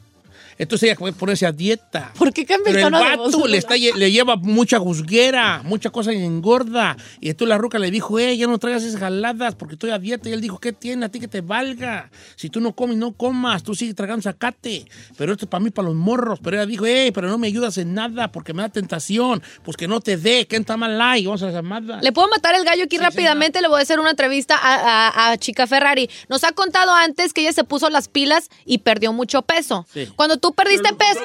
Entonces 0.58 0.90
ella 0.90 0.98
puede 0.98 1.14
ponerse 1.14 1.46
a 1.46 1.52
dieta. 1.52 2.12
¿Por 2.18 2.34
qué 2.34 2.46
cambia 2.46 2.70
el 2.72 2.76
Pero 2.76 2.88
el 2.88 2.94
tono 2.94 3.04
de 3.10 3.18
vato 3.18 3.48
le, 3.48 3.58
está, 3.58 3.76
le 3.76 4.12
lleva 4.12 4.36
mucha 4.38 4.80
juzguera, 4.80 5.62
mucha 5.64 5.90
cosa 5.90 6.14
y 6.14 6.24
engorda. 6.24 6.98
Y 7.20 7.30
entonces 7.30 7.50
la 7.50 7.58
ruca 7.58 7.78
le 7.80 7.92
dijo, 7.92 8.18
eh, 8.20 8.36
ya 8.38 8.48
no 8.48 8.58
traigas 8.58 8.84
esas 8.84 9.00
jaladas 9.00 9.56
porque 9.56 9.76
estoy 9.76 9.92
a 9.92 10.00
dieta. 10.00 10.30
Y 10.30 10.34
él 10.34 10.42
dijo, 10.42 10.58
¿qué 10.60 10.74
tiene? 10.74 11.06
A 11.06 11.10
ti 11.10 11.20
que 11.20 11.28
te 11.28 11.42
valga. 11.42 12.10
Si 12.36 12.50
tú 12.50 12.60
no 12.60 12.74
comes, 12.74 12.98
no 12.98 13.12
comas. 13.14 13.64
Tú 13.64 13.76
sigues 13.76 13.96
tragando 13.96 14.24
zacate. 14.24 14.86
Pero 15.18 15.34
esto 15.34 15.46
es 15.46 15.50
para 15.50 15.64
mí, 15.64 15.70
para 15.70 15.88
los 15.90 15.96
morros. 15.98 16.40
Pero 16.44 16.58
ella 16.58 16.66
dijo, 16.66 16.86
eh, 16.86 17.12
pero 17.14 17.28
no 17.28 17.38
me 17.38 17.48
ayudas 17.48 17.78
en 17.78 17.94
nada 17.94 18.32
porque 18.32 18.54
me 18.54 18.62
da 18.64 18.70
tentación. 18.70 19.42
Pues 19.64 19.78
que 19.78 19.88
no 19.88 20.00
te 20.02 20.18
dé. 20.18 20.48
¿Quién 20.48 20.62
está 20.62 20.76
mal 20.78 21.00
ahí? 21.00 21.26
Vamos 21.26 21.44
a 21.44 21.48
la 21.48 21.52
llamada. 21.52 22.02
Le 22.02 22.12
puedo 22.12 22.28
matar 22.30 22.56
el 22.56 22.64
gallo 22.66 22.84
aquí 22.86 22.98
rápidamente. 22.98 23.62
Le 23.62 23.68
voy 23.68 23.80
a 23.80 23.84
hacer 23.84 24.00
una 24.00 24.10
entrevista 24.12 24.56
a, 24.58 25.08
a- 25.10 25.32
a 25.32 25.38
Chica 25.38 25.68
Ferrari. 25.68 26.10
Nos 26.30 26.44
ha 26.44 26.52
contado 26.54 26.94
antes 26.94 27.34
que 27.34 27.42
ella 27.42 27.54
se 27.54 27.64
puso 27.64 27.90
las 27.90 28.08
pilas 28.08 28.50
y 28.66 28.80
perdió 28.80 29.14
mucho 29.14 29.42
peso. 29.44 29.86
Sí. 29.94 30.08
Cuando 30.16 30.38
tú 30.38 30.47
perdiste 30.54 30.94
peso. 30.94 31.22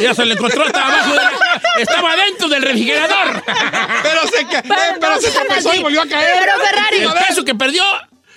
Ya 0.00 0.14
se 0.14 0.24
le 0.24 0.34
encontró, 0.34 0.64
estaba 0.64 0.86
abajo 0.88 1.10
de 1.10 1.16
la- 1.16 1.32
Estaba 1.78 2.16
dentro 2.16 2.48
del 2.48 2.62
refrigerador. 2.62 3.42
Pero 4.02 4.22
se, 4.28 4.46
ca- 4.46 4.62
Pero 4.62 4.74
eh, 4.74 4.96
pero 5.00 5.14
no 5.14 5.20
se 5.20 5.30
tropezó 5.30 5.70
así. 5.70 5.78
y 5.78 5.82
volvió 5.82 6.02
a 6.02 6.06
caer. 6.06 6.36
Pero 6.40 6.52
Ferrari. 6.64 6.96
El 6.98 7.26
peso 7.28 7.44
que 7.44 7.54
perdió 7.54 7.84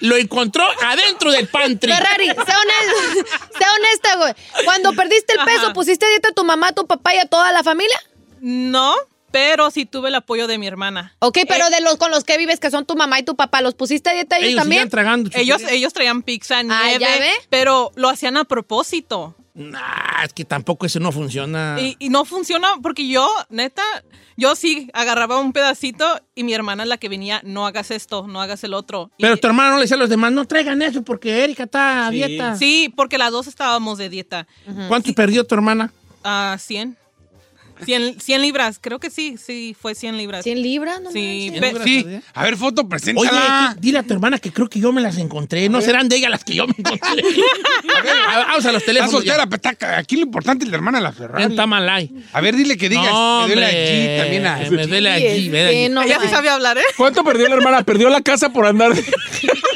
lo 0.01 0.18
encontró 0.18 0.66
adentro 0.84 1.32
del 1.32 1.47
pantry. 1.47 1.91
Ferrari, 1.91 2.26
sea 2.26 2.36
honesta, 2.36 3.38
sea 3.58 3.68
honesta, 3.74 4.16
güey. 4.18 4.34
Cuando 4.66 4.93
perdiste 4.93 5.34
el 5.38 5.45
peso, 5.45 5.66
Ajá. 5.66 5.74
¿pusiste 5.74 6.06
a 6.06 6.10
dieta 6.10 6.30
a 6.30 6.34
tu 6.34 6.43
mamá, 6.43 6.70
a 6.70 6.72
tu 6.74 6.86
papá 6.86 7.16
y 7.16 7.20
a 7.20 7.26
toda 7.26 7.51
la 7.53 7.64
familia? 7.64 7.97
No, 8.41 8.93
pero 9.32 9.72
sí 9.72 9.86
tuve 9.86 10.10
el 10.10 10.16
apoyo 10.16 10.47
de 10.47 10.58
mi 10.58 10.68
hermana. 10.68 11.16
Ok, 11.20 11.39
pero 11.47 11.70
de 11.70 11.80
los 11.82 11.95
con 11.97 12.12
los 12.12 12.24
que 12.26 12.38
vives, 12.38 12.60
que 12.60 12.70
son 12.72 12.86
tu 12.86 12.95
mamá 12.95 13.20
y 13.20 13.24
tu 13.24 13.36
papá, 13.36 13.62
¿los 13.62 13.74
pusiste 13.74 14.10
a 14.10 14.14
dieta 14.14 14.38
ellos, 14.38 14.49
Ellos 14.49 14.62
también? 14.62 14.89
tragando. 14.89 15.30
Ellos, 15.34 15.62
ellos 15.70 15.93
traían 15.93 16.22
pizza, 16.24 16.60
Ah, 16.60 16.64
nieve, 16.64 16.99
¿ya 16.99 17.18
ve? 17.20 17.32
pero 17.49 17.91
lo 17.95 18.10
hacían 18.10 18.36
a 18.38 18.43
propósito. 18.43 19.34
Nah, 19.56 20.24
es 20.26 20.34
que 20.34 20.43
tampoco 20.43 20.86
eso 20.86 20.99
no 20.99 21.12
funciona. 21.14 21.78
Y, 21.80 21.95
y 21.97 22.10
no 22.10 22.26
funciona 22.26 22.68
porque 22.84 23.08
yo, 23.08 23.26
neta, 23.49 23.82
yo 24.36 24.53
sí 24.56 24.89
agarraba 24.93 25.39
un 25.39 25.53
pedacito 25.53 26.06
y 26.36 26.43
mi 26.43 26.53
hermana 26.53 26.84
es 26.84 26.89
la 26.89 26.97
que 26.97 27.08
venía, 27.08 27.39
no 27.45 27.66
hagas 27.66 27.89
esto, 27.89 28.28
no 28.28 28.41
hagas 28.41 28.66
el 28.66 28.74
otro. 28.74 29.12
Y- 29.18 29.22
Pero 29.24 29.38
tu 29.38 29.47
hermano 29.47 29.70
no 29.72 29.76
le 29.78 29.84
decía 29.84 29.95
a 29.95 29.99
los 29.99 30.10
demás, 30.10 30.34
no 30.34 30.45
traigan 30.45 30.82
eso 30.82 31.03
porque 31.03 31.43
Erika 31.45 31.64
está 31.64 32.08
a 32.08 32.10
Sí. 32.10 32.16
dieta. 32.18 32.56
Sí, 32.58 32.93
porque 32.95 33.18
las 33.18 33.32
dos 33.32 33.47
estábamos 33.47 33.97
de 33.97 34.10
dieta. 34.10 34.45
¿Cuánto 34.89 35.14
perdió 35.14 35.45
tu 35.45 35.56
hermana? 35.56 35.91
A 36.24 36.58
100. 36.60 36.97
100, 37.84 38.19
100 38.21 38.41
libras, 38.41 38.78
creo 38.80 38.99
que 38.99 39.09
sí, 39.09 39.36
sí, 39.43 39.76
fue 39.80 39.95
100 39.95 40.17
libras. 40.17 40.45
¿100 40.45 40.61
libras? 40.61 41.01
No 41.01 41.11
Sí, 41.11 41.51
manches. 41.59 41.80
pe- 41.80 41.84
Sí. 41.84 42.05
A 42.34 42.43
ver, 42.43 42.55
foto, 42.57 42.82
Oye, 42.82 42.89
preséntala. 42.89 43.73
que- 43.76 43.82
dile 43.82 43.99
a 43.99 44.03
tu 44.03 44.13
hermana 44.13 44.39
que 44.39 44.51
creo 44.51 44.69
que 44.69 44.80
yo 44.80 44.91
me 44.93 45.01
las 45.01 45.17
encontré. 45.17 45.67
No 45.69 45.82
serán 45.82 46.07
de 46.07 46.15
ella 46.17 46.30
las 46.30 46.43
que 46.43 46.55
yo 46.55 46.65
me 46.67 46.73
encontré. 46.78 47.09
a 47.11 48.01
ver, 48.01 48.13
a- 48.30 48.38
vamos 48.47 48.65
a 48.65 48.71
los 48.71 48.84
teléfonos. 48.86 49.23
ya. 49.23 49.45
pero 49.49 49.55
está- 49.73 49.97
aquí 49.97 50.15
lo 50.15 50.21
importante 50.23 50.63
es 50.65 50.71
la 50.71 50.78
hermana 50.78 50.99
la 51.01 51.11
¿Quién 51.11 51.28
Ferrari. 51.30 51.43
está 51.53 51.65
mal 51.67 51.89
ahí? 51.89 52.11
A 52.34 52.41
ver, 52.41 52.55
dile 52.55 52.78
que 52.78 52.88
digas. 52.89 53.11
No, 53.11 53.41
me 53.47 53.53
duele 53.53 53.65
allí 53.65 54.17
también. 54.21 54.45
a- 54.47 54.57
Me 54.69 54.88
duele 54.88 55.09
allí, 55.09 55.43
Sí, 55.45 55.49
me 55.49 55.89
no 55.89 56.01
Ella 56.03 56.19
sí 56.21 56.28
sabe 56.30 56.49
hablar, 56.49 56.78
¿eh? 56.78 56.84
¿Cuánto 56.97 57.23
perdió 57.23 57.47
la 57.49 57.55
hermana? 57.55 57.84
Perdió 57.84 58.09
la 58.09 58.21
casa 58.21 58.49
por 58.49 58.65
andar. 58.65 58.91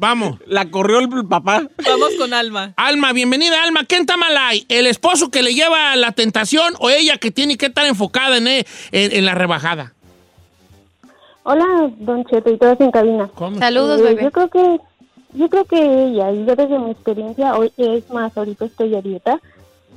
Vamos. 0.00 0.38
La 0.46 0.70
corrió 0.70 0.98
el 0.98 1.08
papá. 1.26 1.62
Vamos 1.84 2.10
con 2.18 2.34
Alma. 2.34 2.72
Alma, 2.76 3.12
bienvenida, 3.12 3.62
Alma. 3.62 3.84
¿Quién 3.84 4.02
está 4.02 4.16
mal 4.16 4.36
ahí? 4.36 4.64
¿El 4.68 4.86
esposo 4.86 5.30
que 5.30 5.42
le 5.42 5.54
lleva 5.54 5.94
la 5.96 6.12
tentación 6.12 6.74
o 6.78 6.90
ella 6.90 7.16
que 7.18 7.30
tiene 7.30 7.56
que 7.56 7.66
estar 7.66 7.86
enfocada 7.86 8.36
en, 8.36 8.46
en, 8.48 8.64
en 8.92 9.24
la 9.24 9.34
rebajada? 9.34 9.92
Hola, 11.44 11.90
Don 11.98 12.24
Cheto 12.24 12.50
y 12.52 12.58
todos 12.58 12.80
en 12.80 12.90
cabina. 12.90 13.28
¿Cómo? 13.34 13.58
Saludos, 13.58 14.00
Eh, 14.00 14.04
bebé. 14.04 14.22
Yo 14.24 14.30
creo 14.30 14.48
que 14.48 14.80
Yo 15.34 15.48
creo 15.48 15.64
que 15.64 15.76
ella, 15.78 16.30
y 16.30 16.44
yo 16.44 16.54
desde 16.54 16.78
mi 16.78 16.90
experiencia, 16.90 17.56
hoy 17.56 17.72
es 17.78 18.08
más, 18.10 18.36
ahorita 18.36 18.66
estoy 18.66 18.94
a 18.94 19.00
dieta 19.00 19.40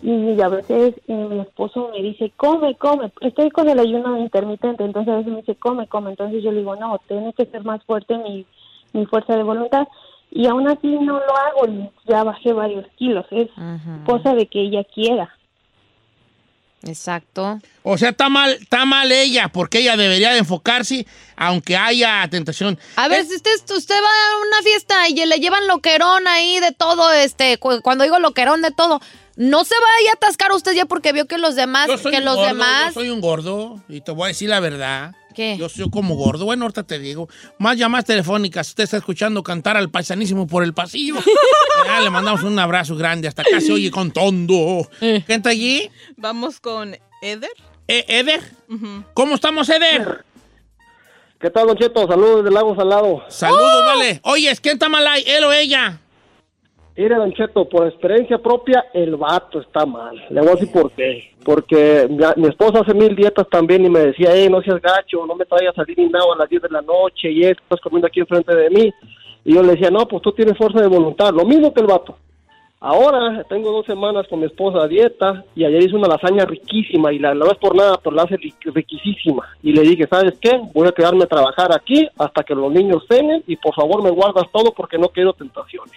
y 0.01 0.39
a 0.39 0.47
veces 0.49 0.95
eh, 1.07 1.13
mi 1.29 1.39
esposo 1.39 1.89
me 1.91 2.01
dice, 2.01 2.31
come, 2.37 2.75
come, 2.75 3.11
estoy 3.21 3.49
con 3.49 3.67
el 3.67 3.79
ayuno 3.79 4.17
intermitente, 4.17 4.83
entonces 4.85 5.13
a 5.13 5.17
veces 5.17 5.31
me 5.33 5.39
dice, 5.41 5.55
come, 5.55 5.87
come, 5.87 6.11
entonces 6.11 6.41
yo 6.43 6.51
le 6.51 6.59
digo, 6.59 6.75
no, 6.77 6.99
tiene 7.07 7.33
que 7.33 7.45
ser 7.47 7.63
más 7.65 7.83
fuerte 7.85 8.17
mi, 8.17 8.45
mi 8.95 9.05
fuerza 9.05 9.35
de 9.35 9.43
voluntad 9.43 9.87
y 10.31 10.47
aún 10.47 10.67
así 10.67 10.87
no 10.87 11.19
lo 11.19 11.37
hago 11.37 11.67
y 11.67 11.89
ya 12.09 12.23
bajé 12.23 12.51
varios 12.53 12.85
kilos, 12.97 13.25
es 13.31 13.47
cosa 14.05 14.33
de 14.33 14.47
que 14.47 14.61
ella 14.61 14.83
quiera. 14.83 15.29
Exacto. 16.83 17.59
O 17.83 17.97
sea, 17.97 18.09
está 18.09 18.29
mal, 18.29 18.51
está 18.51 18.85
mal 18.85 19.11
ella, 19.11 19.47
porque 19.47 19.79
ella 19.79 19.97
debería 19.97 20.31
de 20.33 20.39
enfocarse, 20.39 21.07
aunque 21.35 21.75
haya 21.75 22.27
tentación. 22.29 22.77
A 22.95 23.07
ver, 23.07 23.25
si 23.25 23.35
usted, 23.35 23.51
usted 23.75 23.95
va 23.95 24.07
a 24.07 24.47
una 24.47 24.61
fiesta 24.61 25.09
y 25.09 25.25
le 25.25 25.37
llevan 25.39 25.67
loquerón 25.67 26.27
ahí 26.27 26.59
de 26.59 26.71
todo, 26.73 27.11
este, 27.11 27.57
cu- 27.57 27.81
cuando 27.81 28.03
digo 28.03 28.19
loquerón 28.19 28.61
de 28.61 28.69
todo, 28.69 28.99
no 29.35 29.63
se 29.63 29.73
vaya 29.73 30.11
a 30.11 30.15
atascar 30.15 30.51
usted 30.51 30.73
ya 30.73 30.85
porque 30.85 31.11
vio 31.11 31.25
que 31.25 31.39
los 31.39 31.55
demás, 31.55 31.87
Yo 31.87 31.97
soy 31.97 32.11
que 32.11 32.19
un 32.19 32.25
los 32.25 32.35
gordo, 32.35 32.47
demás. 32.49 32.85
Yo 32.87 32.93
soy 33.01 33.09
un 33.09 33.21
gordo 33.21 33.79
y 33.89 34.01
te 34.01 34.11
voy 34.11 34.25
a 34.25 34.27
decir 34.27 34.49
la 34.49 34.59
verdad. 34.59 35.15
¿Qué? 35.35 35.57
Yo 35.57 35.69
soy 35.69 35.89
como 35.89 36.15
gordo. 36.15 36.45
Bueno, 36.45 36.63
ahorita 36.63 36.83
te 36.83 36.97
digo. 36.97 37.27
Más 37.59 37.77
llamadas 37.77 38.05
telefónicas. 38.05 38.69
Usted 38.69 38.85
está 38.85 38.97
escuchando 38.97 39.43
cantar 39.43 39.77
al 39.77 39.89
paisanísimo 39.89 40.47
por 40.47 40.63
el 40.63 40.73
pasillo. 40.73 41.15
Ya, 41.85 41.99
le 41.99 42.09
mandamos 42.09 42.41
un 42.41 42.57
abrazo 42.57 42.95
grande. 42.95 43.27
Hasta 43.27 43.43
acá 43.43 43.59
se 43.61 43.71
oye 43.71 43.91
con 43.91 44.09
tondo. 44.09 44.89
Eh. 45.01 45.21
¿Quién 45.25 45.37
está 45.37 45.49
allí? 45.51 45.91
Vamos 46.15 46.59
con 46.59 46.97
Eder. 47.21 47.51
Eh, 47.87 48.05
¿Eder? 48.07 48.41
¿Cómo 49.13 49.35
estamos, 49.35 49.69
Eder? 49.69 50.25
¿Qué 51.39 51.49
tal, 51.51 51.67
Don 51.67 51.77
Cheto? 51.77 52.07
Saludos 52.07 52.43
desde 52.43 52.55
Lago 52.55 52.75
Salado. 52.75 53.23
Saludos, 53.27 53.85
vale. 53.85 54.19
Oye, 54.23 54.55
¿quién 54.61 54.75
está 54.75 54.89
mal 54.89 55.05
ahí? 55.05 55.23
¿Él 55.27 55.43
o 55.43 55.51
ella? 55.53 55.99
Mire, 56.97 57.15
Don 57.15 57.33
por 57.69 57.87
experiencia 57.87 58.37
propia, 58.37 58.85
el 58.93 59.17
vato 59.17 59.59
está 59.59 59.85
mal. 59.85 60.15
Le 60.29 60.39
voy 60.39 60.49
a 60.49 60.53
decir 60.53 60.71
por 60.71 60.91
qué. 60.91 61.31
Porque 61.43 62.07
mi, 62.09 62.41
mi 62.41 62.47
esposa 62.47 62.79
hace 62.79 62.93
mil 62.93 63.13
dietas 63.15 63.47
también 63.49 63.85
y 63.85 63.89
me 63.89 63.99
decía, 63.99 64.29
no 64.49 64.61
seas 64.61 64.81
gacho, 64.81 65.25
no 65.25 65.35
me 65.35 65.45
traigas 65.45 65.73
a 65.77 65.81
salir 65.81 65.97
ni 65.99 66.07
nada 66.07 66.25
a 66.33 66.37
las 66.37 66.49
10 66.49 66.61
de 66.61 66.69
la 66.69 66.81
noche 66.81 67.29
y 67.31 67.41
esto, 67.43 67.61
estás 67.63 67.81
comiendo 67.81 68.07
aquí 68.07 68.21
enfrente 68.21 68.55
de 68.55 68.69
mí. 68.69 68.93
Y 69.43 69.53
yo 69.55 69.61
le 69.61 69.73
decía, 69.73 69.91
no, 69.91 70.07
pues 70.07 70.21
tú 70.21 70.31
tienes 70.31 70.57
fuerza 70.57 70.79
de 70.79 70.87
voluntad. 70.87 71.33
Lo 71.33 71.43
mismo 71.45 71.73
que 71.73 71.81
el 71.81 71.87
vato. 71.87 72.17
Ahora 72.79 73.43
tengo 73.49 73.71
dos 73.71 73.85
semanas 73.85 74.27
con 74.29 74.39
mi 74.39 74.45
esposa 74.45 74.83
a 74.83 74.87
dieta 74.87 75.43
y 75.55 75.65
ayer 75.65 75.83
hice 75.83 75.95
una 75.95 76.07
lasaña 76.07 76.45
riquísima 76.45 77.11
y 77.11 77.19
la 77.19 77.33
no 77.33 77.45
es 77.47 77.57
por 77.57 77.75
nada, 77.75 77.99
pero 78.03 78.15
la 78.15 78.23
hace 78.23 78.35
ri- 78.37 78.53
riquísima. 78.73 79.43
Y 79.63 79.73
le 79.73 79.81
dije, 79.81 80.07
¿sabes 80.07 80.35
qué? 80.39 80.51
Voy 80.73 80.87
a 80.87 80.91
quedarme 80.91 81.23
a 81.23 81.27
trabajar 81.27 81.73
aquí 81.73 82.07
hasta 82.17 82.43
que 82.43 82.53
los 82.55 82.71
niños 82.71 83.03
cenen 83.09 83.43
y 83.47 83.55
por 83.57 83.73
favor 83.75 84.03
me 84.03 84.11
guardas 84.11 84.45
todo 84.53 84.71
porque 84.71 84.97
no 84.97 85.09
quiero 85.09 85.33
tentaciones. 85.33 85.93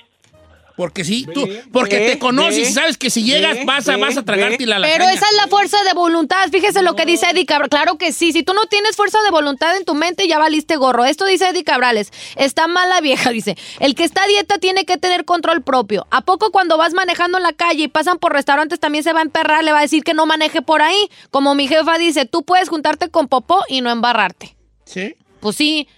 Porque 0.79 1.05
sí, 1.05 1.27
tú, 1.35 1.45
porque 1.73 1.99
ve, 1.99 2.11
te 2.13 2.19
conoces 2.21 2.55
ve, 2.55 2.63
y 2.63 2.65
sabes 2.67 2.97
que 2.97 3.11
si 3.11 3.25
llegas 3.25 3.67
vas 3.67 3.89
a, 3.89 3.97
vas 3.97 4.17
a 4.17 4.25
tragarte 4.25 4.65
la 4.65 4.79
lasaña. 4.79 4.97
Pero 4.97 5.11
esa 5.11 5.27
es 5.29 5.37
la 5.37 5.49
fuerza 5.49 5.77
de 5.83 5.93
voluntad. 5.93 6.49
Fíjese 6.53 6.83
lo 6.83 6.95
que 6.95 7.05
dice 7.05 7.27
Eddie 7.29 7.47
Cabral. 7.47 7.69
Claro 7.69 7.99
que 7.99 8.13
sí. 8.13 8.31
Si 8.31 8.45
tú 8.45 8.55
no 8.55 8.65
tienes 8.67 8.95
fuerza 8.95 9.21
de 9.23 9.33
voluntad 9.33 9.77
en 9.77 9.85
tu 9.85 9.97
mente, 9.97 10.29
ya 10.29 10.39
valiste 10.39 10.77
gorro. 10.77 11.05
Esto 11.05 11.27
dice 11.27 11.49
Eddie 11.49 11.65
Cabrales. 11.65 12.13
Está 12.37 12.69
mal 12.69 12.89
la 12.89 13.01
vieja, 13.01 13.31
dice. 13.33 13.57
El 13.81 13.97
que 13.97 14.05
está 14.05 14.23
a 14.23 14.27
dieta 14.29 14.59
tiene 14.59 14.85
que 14.85 14.99
tener 14.99 15.25
control 15.25 15.63
propio. 15.63 16.07
¿A 16.13 16.21
poco 16.21 16.53
cuando 16.53 16.79
vas 16.79 16.95
manejando 16.95 17.39
en 17.39 17.43
la 17.43 17.55
calle 17.55 17.83
y 17.83 17.89
pasan 17.89 18.21
por 18.21 18.33
restaurantes 18.33 18.79
también 18.79 19.03
se 19.03 19.13
va 19.13 19.19
a 19.19 19.25
emperrar? 19.25 19.65
Le 19.65 19.73
va 19.73 19.81
a 19.81 19.83
decir 19.83 20.05
que 20.05 20.15
no 20.15 20.27
maneje 20.27 20.63
por 20.63 20.81
ahí. 20.81 21.11
Como 21.33 21.57
mi 21.57 21.67
jefa 21.67 21.99
dice, 21.99 22.25
tú 22.25 22.45
puedes 22.45 22.69
juntarte 22.69 23.09
con 23.09 23.27
popó 23.27 23.65
y 23.69 23.81
no 23.81 23.91
embarrarte. 23.91 24.55
¿Sí? 24.85 25.17
Pues 25.41 25.57
sí. 25.57 25.89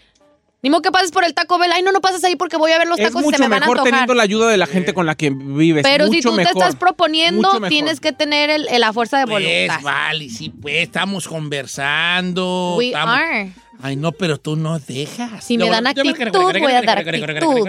Ni 0.63 0.69
modo 0.69 0.83
que 0.83 0.91
pases 0.91 1.11
por 1.11 1.25
el 1.25 1.33
Taco 1.33 1.59
Bell. 1.59 1.73
Ay, 1.73 1.83
no, 1.83 1.91
no 1.91 2.01
pases 2.03 2.23
ahí 2.23 2.37
porque 2.37 2.59
voy 2.59 2.71
a 2.73 2.79
ver 2.79 2.87
los 2.87 2.99
Es 2.99 3.07
tacos 3.07 3.23
y 3.23 3.31
se 3.31 3.39
me 3.39 3.49
van 3.49 3.55
a 3.55 3.61
mejor 3.61 3.79
antojar. 3.79 3.91
teniendo 3.93 4.15
la 4.15 4.23
ayuda 4.25 4.49
de 4.51 4.57
la 4.59 4.67
gente 4.67 4.93
con 4.93 5.07
la 5.07 5.15
que 5.15 5.31
vives. 5.31 5.83
Pero 5.83 6.05
si 6.09 6.17
mucho 6.17 6.31
tú 6.31 6.37
mejor. 6.37 6.53
te 6.53 6.59
estás 6.59 6.77
proponiendo, 6.77 7.51
mejor. 7.55 7.69
tienes 7.71 7.99
que 8.01 8.13
tener 8.13 8.51
el- 8.51 8.69
el- 8.69 8.81
la 8.83 8.93
fuerza 8.93 9.19
de 9.21 9.27
Pues, 9.27 9.43
voluntad. 9.43 9.81
vale, 9.83 10.29
sí, 10.29 10.51
pues, 10.51 10.77
estamos 10.83 11.27
conversando. 11.29 12.75
We 12.77 12.89
estamos- 12.89 13.17
are. 13.19 13.53
Ay, 13.83 13.97
no, 13.97 14.13
pero 14.13 14.39
tú 14.39 14.57
no 14.57 14.79
dejas. 14.79 15.45
Si 15.45 15.57
me 15.59 15.69
dan 15.71 15.87
actitud, 15.87 16.13
voy 16.61 16.73
a 16.73 16.83
dar 16.83 16.99
actitud. 16.99 17.69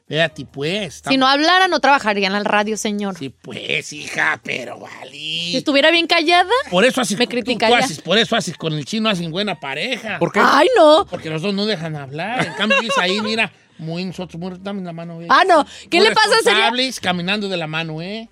Espérate, 0.00 0.44
pues. 0.46 1.02
Si 1.08 1.16
no 1.16 1.26
hablara, 1.26 1.68
no 1.68 1.80
trabajaría 1.80 2.26
en 2.28 2.32
la 2.32 2.40
radio, 2.44 2.76
señor. 2.76 3.16
Sí, 3.18 3.28
pues, 3.30 3.92
hija, 3.92 4.40
pero 4.42 4.78
vale. 4.78 5.10
Si 5.10 5.56
estuviera 5.56 5.90
bien 5.90 6.06
callada, 6.06 6.50
Por 6.70 6.84
eso 6.84 7.00
haces, 7.00 7.18
me 7.18 7.26
tú- 7.26 7.30
tú 7.30 7.34
criticaría. 7.36 7.78
haces- 7.78 8.00
por 8.00 8.18
eso 8.18 8.36
haces 8.36 8.56
con 8.56 8.72
el 8.74 8.84
chino, 8.84 9.08
hacen 9.08 9.30
buena 9.30 9.58
pareja. 9.58 10.18
¿Por 10.18 10.32
qué? 10.32 10.40
Ay, 10.42 10.68
no. 10.76 11.06
Porque 11.10 11.30
los 11.30 11.42
dos 11.42 11.54
no 11.54 11.66
dejan 11.66 11.96
hablar. 11.96 12.46
En 12.46 12.52
cambio, 12.54 12.78
ellos 12.80 12.96
ahí, 12.98 13.20
mira, 13.20 13.52
muy 13.78 14.04
nosotros, 14.04 14.40
muy, 14.40 14.52
dame 14.60 14.82
la 14.82 14.92
mano, 14.92 15.20
eh. 15.22 15.26
Ah, 15.28 15.42
no. 15.46 15.66
¿Qué 15.90 15.98
Muy 15.98 16.08
le 16.08 16.14
pasa? 16.14 16.28
Responsables, 16.36 17.00
caminando 17.00 17.48
de 17.48 17.56
la 17.56 17.66
mano, 17.66 18.00
¿eh? 18.00 18.28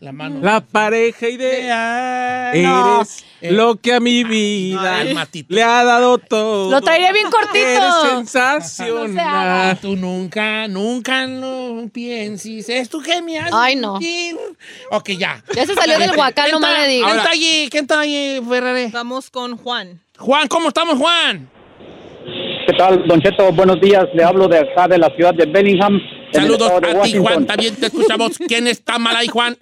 La 0.00 0.12
mano. 0.12 0.40
La 0.42 0.60
pareja 0.60 1.28
ideal. 1.28 2.62
No. 2.62 3.00
Eres 3.00 3.24
lo 3.52 3.76
que 3.76 3.94
a 3.94 4.00
mi 4.00 4.24
vida 4.24 4.96
Ay, 4.96 5.14
le 5.48 5.62
ha 5.62 5.84
dado 5.84 6.18
todo. 6.18 6.70
Lo 6.70 6.80
traería 6.80 7.12
bien 7.12 7.30
cortito. 7.30 7.56
Eres 7.56 7.94
sensacional. 8.10 9.78
Tú 9.80 9.96
nunca, 9.96 10.68
nunca 10.68 11.26
lo 11.26 11.88
pienses. 11.92 12.68
¿Es 12.68 12.88
tú 12.88 13.00
que 13.00 13.22
me 13.22 13.38
haces 13.38 13.52
Ay, 13.54 13.76
no. 13.76 13.98
sentir? 13.98 14.36
Ok, 14.90 15.10
ya. 15.10 15.42
Ya 15.54 15.66
se 15.66 15.74
salió 15.74 15.98
del 15.98 16.16
huacán, 16.16 16.46
¿Quién 16.50 16.60
no 16.60 16.66
me 16.66 16.78
le 16.80 16.88
digas. 16.88 17.10
¿Quién 17.10 17.18
está 17.18 17.30
allí? 17.30 17.68
¿Quién 17.70 17.84
está 17.84 18.00
allí, 18.00 18.40
Ferrari? 18.48 18.86
Vamos 18.92 19.30
con 19.30 19.56
Juan. 19.56 20.00
Juan, 20.18 20.48
¿cómo 20.48 20.68
estamos, 20.68 20.98
Juan? 20.98 21.48
¿Qué 22.66 22.72
tal, 22.78 23.06
Don 23.06 23.20
Cheto? 23.20 23.52
Buenos 23.52 23.80
días. 23.80 24.04
Le 24.14 24.24
hablo 24.24 24.48
de 24.48 24.58
acá 24.58 24.88
de 24.88 24.98
la 24.98 25.08
ciudad 25.10 25.34
de 25.34 25.44
Bellingham. 25.46 26.00
Saludos 26.34 26.70
a 26.70 27.02
ti. 27.02 27.18
Juan. 27.18 27.46
También 27.46 27.76
te 27.76 27.86
escuchamos. 27.86 28.38
¿Quién 28.38 28.66
está 28.66 28.98
mal 28.98 29.16
ahí, 29.16 29.28
Juan? 29.28 29.56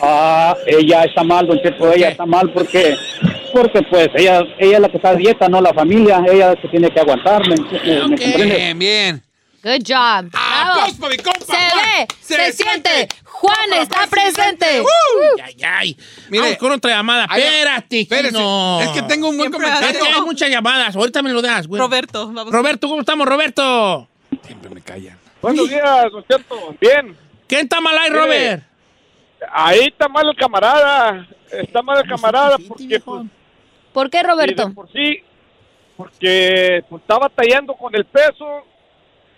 Ah, 0.00 0.56
ella 0.66 1.04
está 1.04 1.22
mal, 1.22 1.46
Don 1.46 1.60
Cheto. 1.60 1.92
Ella 1.92 2.08
está 2.10 2.24
mal 2.26 2.50
porque, 2.52 2.96
porque 3.52 3.82
pues, 3.90 4.08
ella, 4.14 4.42
ella 4.58 4.76
es 4.76 4.80
la 4.80 4.88
que 4.88 4.96
está 4.96 5.10
a 5.10 5.14
dieta, 5.14 5.48
no 5.48 5.60
la 5.60 5.72
familia. 5.74 6.22
Ella 6.26 6.52
es 6.52 6.56
la 6.56 6.62
que 6.62 6.68
tiene 6.68 6.90
que 6.90 7.00
aguantar. 7.00 7.42
¿me, 7.48 7.56
me- 7.56 8.08
me 8.08 8.16
comprende? 8.16 8.44
Bien, 8.56 8.78
bien. 8.78 9.22
Good 9.62 9.82
job. 9.86 10.30
Bravo. 10.30 10.86
Se 11.46 11.52
ve, 11.52 12.06
se, 12.20 12.52
siente. 12.52 13.08
Juan 13.24 13.72
está 13.80 14.06
presente. 14.08 14.66
Ay, 15.42 15.56
ay. 15.66 15.96
Mire, 16.28 16.42
Vamos 16.44 16.58
con 16.58 16.72
otra 16.72 16.90
llamada. 16.96 17.24
Espérate, 17.24 18.00
espérese. 18.00 18.32
no. 18.32 18.80
Es 18.82 18.88
que 18.90 19.02
tengo 19.02 19.28
un 19.30 19.38
buen 19.38 19.50
Siempre 19.50 19.70
comentario. 19.70 20.04
hay 20.16 20.20
muchas 20.22 20.50
llamadas. 20.50 20.94
Ahorita 20.96 21.22
me 21.22 21.32
lo 21.32 21.40
das, 21.40 21.66
güey. 21.66 21.80
Roberto, 21.80 22.30
vamos. 22.32 22.52
Roberto, 22.52 22.88
¿cómo 22.88 23.00
estamos, 23.00 23.26
Roberto? 23.26 24.06
Siempre 24.46 24.68
me 24.70 24.80
callan. 24.82 25.18
Buenos 25.44 25.68
días, 25.68 26.10
Don 26.10 26.24
Cheto. 26.26 26.74
Bien. 26.80 27.16
¿Quién 27.46 27.60
está 27.62 27.80
mal 27.80 27.96
ahí. 27.98 28.10
Robert? 28.10 28.62
Ahí 29.52 29.80
está 29.80 30.08
mal 30.08 30.26
el 30.28 30.36
camarada. 30.36 31.26
Está 31.52 31.82
mal 31.82 31.98
el 32.02 32.08
camarada 32.08 32.56
porque, 32.66 32.98
pues, 33.00 33.22
¿Por 33.92 34.08
qué, 34.10 34.22
Roberto? 34.22 34.72
por 34.72 34.90
sí, 34.90 35.22
porque 35.98 36.82
pues, 36.88 37.02
está 37.02 37.18
batallando 37.18 37.74
con 37.74 37.94
el 37.94 38.04
peso 38.06 38.64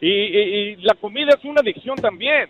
y, 0.00 0.09
y- 0.09 0.38
y 0.38 0.76
la 0.76 0.94
comida 0.94 1.34
es 1.36 1.44
una 1.44 1.61
adicción 1.61 1.96
también. 1.96 2.48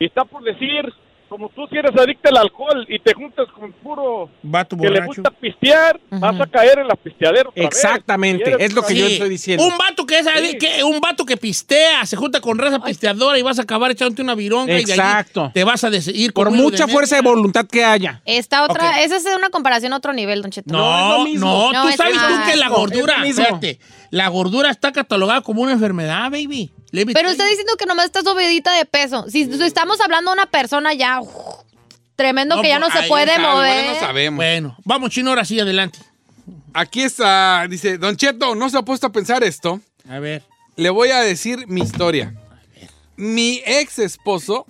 Y 0.00 0.06
está 0.06 0.24
por 0.24 0.42
decir, 0.42 0.92
como 1.32 1.48
tú 1.48 1.66
si 1.70 1.78
eres 1.78 1.92
adicta 1.98 2.28
al 2.28 2.36
alcohol 2.36 2.84
y 2.90 2.98
te 2.98 3.14
juntas 3.14 3.46
con 3.58 3.72
puro 3.72 4.28
Vato 4.42 4.76
que 4.76 4.90
le 4.90 5.00
gusta 5.06 5.30
pistear, 5.30 5.98
vas 6.10 6.38
a 6.38 6.46
caer 6.46 6.80
en 6.80 6.88
la 6.88 6.94
pisteadera 6.94 7.48
otra. 7.48 7.64
Exactamente, 7.64 8.54
Y 8.58 8.62
es 8.62 8.74
lo 8.74 8.82
que 8.82 8.94
yo 8.94 9.06
estoy 9.06 9.30
diciendo. 9.30 9.64
Un 9.66 9.78
vato 9.78 10.04
que 10.04 10.18
es 10.18 10.26
Sí. 10.26 10.58
que 10.58 10.84
un 10.84 11.00
vato 11.00 11.24
que 11.24 11.38
pistea, 11.38 12.04
se 12.04 12.16
junta 12.16 12.42
con 12.42 12.58
raza 12.58 12.80
pisteadora 12.84 13.38
y 13.38 13.42
vas 13.42 13.58
a 13.58 13.62
acabar 13.62 13.90
echándote 13.90 14.20
una 14.20 14.34
vironga 14.34 14.78
y 14.78 14.84
de 14.84 14.92
Exacto. 14.92 15.44
ahí 15.46 15.50
te 15.54 15.64
vas 15.64 15.82
a 15.84 15.88
decidir 15.88 16.34
Por 16.34 16.50
mucha 16.50 16.86
fuerza 16.86 17.16
de 17.16 17.22
voluntad 17.22 17.66
que 17.66 17.82
haya. 17.82 18.20
Esta 18.26 18.64
otra, 18.64 19.00
esa 19.02 19.16
es 19.16 19.24
una 19.34 19.48
comparación 19.48 19.94
a 19.94 19.96
otro 19.96 20.12
nivel, 20.12 20.42
Don 20.42 20.50
Cheto. 20.50 20.70
No, 20.70 21.26
no, 21.26 21.72
No, 21.72 21.82
tú 21.82 21.88
es 21.88 21.96
sabes 21.96 22.12
tú 22.14 22.50
que 22.50 22.56
la 22.58 22.66
Es 22.66 22.72
gordura, 22.72 23.24
espérate, 23.26 23.78
la 24.10 24.28
gordura 24.28 24.68
está 24.68 24.92
catalogada 24.92 25.40
como 25.40 25.62
una 25.62 25.72
enfermedad, 25.72 26.30
baby. 26.30 26.72
Pero 26.92 27.30
está 27.30 27.46
diciendo 27.46 27.72
que 27.78 27.86
nomás 27.86 28.06
estás 28.06 28.24
subidita 28.24 28.72
de 28.76 28.84
peso. 28.84 29.24
Si 29.28 29.46
si 29.46 29.62
estamos 29.64 30.00
hablando 30.00 30.30
de 30.30 30.34
una 30.34 30.46
persona 30.46 30.92
ya 30.92 31.20
uf, 31.20 31.30
tremendo 32.16 32.60
que 32.60 32.68
ya 32.68 32.78
no 32.78 32.90
se 32.90 33.08
puede 33.08 33.32
está, 33.34 33.40
mover. 33.40 33.94
No 33.94 34.00
sabemos. 34.00 34.36
Bueno, 34.36 34.76
vamos, 34.84 35.10
chino, 35.10 35.30
ahora 35.30 35.44
sí, 35.44 35.58
adelante. 35.58 35.98
Aquí 36.74 37.02
está, 37.02 37.66
dice, 37.68 37.98
Don 37.98 38.16
Cheto, 38.16 38.54
¿no 38.54 38.68
se 38.68 38.78
ha 38.78 38.82
puesto 38.82 39.06
a 39.06 39.12
pensar 39.12 39.42
esto? 39.42 39.80
A 40.08 40.18
ver. 40.18 40.42
Le 40.76 40.90
voy 40.90 41.10
a 41.10 41.20
decir 41.20 41.66
mi 41.66 41.80
historia. 41.82 42.34
Mi 43.16 43.62
ex 43.66 43.98
esposo, 43.98 44.66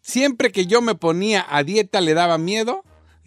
siempre 0.00 0.50
que 0.50 0.66
yo 0.66 0.80
me 0.80 0.94
ponía 0.94 1.46
a 1.48 1.62
dieta, 1.62 2.00
le 2.00 2.14
daba 2.14 2.38
miedo. 2.38 2.84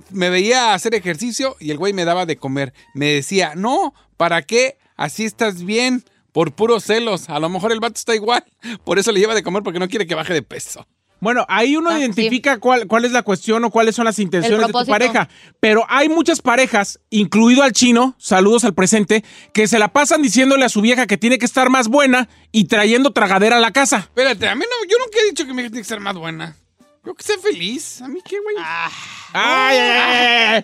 Me 0.09 0.29
veía 0.29 0.73
hacer 0.73 0.95
ejercicio 0.95 1.55
y 1.59 1.71
el 1.71 1.77
güey 1.77 1.93
me 1.93 2.05
daba 2.05 2.25
de 2.25 2.37
comer. 2.37 2.73
Me 2.93 3.07
decía, 3.07 3.53
no, 3.55 3.93
¿para 4.17 4.41
qué? 4.41 4.77
Así 4.95 5.25
estás 5.25 5.63
bien, 5.63 6.03
por 6.33 6.51
puros 6.51 6.83
celos. 6.83 7.29
A 7.29 7.39
lo 7.39 7.47
mejor 7.47 7.71
el 7.71 7.79
vato 7.79 7.95
está 7.95 8.13
igual. 8.13 8.43
Por 8.83 8.99
eso 8.99 9.13
le 9.13 9.21
lleva 9.21 9.33
de 9.33 9.43
comer 9.43 9.63
porque 9.63 9.79
no 9.79 9.87
quiere 9.87 10.05
que 10.05 10.15
baje 10.15 10.33
de 10.33 10.41
peso. 10.41 10.85
Bueno, 11.21 11.45
ahí 11.47 11.77
uno 11.77 11.97
identifica 11.97 12.59
cuál, 12.59 12.85
cuál 12.85 13.05
es 13.05 13.13
la 13.13 13.21
cuestión 13.21 13.63
o 13.63 13.69
cuáles 13.69 13.95
son 13.95 14.03
las 14.03 14.19
intenciones 14.19 14.67
de 14.67 14.73
tu 14.73 14.85
pareja. 14.85 15.29
Pero 15.61 15.85
hay 15.87 16.09
muchas 16.09 16.41
parejas, 16.41 16.99
incluido 17.11 17.63
al 17.63 17.71
chino, 17.71 18.13
saludos 18.17 18.65
al 18.65 18.73
presente, 18.73 19.23
que 19.53 19.69
se 19.69 19.79
la 19.79 19.93
pasan 19.93 20.21
diciéndole 20.21 20.65
a 20.65 20.69
su 20.69 20.81
vieja 20.81 21.07
que 21.07 21.17
tiene 21.17 21.37
que 21.37 21.45
estar 21.45 21.69
más 21.69 21.87
buena 21.87 22.27
y 22.51 22.65
trayendo 22.65 23.13
tragadera 23.13 23.55
a 23.55 23.61
la 23.61 23.71
casa. 23.71 23.99
Espérate, 23.99 24.49
a 24.49 24.55
mí 24.55 24.65
no, 24.69 24.89
yo 24.89 24.97
nunca 24.99 25.17
he 25.21 25.29
dicho 25.29 25.45
que 25.45 25.51
mi 25.51 25.61
vieja 25.61 25.69
tiene 25.69 25.83
que 25.83 25.87
ser 25.87 26.01
más 26.01 26.17
buena. 26.17 26.57
Yo 27.05 27.13
que 27.13 27.23
sea 27.23 27.37
feliz. 27.37 28.01
¿A 28.01 28.09
mí 28.09 28.19
qué, 28.25 28.41
güey? 28.41 28.57
Ay, 28.59 29.77
ay, 29.77 29.77
ay. 29.77 30.63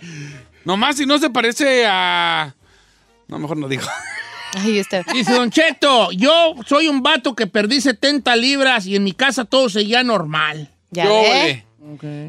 Nomás 0.65 0.97
si 0.97 1.05
no 1.05 1.17
se 1.19 1.29
parece 1.29 1.85
a... 1.87 2.53
No, 3.29 3.39
mejor 3.39 3.55
no 3.55 3.69
digo. 3.69 3.83
Ay, 4.57 4.79
usted. 4.81 5.05
Dice 5.13 5.33
Don 5.33 5.51
Cheto, 5.51 6.11
yo 6.11 6.55
soy 6.65 6.87
un 6.87 7.01
vato 7.03 7.35
que 7.35 7.47
perdí 7.47 7.81
70 7.81 8.35
libras 8.35 8.85
y 8.85 8.95
en 8.95 9.03
mi 9.03 9.11
casa 9.13 9.45
todo 9.45 9.69
seguía 9.69 10.03
normal. 10.03 10.69
Ya. 10.91 11.05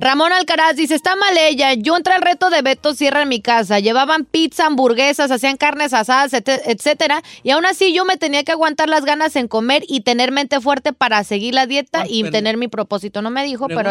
Ramón 0.01 0.33
Alcaraz 0.33 0.77
dice, 0.77 0.95
está 0.95 1.17
mal 1.17 1.37
ella. 1.37 1.75
Yo 1.75 1.97
entré 1.97 2.15
al 2.15 2.23
reto 2.23 2.49
de 2.51 2.63
Beto 2.63 2.95
Sierra 2.95 3.23
en 3.23 3.29
mi 3.29 3.41
casa. 3.43 3.79
Llevaban 3.79 4.25
pizza, 4.25 4.67
hamburguesas, 4.67 5.31
hacían 5.31 5.57
carnes 5.57 5.93
asadas, 5.93 6.33
et- 6.33 6.49
etcétera. 6.49 7.23
Y 7.43 7.51
aún 7.51 7.67
así 7.67 7.93
yo 7.93 8.05
me 8.05 8.17
tenía 8.17 8.43
que 8.45 8.53
aguantar 8.53 8.89
las 8.89 9.05
ganas 9.05 9.37
en 9.37 9.49
comer 9.49 9.83
y 9.89 10.01
tener 10.01 10.31
mente 10.33 10.61
fuerte 10.61 10.93
para 10.93 11.23
seguir 11.25 11.55
la 11.55 11.67
dieta 11.67 12.05
y 12.09 12.23
pero- 12.23 12.33
tener 12.33 12.57
mi 12.57 12.69
propósito. 12.69 13.21
No 13.23 13.31
me 13.31 13.45
dijo, 13.45 13.67
pero... 13.69 13.91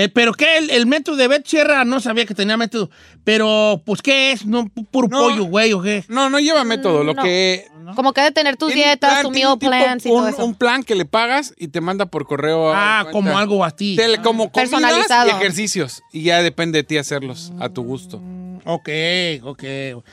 Eh, 0.00 0.08
pero 0.08 0.32
qué, 0.32 0.58
el, 0.58 0.70
el 0.70 0.86
método 0.86 1.16
de 1.16 1.28
Bet 1.28 1.46
Sierra 1.46 1.84
no 1.84 2.00
sabía 2.00 2.24
que 2.24 2.34
tenía 2.34 2.56
método. 2.56 2.90
Pero, 3.24 3.82
pues, 3.84 4.00
¿qué 4.00 4.32
es? 4.32 4.46
No, 4.46 4.64
pu- 4.64 4.86
puro 4.90 5.08
pollo, 5.08 5.44
güey, 5.44 5.72
¿o 5.74 5.82
qué? 5.82 6.04
No, 6.08 6.30
no 6.30 6.38
lleva 6.40 6.64
método. 6.64 7.04
Lo 7.04 7.14
No. 7.14 7.22
que... 7.22 7.66
Como 7.96 8.12
que 8.12 8.20
de 8.20 8.30
tener 8.30 8.56
tus 8.56 8.72
dietas, 8.72 9.10
plan, 9.10 9.22
tu 9.24 9.30
meal 9.32 9.52
un 9.52 9.58
tipo- 9.58 9.70
plans 9.70 10.06
y 10.06 10.08
todo 10.08 10.18
un, 10.22 10.28
eso. 10.28 10.44
un 10.44 10.54
plan 10.54 10.84
que 10.84 10.94
le 10.94 11.04
pagas 11.06 11.52
y 11.58 11.68
te 11.68 11.80
manda 11.80 12.06
por 12.06 12.24
correo. 12.26 12.72
Ah, 12.72 13.02
de 13.06 13.10
como 13.12 13.36
algo 13.36 13.64
a 13.64 13.72
ti. 13.72 13.96
Tele- 13.96 14.22
como 14.22 14.50
Personalizado. 14.52 15.28
y 15.28 15.32
ejercicios. 15.32 16.02
Y 16.12 16.22
ya 16.22 16.40
depende 16.42 16.78
de 16.78 16.84
ti 16.84 16.98
hacerlos 16.98 17.52
a 17.58 17.68
tu 17.68 17.82
gusto. 17.82 18.22
Ok, 18.64 18.88
ok. 19.42 19.64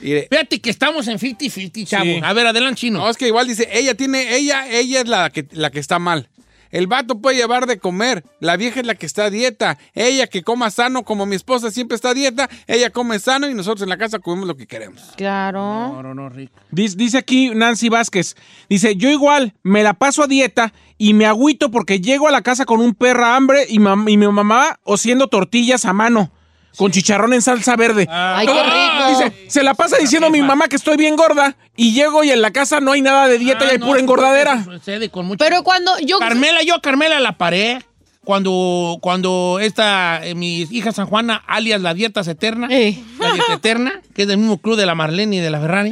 Fíjate 0.02 0.60
que 0.62 0.70
estamos 0.70 1.08
en 1.08 1.20
50-50, 1.20 1.86
chavo. 1.86 2.04
Sí. 2.06 2.20
A 2.24 2.34
ver, 2.34 2.48
adelante, 2.48 2.80
chino. 2.82 3.00
No, 3.00 3.10
es 3.10 3.18
que 3.18 3.28
igual 3.28 3.48
dice, 3.48 3.68
ella 3.72 3.94
tiene, 3.96 4.36
ella, 4.36 4.68
ella 4.70 5.02
es 5.02 5.08
la 5.08 5.30
que, 5.30 5.48
la 5.52 5.70
que 5.70 5.80
está 5.80 6.00
mal. 6.00 6.30
El 6.72 6.88
vato 6.88 7.20
puede 7.22 7.38
llevar 7.38 7.66
de 7.68 7.78
comer, 7.80 8.24
la 8.40 8.58
vieja 8.58 8.80
es 8.80 8.86
la 8.86 8.96
que 8.96 9.06
está 9.06 9.26
a 9.26 9.30
dieta. 9.30 9.78
Ella 9.94 10.28
que 10.28 10.44
coma 10.44 10.70
sano, 10.72 11.04
como 11.04 11.26
mi 11.26 11.36
esposa 11.36 11.72
siempre 11.72 11.96
está 11.96 12.10
a 12.10 12.14
dieta, 12.14 12.50
ella 12.68 12.90
come 12.90 13.20
sano 13.20 13.50
y 13.50 13.54
nosotros 13.54 13.84
en 13.84 13.90
la 13.90 13.98
casa 13.98 14.20
comemos 14.20 14.48
lo 14.48 14.56
que 14.58 14.68
queremos. 14.68 15.02
Claro. 15.16 15.60
No, 15.60 16.04
no, 16.04 16.14
no, 16.14 16.30
Rick. 16.30 16.52
Dice, 16.72 16.96
dice 16.98 17.18
aquí 17.18 17.52
Nancy 17.54 17.90
Vázquez, 17.90 18.36
dice, 18.70 18.96
yo 18.96 19.10
igual 19.10 19.54
me 19.64 19.84
la 19.84 19.94
paso 19.94 20.24
a 20.24 20.28
dieta 20.28 20.74
y 20.98 21.14
me 21.14 21.26
agüito 21.26 21.72
porque 21.72 22.02
llego 22.02 22.28
a 22.28 22.32
la 22.32 22.42
casa 22.42 22.66
con 22.66 22.80
un 22.82 22.94
perra 22.96 23.36
hambre 23.36 23.66
y, 23.70 23.80
mam- 23.80 24.10
y 24.12 24.18
mi 24.18 24.28
mamá 24.28 24.80
haciendo 24.86 25.28
tortillas 25.28 25.86
a 25.86 25.94
mano. 25.94 26.32
Con 26.78 26.92
chicharrón 26.92 27.34
en 27.34 27.42
salsa 27.42 27.76
verde. 27.76 28.08
Ay, 28.10 28.46
qué 28.48 28.54
Ah, 28.56 29.10
rico. 29.10 29.20
Dice, 29.20 29.50
se 29.50 29.64
la 29.64 29.74
pasa 29.74 29.98
diciendo 29.98 30.28
a 30.28 30.30
mi 30.30 30.42
mamá 30.42 30.68
que 30.68 30.76
estoy 30.76 30.96
bien 30.98 31.16
gorda 31.16 31.56
y 31.76 31.94
llego 31.94 32.24
y 32.24 32.30
en 32.32 32.42
la 32.42 32.52
casa 32.52 32.80
no 32.80 32.92
hay 32.92 33.02
nada 33.02 33.28
de 33.28 33.40
dieta 33.40 33.66
y 33.66 33.68
Ah, 33.68 33.72
hay 33.74 33.78
no, 33.80 33.88
pura 33.88 34.00
engordadera. 34.00 34.64
sucede 34.64 35.10
con 35.10 35.26
mucho- 35.26 35.44
Pero 35.44 35.64
cuando 35.64 35.92
yo... 36.00 36.20
Carmela, 36.20 36.62
yo 36.64 36.76
a 36.76 36.82
Carmela 36.82 37.20
la 37.20 37.38
paré 37.38 37.80
cuando, 38.24 38.98
cuando 39.02 39.58
esta, 39.62 40.20
eh, 40.26 40.36
mi 40.36 40.62
hija 40.70 40.92
San 40.92 41.08
Juana, 41.08 41.42
alias 41.48 41.82
la 41.82 41.94
Dieta 41.94 42.22
Eterna, 42.22 42.68
Ey. 42.70 43.04
la 43.20 43.32
Dieta 43.34 43.54
Eterna, 43.54 44.02
que 44.14 44.24
es 44.24 44.28
del 44.28 44.38
mismo 44.38 44.58
club 44.60 44.76
de 44.76 44.86
la 44.86 44.96
Marlene 44.96 45.38
y 45.38 45.40
de 45.40 45.50
la 45.50 45.60
Ferrari, 45.62 45.92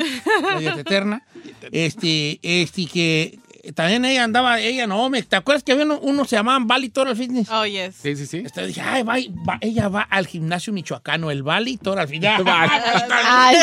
la 0.52 0.60
Dieta 0.60 0.82
Eterna, 0.82 1.24
este, 1.72 2.40
este, 2.44 2.86
que 2.88 3.40
también 3.74 4.06
ella 4.06 4.24
andaba, 4.24 4.60
ella 4.60 4.88
no, 4.88 5.10
me, 5.10 5.22
¿te 5.24 5.36
acuerdas 5.36 5.64
que 5.64 5.72
había 5.72 5.86
uno, 5.86 6.00
uno 6.02 6.26
se 6.26 6.36
llamaban 6.36 6.68
Bali 6.68 6.90
Total 6.90 7.16
Fitness? 7.16 7.50
Oh, 7.50 7.66
yes. 7.66 7.96
Sí, 8.02 8.16
sí, 8.16 8.26
sí. 8.26 8.38
Entonces 8.38 8.68
dije, 8.68 8.82
ay, 8.82 9.04
va, 9.04 9.16
va- 9.48 9.58
ella 9.62 9.88
va 9.88 10.02
al 10.02 10.28
gimnasio 10.28 10.72
michoacano, 10.74 11.32
el 11.32 11.44
Bali 11.44 11.78
Total 11.78 12.08
Fitness. 12.08 12.40
Ay. 13.12 13.58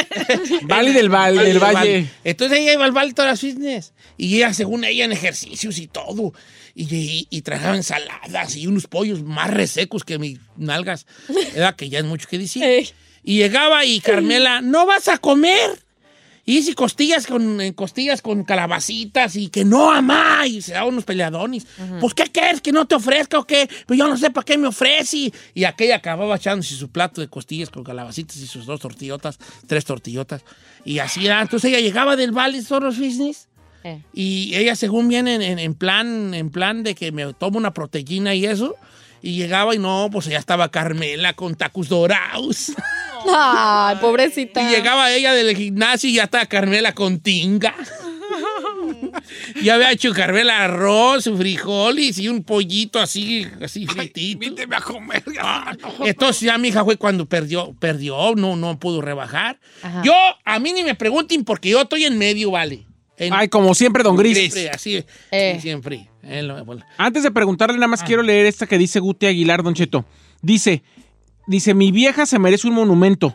Vale 0.63 0.93
del, 0.93 1.09
val- 1.09 1.37
del 1.37 1.59
Valle. 1.59 2.07
Entonces 2.25 2.59
ella 2.59 2.73
iba 2.75 2.85
al 2.85 2.93
Valley 2.93 3.13
Total 3.13 3.37
Fitness 3.37 3.93
y 4.17 4.37
ella, 4.37 4.53
según 4.55 4.85
ella, 4.85 5.05
en 5.05 5.13
ejercicios 5.13 5.79
y 5.79 5.87
todo. 5.87 6.33
Y, 6.75 6.85
y, 6.95 7.27
y 7.31 7.43
trajaba 7.43 7.77
ensaladas 7.77 8.57
y 8.57 8.67
unos 8.67 8.87
pollos 8.87 9.23
más 9.23 9.51
resecos 9.51 10.05
que 10.05 10.19
mis 10.19 10.39
nalgas. 10.57 11.07
Era 11.55 11.75
que 11.75 11.89
ya 11.91 11.99
es 11.99 12.05
mucho 12.05 12.27
que 12.29 12.39
decir. 12.39 12.95
Y 13.23 13.37
llegaba 13.37 13.85
y 13.85 14.01
Carmela, 14.01 14.61
¿no 14.63 14.87
vas 14.87 15.07
a 15.09 15.19
comer? 15.19 15.79
Y 16.45 16.63
si 16.63 16.75
costillas 16.75 17.27
con 17.29 17.61
eh, 17.61 17.73
costillas 17.75 18.21
con 18.21 18.43
calabacitas 18.43 19.37
y 19.37 19.49
que 19.49 19.65
no, 19.65 19.93
amá, 19.93 20.45
y 20.47 20.61
se 20.61 20.73
daba 20.73 20.87
unos 20.87 21.05
peleadones. 21.05 21.67
Pues, 22.01 22.15
¿qué 22.15 22.25
quieres? 22.25 22.61
¿Que 22.61 22.73
no 22.73 22.85
te 22.85 22.97
ofrezca 22.97 23.39
o 23.39 23.45
qué? 23.47 23.69
Pues 23.87 23.97
yo 23.97 24.09
no 24.09 24.17
sé 24.17 24.31
para 24.31 24.45
qué 24.45 24.59
me 24.59 24.67
ofrece. 24.67 25.33
Y 25.55 25.65
aquella 25.65 25.97
acababa 25.97 26.35
echándose 26.35 26.75
su 26.75 26.89
plato 26.91 27.21
de 27.21 27.29
costillas 27.29 27.71
con 27.71 27.85
calabacitas 27.85 28.37
y 28.39 28.47
sus 28.49 28.67
dos 28.67 28.81
tortillotas, 28.81 29.39
tres 29.69 29.85
tortillotas. 29.85 30.43
Y 30.85 30.99
así 30.99 31.25
era. 31.27 31.41
Entonces 31.43 31.71
ella 31.71 31.79
llegaba 31.81 32.17
del 32.17 32.33
Valley 32.33 32.63
Soros 32.63 32.99
Business 32.99 33.49
Eh. 33.85 34.03
y 34.13 34.55
ella, 34.57 34.75
según 34.75 35.09
viene 35.09 35.35
en, 35.37 35.43
en- 35.43 35.59
en 35.61 35.75
plan, 35.75 36.35
en 36.35 36.51
plan 36.51 36.83
de 36.83 36.95
que 36.97 37.13
me 37.13 37.33
tomo 37.35 37.59
una 37.59 37.73
proteína 37.73 38.35
y 38.35 38.47
eso. 38.47 38.75
Y 39.25 39.37
llegaba 39.37 39.77
y 39.77 39.79
no, 39.79 40.09
pues 40.11 40.27
ya 40.27 40.39
estaba 40.39 40.69
Carmela 40.73 41.35
con 41.35 41.55
tacos 41.55 41.89
dorados. 41.89 42.73
Ay, 43.35 43.97
pobrecita. 44.01 44.63
Y 44.63 44.75
llegaba 44.75 45.13
ella 45.13 45.33
del 45.35 45.57
gimnasio 45.57 46.11
y 46.11 46.15
ya 46.15 46.25
estaba 46.25 46.47
Carmela 46.47 46.95
con 46.95 47.21
tinga. 47.21 47.75
y 49.61 49.69
había 49.69 49.93
hecho 49.93 50.13
Carmela 50.13 50.65
arroz, 50.65 51.25
frijoles 51.37 52.19
y 52.19 52.29
un 52.29 52.43
pollito 52.43 52.99
así, 52.99 53.47
así 53.63 53.87
fritito. 53.87 54.45
Invíteme 54.45 54.77
a 54.77 54.81
comer. 54.81 55.23
Ah, 55.41 55.75
Entonces 56.05 56.43
ya 56.43 56.59
mi 56.59 56.69
hija 56.69 56.85
fue 56.85 56.97
cuando 56.97 57.27
perdió, 57.27 57.75
perdió, 57.79 58.35
no, 58.35 58.57
no 58.57 58.79
pudo 58.79 59.01
rebajar. 59.01 59.59
Ajá. 59.83 60.03
Yo, 60.05 60.15
a 60.45 60.59
mí 60.59 60.73
ni 60.73 60.83
me 60.85 60.95
pregunten 60.95 61.45
porque 61.45 61.71
yo 61.71 61.83
estoy 61.83 62.05
en 62.05 62.19
medio, 62.19 62.51
vale. 62.51 62.87
En- 63.19 63.33
Ay, 63.35 63.49
como 63.49 63.75
siempre, 63.75 64.03
don 64.03 64.17
Gris. 64.17 64.37
Siempre, 64.37 64.71
así, 64.71 65.05
Eh. 65.31 65.53
sí, 65.57 65.61
siempre. 65.63 66.09
Antes 66.97 67.23
de 67.23 67.31
preguntarle, 67.31 67.75
nada 67.77 67.87
Ah. 67.87 67.89
más 67.89 68.03
quiero 68.03 68.23
leer 68.23 68.47
esta 68.47 68.67
que 68.67 68.79
dice 68.79 69.01
Guti 69.01 69.27
Aguilar, 69.27 69.63
Don 69.63 69.75
Cheto. 69.75 70.05
Dice, 70.41 70.83
dice, 71.47 71.75
mi 71.75 71.91
vieja 71.93 72.27
se 72.27 72.39
merece 72.39 72.69
un 72.69 72.75
monumento. 72.75 73.35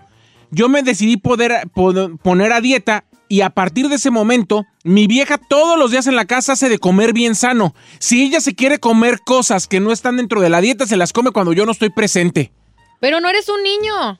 Yo 0.51 0.69
me 0.69 0.81
decidí 0.83 1.17
poder 1.17 1.69
pod- 1.75 2.17
poner 2.19 2.53
a 2.53 2.61
dieta 2.61 3.03
y 3.29 3.41
a 3.41 3.49
partir 3.49 3.89
de 3.89 3.95
ese 3.95 4.09
momento, 4.09 4.65
mi 4.85 5.05
vieja 5.07 5.37
todos 5.37 5.77
los 5.77 5.91
días 5.91 6.07
en 6.07 6.15
la 6.15 6.23
casa 6.25 6.53
hace 6.53 6.69
de 6.69 6.79
comer 6.79 7.11
bien 7.11 7.35
sano. 7.35 7.75
Si 7.99 8.23
ella 8.23 8.39
se 8.39 8.55
quiere 8.55 8.79
comer 8.79 9.19
cosas 9.25 9.67
que 9.67 9.81
no 9.81 9.91
están 9.91 10.15
dentro 10.17 10.39
de 10.39 10.49
la 10.49 10.61
dieta, 10.61 10.87
se 10.87 10.95
las 10.95 11.11
come 11.11 11.31
cuando 11.31 11.51
yo 11.51 11.65
no 11.65 11.73
estoy 11.73 11.89
presente. 11.89 12.53
Pero 13.01 13.19
no 13.19 13.27
eres 13.29 13.49
un 13.49 13.61
niño. 13.61 14.17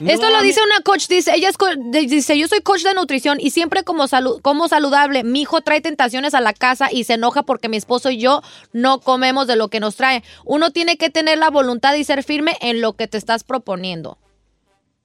No, 0.00 0.10
Esto 0.10 0.30
lo 0.30 0.40
dice 0.42 0.60
una 0.62 0.80
coach, 0.82 1.08
dice, 1.08 1.32
ella 1.34 1.48
es 1.48 1.56
co- 1.56 1.66
dice, 1.76 2.38
yo 2.38 2.46
soy 2.46 2.60
coach 2.60 2.82
de 2.82 2.94
nutrición 2.94 3.38
y 3.40 3.50
siempre 3.50 3.82
como, 3.82 4.04
salu- 4.04 4.40
como 4.42 4.68
saludable, 4.68 5.24
mi 5.24 5.40
hijo 5.42 5.60
trae 5.60 5.80
tentaciones 5.80 6.34
a 6.34 6.40
la 6.40 6.52
casa 6.52 6.88
y 6.92 7.04
se 7.04 7.14
enoja 7.14 7.42
porque 7.42 7.68
mi 7.68 7.76
esposo 7.76 8.10
y 8.10 8.18
yo 8.18 8.42
no 8.72 9.00
comemos 9.00 9.46
de 9.46 9.56
lo 9.56 9.68
que 9.68 9.80
nos 9.80 9.96
trae. 9.96 10.22
Uno 10.44 10.70
tiene 10.70 10.96
que 10.96 11.10
tener 11.10 11.38
la 11.38 11.50
voluntad 11.50 11.94
y 11.94 12.04
ser 12.04 12.22
firme 12.22 12.56
en 12.60 12.80
lo 12.80 12.92
que 12.94 13.08
te 13.08 13.18
estás 13.18 13.42
proponiendo. 13.44 14.18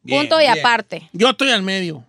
Bien, 0.03 0.21
Punto 0.21 0.39
y 0.41 0.45
bien. 0.45 0.59
aparte. 0.59 1.09
Yo 1.13 1.29
estoy 1.29 1.49
al 1.49 1.63
medio. 1.63 2.05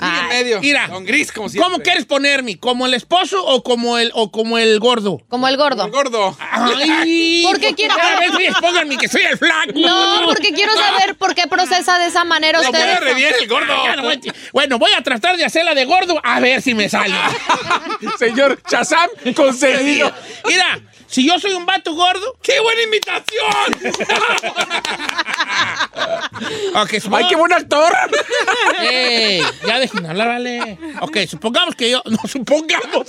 Sí, 0.00 0.06
en 0.20 0.28
medio. 0.28 0.60
Mira, 0.60 0.88
Don 0.88 1.04
Gris, 1.04 1.30
como 1.30 1.48
siempre. 1.48 1.70
¿Cómo 1.70 1.82
quieres 1.82 2.06
ponerme? 2.06 2.58
¿Como 2.58 2.86
el 2.86 2.94
esposo 2.94 3.44
o 3.44 3.62
como 3.62 3.98
el, 3.98 4.10
o 4.14 4.30
como 4.30 4.58
el 4.58 4.78
gordo? 4.80 5.20
Como 5.28 5.46
el 5.46 5.56
gordo. 5.56 5.84
El 5.84 5.90
gordo. 5.90 6.36
Ay, 6.40 7.44
¿Por 7.46 7.60
qué 7.60 7.74
vez 8.20 8.30
ustedes 8.30 8.54
pónganme 8.60 8.96
que 8.96 9.08
soy 9.08 9.22
el 9.22 9.38
flaco. 9.38 9.72
No, 9.74 10.22
porque 10.26 10.52
quiero 10.52 10.72
saber 10.74 11.16
por 11.16 11.34
qué 11.34 11.46
procesa 11.46 11.98
de 11.98 12.06
esa 12.06 12.24
manera 12.24 12.60
usted. 12.60 12.70
puede 12.72 13.00
re 13.00 13.14
bien 13.14 13.34
el 13.40 13.48
gordo. 13.48 13.72
Ah, 13.72 13.92
a- 13.98 14.32
Bueno, 14.52 14.78
voy 14.78 14.90
a 14.96 15.02
tratar 15.02 15.36
de 15.36 15.44
hacerla 15.44 15.74
de 15.74 15.84
gordo 15.84 16.20
a 16.22 16.40
ver 16.40 16.62
si 16.62 16.74
me 16.74 16.88
sale. 16.88 17.14
Señor 18.18 18.60
Chazam, 18.68 19.08
concedido. 19.34 20.12
Mira, 20.46 20.80
si 21.10 21.26
yo 21.26 21.38
soy 21.40 21.52
un 21.52 21.66
vato 21.66 21.92
gordo, 21.94 22.36
¡Qué 22.40 22.60
buena 22.60 22.82
imitación! 22.82 23.94
ok, 26.74 26.92
¡Ay, 27.12 27.26
qué 27.28 27.36
buen 27.36 27.52
actor! 27.52 27.92
Ey, 28.80 29.42
ya 29.66 29.78
dejen 29.80 30.06
hablar, 30.06 30.28
vale. 30.28 30.78
Ok, 31.00 31.18
supongamos 31.28 31.74
que 31.74 31.90
yo. 31.90 32.02
No, 32.06 32.18
supongamos. 32.26 33.08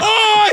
¡Ay! 0.00 0.52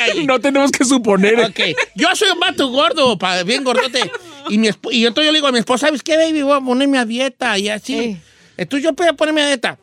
¡Ay! 0.00 0.24
No, 0.24 0.34
no 0.34 0.40
tenemos 0.40 0.70
que 0.70 0.84
suponer. 0.84 1.40
Ok, 1.40 1.60
yo 1.94 2.14
soy 2.14 2.30
un 2.30 2.40
vato 2.40 2.68
gordo, 2.68 3.18
bien 3.44 3.64
gordote. 3.64 4.10
Y, 4.48 4.58
mi 4.58 4.68
y 4.90 5.06
entonces 5.06 5.26
yo 5.26 5.32
le 5.32 5.38
digo 5.38 5.48
a 5.48 5.52
mi 5.52 5.58
esposa, 5.58 5.86
¿sabes 5.86 6.02
qué, 6.02 6.16
baby? 6.16 6.42
Voy 6.42 6.56
a 6.56 6.60
ponerme 6.60 6.98
a 6.98 7.04
dieta 7.04 7.58
y 7.58 7.68
así. 7.68 7.98
Ey. 7.98 8.20
Entonces 8.56 8.84
yo 8.84 8.92
voy 8.92 9.08
a 9.08 9.14
ponerme 9.14 9.42
a 9.42 9.46
dieta. 9.46 9.78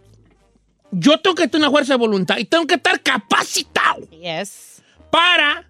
Yo 0.92 1.20
tengo 1.20 1.36
que 1.36 1.48
tener 1.48 1.68
una 1.68 1.72
fuerza 1.72 1.94
de 1.94 1.98
voluntad 2.00 2.38
y 2.38 2.46
tengo 2.46 2.66
que 2.66 2.76
estar 2.76 3.02
capacitado 3.02 4.08
Yes. 4.12 4.82
para 5.12 5.70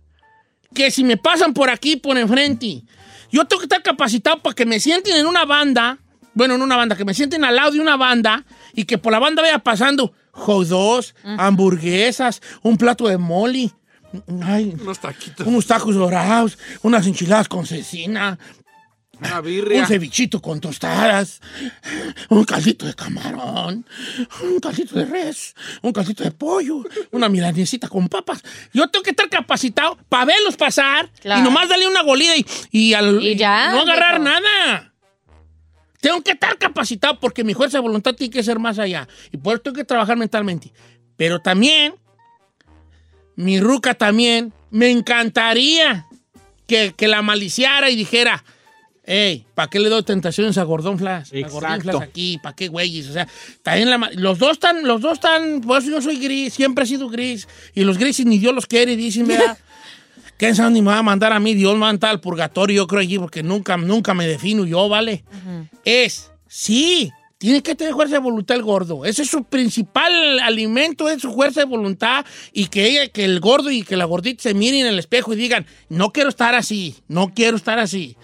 que 0.74 0.92
si 0.92 1.04
me 1.04 1.18
pasan 1.18 1.54
por 1.54 1.70
aquí, 1.70 1.96
por 1.98 2.18
enfrente, 2.18 2.84
yo 3.32 3.46
tengo 3.46 3.60
que 3.62 3.66
estar 3.66 3.84
capacitado 3.84 4.40
para 4.40 4.54
que 4.56 4.66
me 4.66 4.80
sienten 4.80 5.16
en 5.16 5.26
una 5.28 5.46
banda 5.46 5.98
bueno, 6.34 6.56
en 6.56 6.62
una 6.62 6.78
banda, 6.78 6.96
que 6.96 7.04
me 7.04 7.14
sienten 7.14 7.44
al 7.44 7.56
lado 7.56 7.72
de 7.72 7.82
una 7.82 7.98
banda 7.98 8.46
y 8.74 8.86
que 8.86 8.98
por 8.98 9.12
la 9.12 9.20
banda 9.20 9.42
vaya 9.42 9.60
pasando 9.60 10.14
jodos, 10.32 11.14
hamburguesas, 11.38 12.42
un 12.62 12.78
plato 12.78 13.08
de 13.08 13.18
moli, 13.18 13.74
ay, 14.44 14.74
Unos 14.80 15.00
taquitos. 15.00 15.46
unos 15.46 15.66
tacos 15.68 15.96
dorados, 15.96 16.58
unas 16.82 17.06
enchiladas 17.08 17.50
con 17.50 17.66
cecina, 17.66 18.40
Una 19.22 19.42
birria. 19.42 19.82
un 19.82 19.88
cevichito 19.88 20.42
con 20.42 20.62
tostadas, 20.62 21.42
un 22.30 22.44
caldito 22.46 22.86
de 22.86 22.94
camarón, 22.94 23.86
un 24.42 24.60
caldito 24.60 24.96
de 24.98 25.06
res, 25.06 25.56
un 25.82 25.92
caldito 25.92 26.24
de 26.24 26.32
pollo, 26.32 26.84
una 27.12 27.28
milanesita 27.30 27.88
con 27.90 28.08
papas. 28.08 28.42
Yo 28.74 28.88
tengo 28.90 29.04
que 29.04 29.10
estar 29.10 29.30
capacitado 29.30 29.98
para 30.08 30.26
verlos 30.26 30.56
pasar 30.56 31.10
Claro. 31.22 31.42
y 31.42 31.44
nomás 31.44 31.68
darle 31.68 31.88
una 31.88 32.02
golida 32.04 32.36
y, 32.38 32.46
y 32.72 32.94
al- 32.94 33.22
Y 33.22 33.36
ya, 33.36 33.72
no 33.72 33.82
agarrar 33.82 34.20
viejo. 34.22 34.24
nada. 34.42 34.94
Tengo 36.02 36.22
que 36.22 36.32
estar 36.32 36.58
capacitado 36.58 37.20
porque 37.20 37.44
mi 37.44 37.54
fuerza 37.54 37.78
de 37.78 37.82
voluntad 37.82 38.14
tiene 38.16 38.32
que 38.32 38.42
ser 38.42 38.58
más 38.58 38.80
allá. 38.80 39.06
Y 39.32 39.38
por 39.38 39.56
eso 39.56 39.64
tengo 39.64 39.76
que 39.76 39.84
trabajar 39.84 40.16
mentalmente. 40.16 40.72
Pero 41.18 41.40
también, 41.42 41.94
mi 43.36 43.60
ruca 43.60 43.94
también, 43.94 44.54
me 44.72 44.90
encantaría 44.92 46.06
que, 46.68 46.94
que 46.96 47.08
la 47.10 47.22
maliciara 47.22 47.90
y 47.90 47.98
dijera, 47.98 48.44
hey, 49.12 49.44
¿para 49.56 49.68
qué 49.70 49.80
le 49.80 49.90
doy 49.90 50.04
tentaciones 50.04 50.58
a 50.60 50.64
Gordón 50.64 51.00
Flash? 51.00 51.32
A 51.34 51.50
Gordon 51.50 51.72
Exacto. 51.72 51.98
Flash 51.98 52.10
aquí, 52.10 52.38
¿para 52.38 52.56
qué 52.56 52.68
güeyes? 52.68 53.10
O 53.10 53.14
sea, 53.14 53.28
también 53.64 53.90
la 53.90 54.12
los 54.14 54.38
dos 54.38 54.52
están, 54.52 54.86
los 54.86 55.02
dos 55.02 55.14
están, 55.14 55.62
por 55.62 55.80
eso 55.80 55.90
yo 55.90 56.02
soy 56.02 56.20
gris, 56.20 56.54
siempre 56.54 56.84
he 56.84 56.88
sido 56.88 57.10
gris. 57.10 57.48
Y 57.74 57.84
los 57.84 57.98
grises 57.98 58.28
ni 58.28 58.38
Dios 58.38 58.54
los 58.54 58.68
quiere, 58.68 58.96
dicen, 58.96 59.28
¿verdad? 59.28 59.58
¿Quién 60.38 60.56
sabe 60.56 60.72
ni 60.72 60.82
me 60.82 60.92
va 60.92 61.00
a 61.00 61.04
mandar 61.04 61.34
a 61.34 61.40
mí? 61.40 61.56
Dios 61.56 61.74
me 61.74 61.82
va 61.82 61.88
a 61.88 61.92
mandar 61.92 62.12
al 62.12 62.22
purgatorio, 62.22 62.84
yo 62.84 62.88
creo 62.88 63.02
allí, 63.02 63.18
porque 63.18 63.42
nunca, 63.42 63.76
nunca 63.78 64.14
me 64.14 64.28
defino 64.28 64.64
yo, 64.64 64.88
¿vale? 64.88 65.24
Es, 65.84 66.32
sí, 66.48 67.12
tiene 67.40 67.64
que 67.64 67.74
tener 67.74 67.94
fuerza 67.94 68.16
de 68.16 68.20
voluntad 68.20 68.56
el 68.56 68.64
gordo. 68.64 69.06
Ese 69.06 69.24
es 69.24 69.30
su 69.30 69.44
principal 69.44 70.40
alimento, 70.40 71.10
es 71.10 71.22
su 71.22 71.34
fuerza 71.34 71.62
de 71.62 71.66
voluntad. 71.66 72.26
Y 72.54 72.68
que 72.68 72.86
ella, 72.86 73.08
que 73.08 73.26
el 73.26 73.40
gordo 73.40 73.72
y 73.72 73.82
que 73.82 73.98
la 73.98 74.06
gordita 74.06 74.44
se 74.44 74.54
miren 74.54 74.82
en 74.82 74.88
el 74.88 75.00
espejo 75.00 75.34
y 75.34 75.36
digan, 75.36 75.66
no 75.90 76.12
quiero 76.12 76.30
estar 76.30 76.54
así, 76.54 76.96
no 77.08 77.34
quiero 77.34 77.58
estar 77.58 77.80
así. 77.80 78.16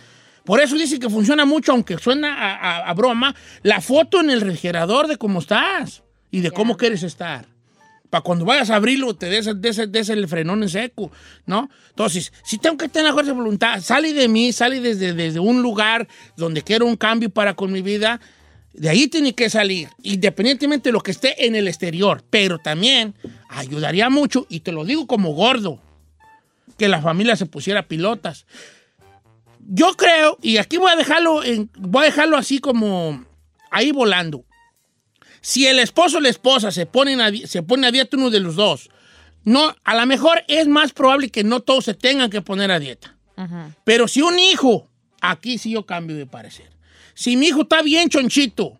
Por 0.45 0.59
eso 0.61 0.75
dice 0.75 0.99
que 0.99 1.09
funciona 1.09 1.43
mucho, 1.45 1.71
aunque 1.71 1.97
suena 1.97 2.33
a, 2.35 2.55
a- 2.55 2.89
a 2.89 2.93
broma, 2.93 3.35
la 3.63 3.81
foto 3.81 4.19
en 4.21 4.29
el 4.29 4.41
refrigerador 4.41 5.07
de 5.07 5.17
cómo 5.17 5.39
estás 5.39 6.03
y 6.31 6.41
de 6.41 6.51
cómo 6.51 6.77
quieres 6.77 7.03
estar. 7.03 7.45
Para 8.11 8.21
cuando 8.21 8.45
vayas 8.45 8.69
a 8.69 8.75
abrirlo, 8.75 9.15
te 9.15 9.25
des, 9.27 9.49
des- 9.59 9.91
des 9.91 10.09
el 10.09 10.27
frenón 10.27 10.61
en 10.61 10.69
seco, 10.69 11.11
¿no? 11.47 11.69
Entonces, 11.89 12.31
si 12.43 12.59
tengo 12.59 12.77
que 12.77 12.87
tener 12.87 13.07
la 13.07 13.13
fuerza 13.13 13.31
de 13.31 13.37
voluntad, 13.37 13.81
sale 13.81 14.13
de 14.13 14.27
mí, 14.27 14.53
sale 14.53 14.79
desde, 14.79 15.13
desde 15.13 15.39
un 15.39 15.61
lugar 15.63 16.07
donde 16.37 16.61
quiero 16.61 16.85
un 16.85 16.95
cambio 16.95 17.29
para 17.31 17.55
con 17.55 17.71
mi 17.71 17.81
vida, 17.81 18.21
de 18.73 18.89
ahí 18.89 19.07
tiene 19.07 19.33
que 19.33 19.49
salir, 19.49 19.89
independientemente 20.03 20.89
de 20.89 20.93
lo 20.93 21.01
que 21.01 21.11
esté 21.11 21.47
en 21.47 21.55
el 21.55 21.67
exterior. 21.67 22.23
Pero 22.29 22.59
también 22.59 23.15
ayudaría 23.49 24.09
mucho, 24.11 24.45
y 24.49 24.59
te 24.59 24.71
lo 24.71 24.85
digo 24.85 25.07
como 25.07 25.33
gordo, 25.33 25.79
que 26.77 26.87
la 26.89 27.01
familia 27.01 27.35
se 27.35 27.45
pusiera 27.47 27.87
pilotas. 27.87 28.45
Yo 29.67 29.93
creo, 29.95 30.37
y 30.41 30.57
aquí 30.57 30.77
voy 30.77 30.91
a 30.91 30.95
dejarlo, 30.95 31.43
en- 31.43 31.69
voy 31.77 32.03
a 32.03 32.05
dejarlo 32.05 32.37
así 32.37 32.59
como 32.59 33.25
ahí 33.71 33.91
volando. 33.91 34.45
Si 35.41 35.67
el 35.67 35.79
esposo 35.79 36.17
o 36.17 36.21
la 36.21 36.29
esposa 36.29 36.71
se 36.71 36.85
ponen 36.85 37.21
a, 37.21 37.31
se 37.45 37.61
pone 37.63 37.87
a 37.87 37.91
dieta 37.91 38.17
uno 38.17 38.29
de 38.29 38.39
los 38.39 38.55
dos, 38.55 38.89
no, 39.43 39.75
a 39.83 39.95
lo 39.95 40.05
mejor 40.07 40.43
es 40.47 40.67
más 40.67 40.91
probable 40.91 41.29
que 41.29 41.43
no 41.43 41.59
todos 41.59 41.85
se 41.85 41.93
tengan 41.93 42.29
que 42.29 42.41
poner 42.41 42.71
a 42.71 42.79
dieta. 42.79 43.15
Pero 43.83 44.07
si 44.07 44.21
un 44.21 44.39
hijo, 44.39 44.87
aquí 45.21 45.57
sí 45.57 45.71
yo 45.71 45.85
cambio 45.85 46.15
de 46.15 46.25
parecer. 46.25 46.71
Si 47.13 47.35
mi 47.37 47.47
hijo 47.47 47.61
está 47.63 47.81
bien 47.81 48.09
chonchito 48.09 48.79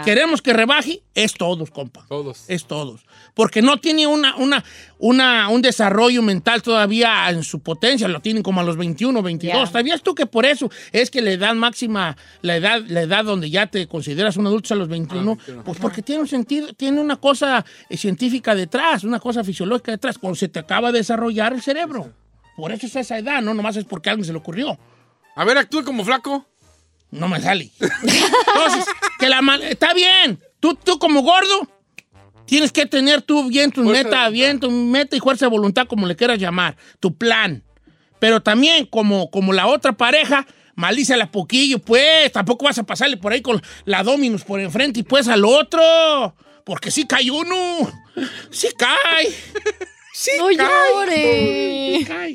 y 0.00 0.04
queremos 0.04 0.42
que 0.42 0.52
rebaje, 0.52 1.02
es 1.14 1.34
todos, 1.34 1.70
compa. 1.70 2.04
Todos. 2.08 2.44
Es 2.48 2.64
todos. 2.66 3.02
Porque 3.34 3.62
no 3.62 3.78
tiene 3.78 4.06
una, 4.06 4.36
una, 4.36 4.62
una, 4.98 5.48
un 5.48 5.62
desarrollo 5.62 6.20
mental 6.20 6.60
todavía 6.62 7.30
en 7.30 7.42
su 7.44 7.60
potencia, 7.60 8.06
lo 8.08 8.20
tienen 8.20 8.42
como 8.42 8.60
a 8.60 8.64
los 8.64 8.76
21, 8.76 9.22
22. 9.22 9.56
Ya. 9.58 9.66
¿Sabías 9.72 10.02
tú 10.02 10.14
que 10.14 10.26
por 10.26 10.44
eso 10.44 10.70
es 10.92 11.10
que 11.10 11.22
la 11.22 11.30
edad 11.30 11.54
máxima, 11.54 12.16
la 12.42 12.56
edad, 12.56 12.82
la 12.88 13.00
edad 13.02 13.24
donde 13.24 13.48
ya 13.48 13.66
te 13.68 13.86
consideras 13.88 14.36
un 14.36 14.46
adulto 14.46 14.66
es 14.66 14.72
a 14.72 14.74
los 14.74 14.88
21? 14.88 15.38
Pues 15.64 15.78
porque 15.78 16.02
tiene 16.02 16.20
un 16.20 16.28
sentido, 16.28 16.74
tiene 16.74 17.00
una 17.00 17.16
cosa 17.16 17.64
eh, 17.88 17.96
científica 17.96 18.54
detrás, 18.54 19.02
una 19.04 19.18
cosa 19.18 19.42
fisiológica 19.42 19.92
detrás, 19.92 20.18
cuando 20.18 20.36
se 20.36 20.48
te 20.48 20.58
acaba 20.58 20.92
de 20.92 20.98
desarrollar 20.98 21.54
el 21.54 21.62
cerebro. 21.62 22.12
Por 22.54 22.70
eso 22.70 22.84
es 22.86 22.94
esa 22.96 23.16
edad, 23.16 23.40
no 23.40 23.54
nomás 23.54 23.76
es 23.76 23.86
porque 23.86 24.10
a 24.10 24.12
alguien 24.12 24.26
se 24.26 24.32
le 24.32 24.38
ocurrió. 24.38 24.78
A 25.36 25.44
ver, 25.46 25.56
actúe 25.56 25.84
como 25.84 26.04
flaco. 26.04 26.46
No 27.10 27.28
me 27.28 27.40
sale. 27.40 27.70
Entonces, 27.80 28.84
que 29.18 29.28
la 29.28 29.40
mal- 29.42 29.62
está 29.62 29.94
bien. 29.94 30.38
Tú, 30.60 30.74
tú 30.74 30.98
como 30.98 31.22
gordo, 31.22 31.66
tienes 32.52 32.70
que 32.70 32.84
tener 32.84 33.22
tú 33.22 33.48
bien 33.48 33.72
tu 33.72 33.82
Fuerza 33.82 34.04
meta, 34.04 34.28
bien 34.28 34.60
tu 34.60 34.70
meta 34.70 35.16
y 35.16 35.20
fuerza 35.20 35.46
de 35.46 35.50
voluntad, 35.50 35.86
como 35.86 36.06
le 36.06 36.14
quieras 36.14 36.38
llamar, 36.38 36.76
tu 37.00 37.16
plan. 37.16 37.62
Pero 38.18 38.42
también, 38.42 38.84
como, 38.84 39.30
como 39.30 39.54
la 39.54 39.66
otra 39.66 39.94
pareja, 39.94 40.46
malíciala 40.74 41.30
poquillo, 41.30 41.78
pues. 41.78 42.30
Tampoco 42.30 42.66
vas 42.66 42.76
a 42.76 42.82
pasarle 42.82 43.16
por 43.16 43.32
ahí 43.32 43.40
con 43.40 43.62
la 43.86 44.02
Dominus 44.02 44.44
por 44.44 44.60
enfrente 44.60 45.00
y 45.00 45.02
pues 45.02 45.28
al 45.28 45.46
otro. 45.46 46.36
Porque 46.64 46.90
sí 46.90 47.06
cae 47.06 47.30
uno. 47.30 47.90
Sí 48.50 48.68
cae. 48.76 49.30
Sí 50.12 50.32
No 50.36 50.48
cae. 50.48 50.56
llore. 50.92 51.96
Sí 52.00 52.04
cae. 52.04 52.34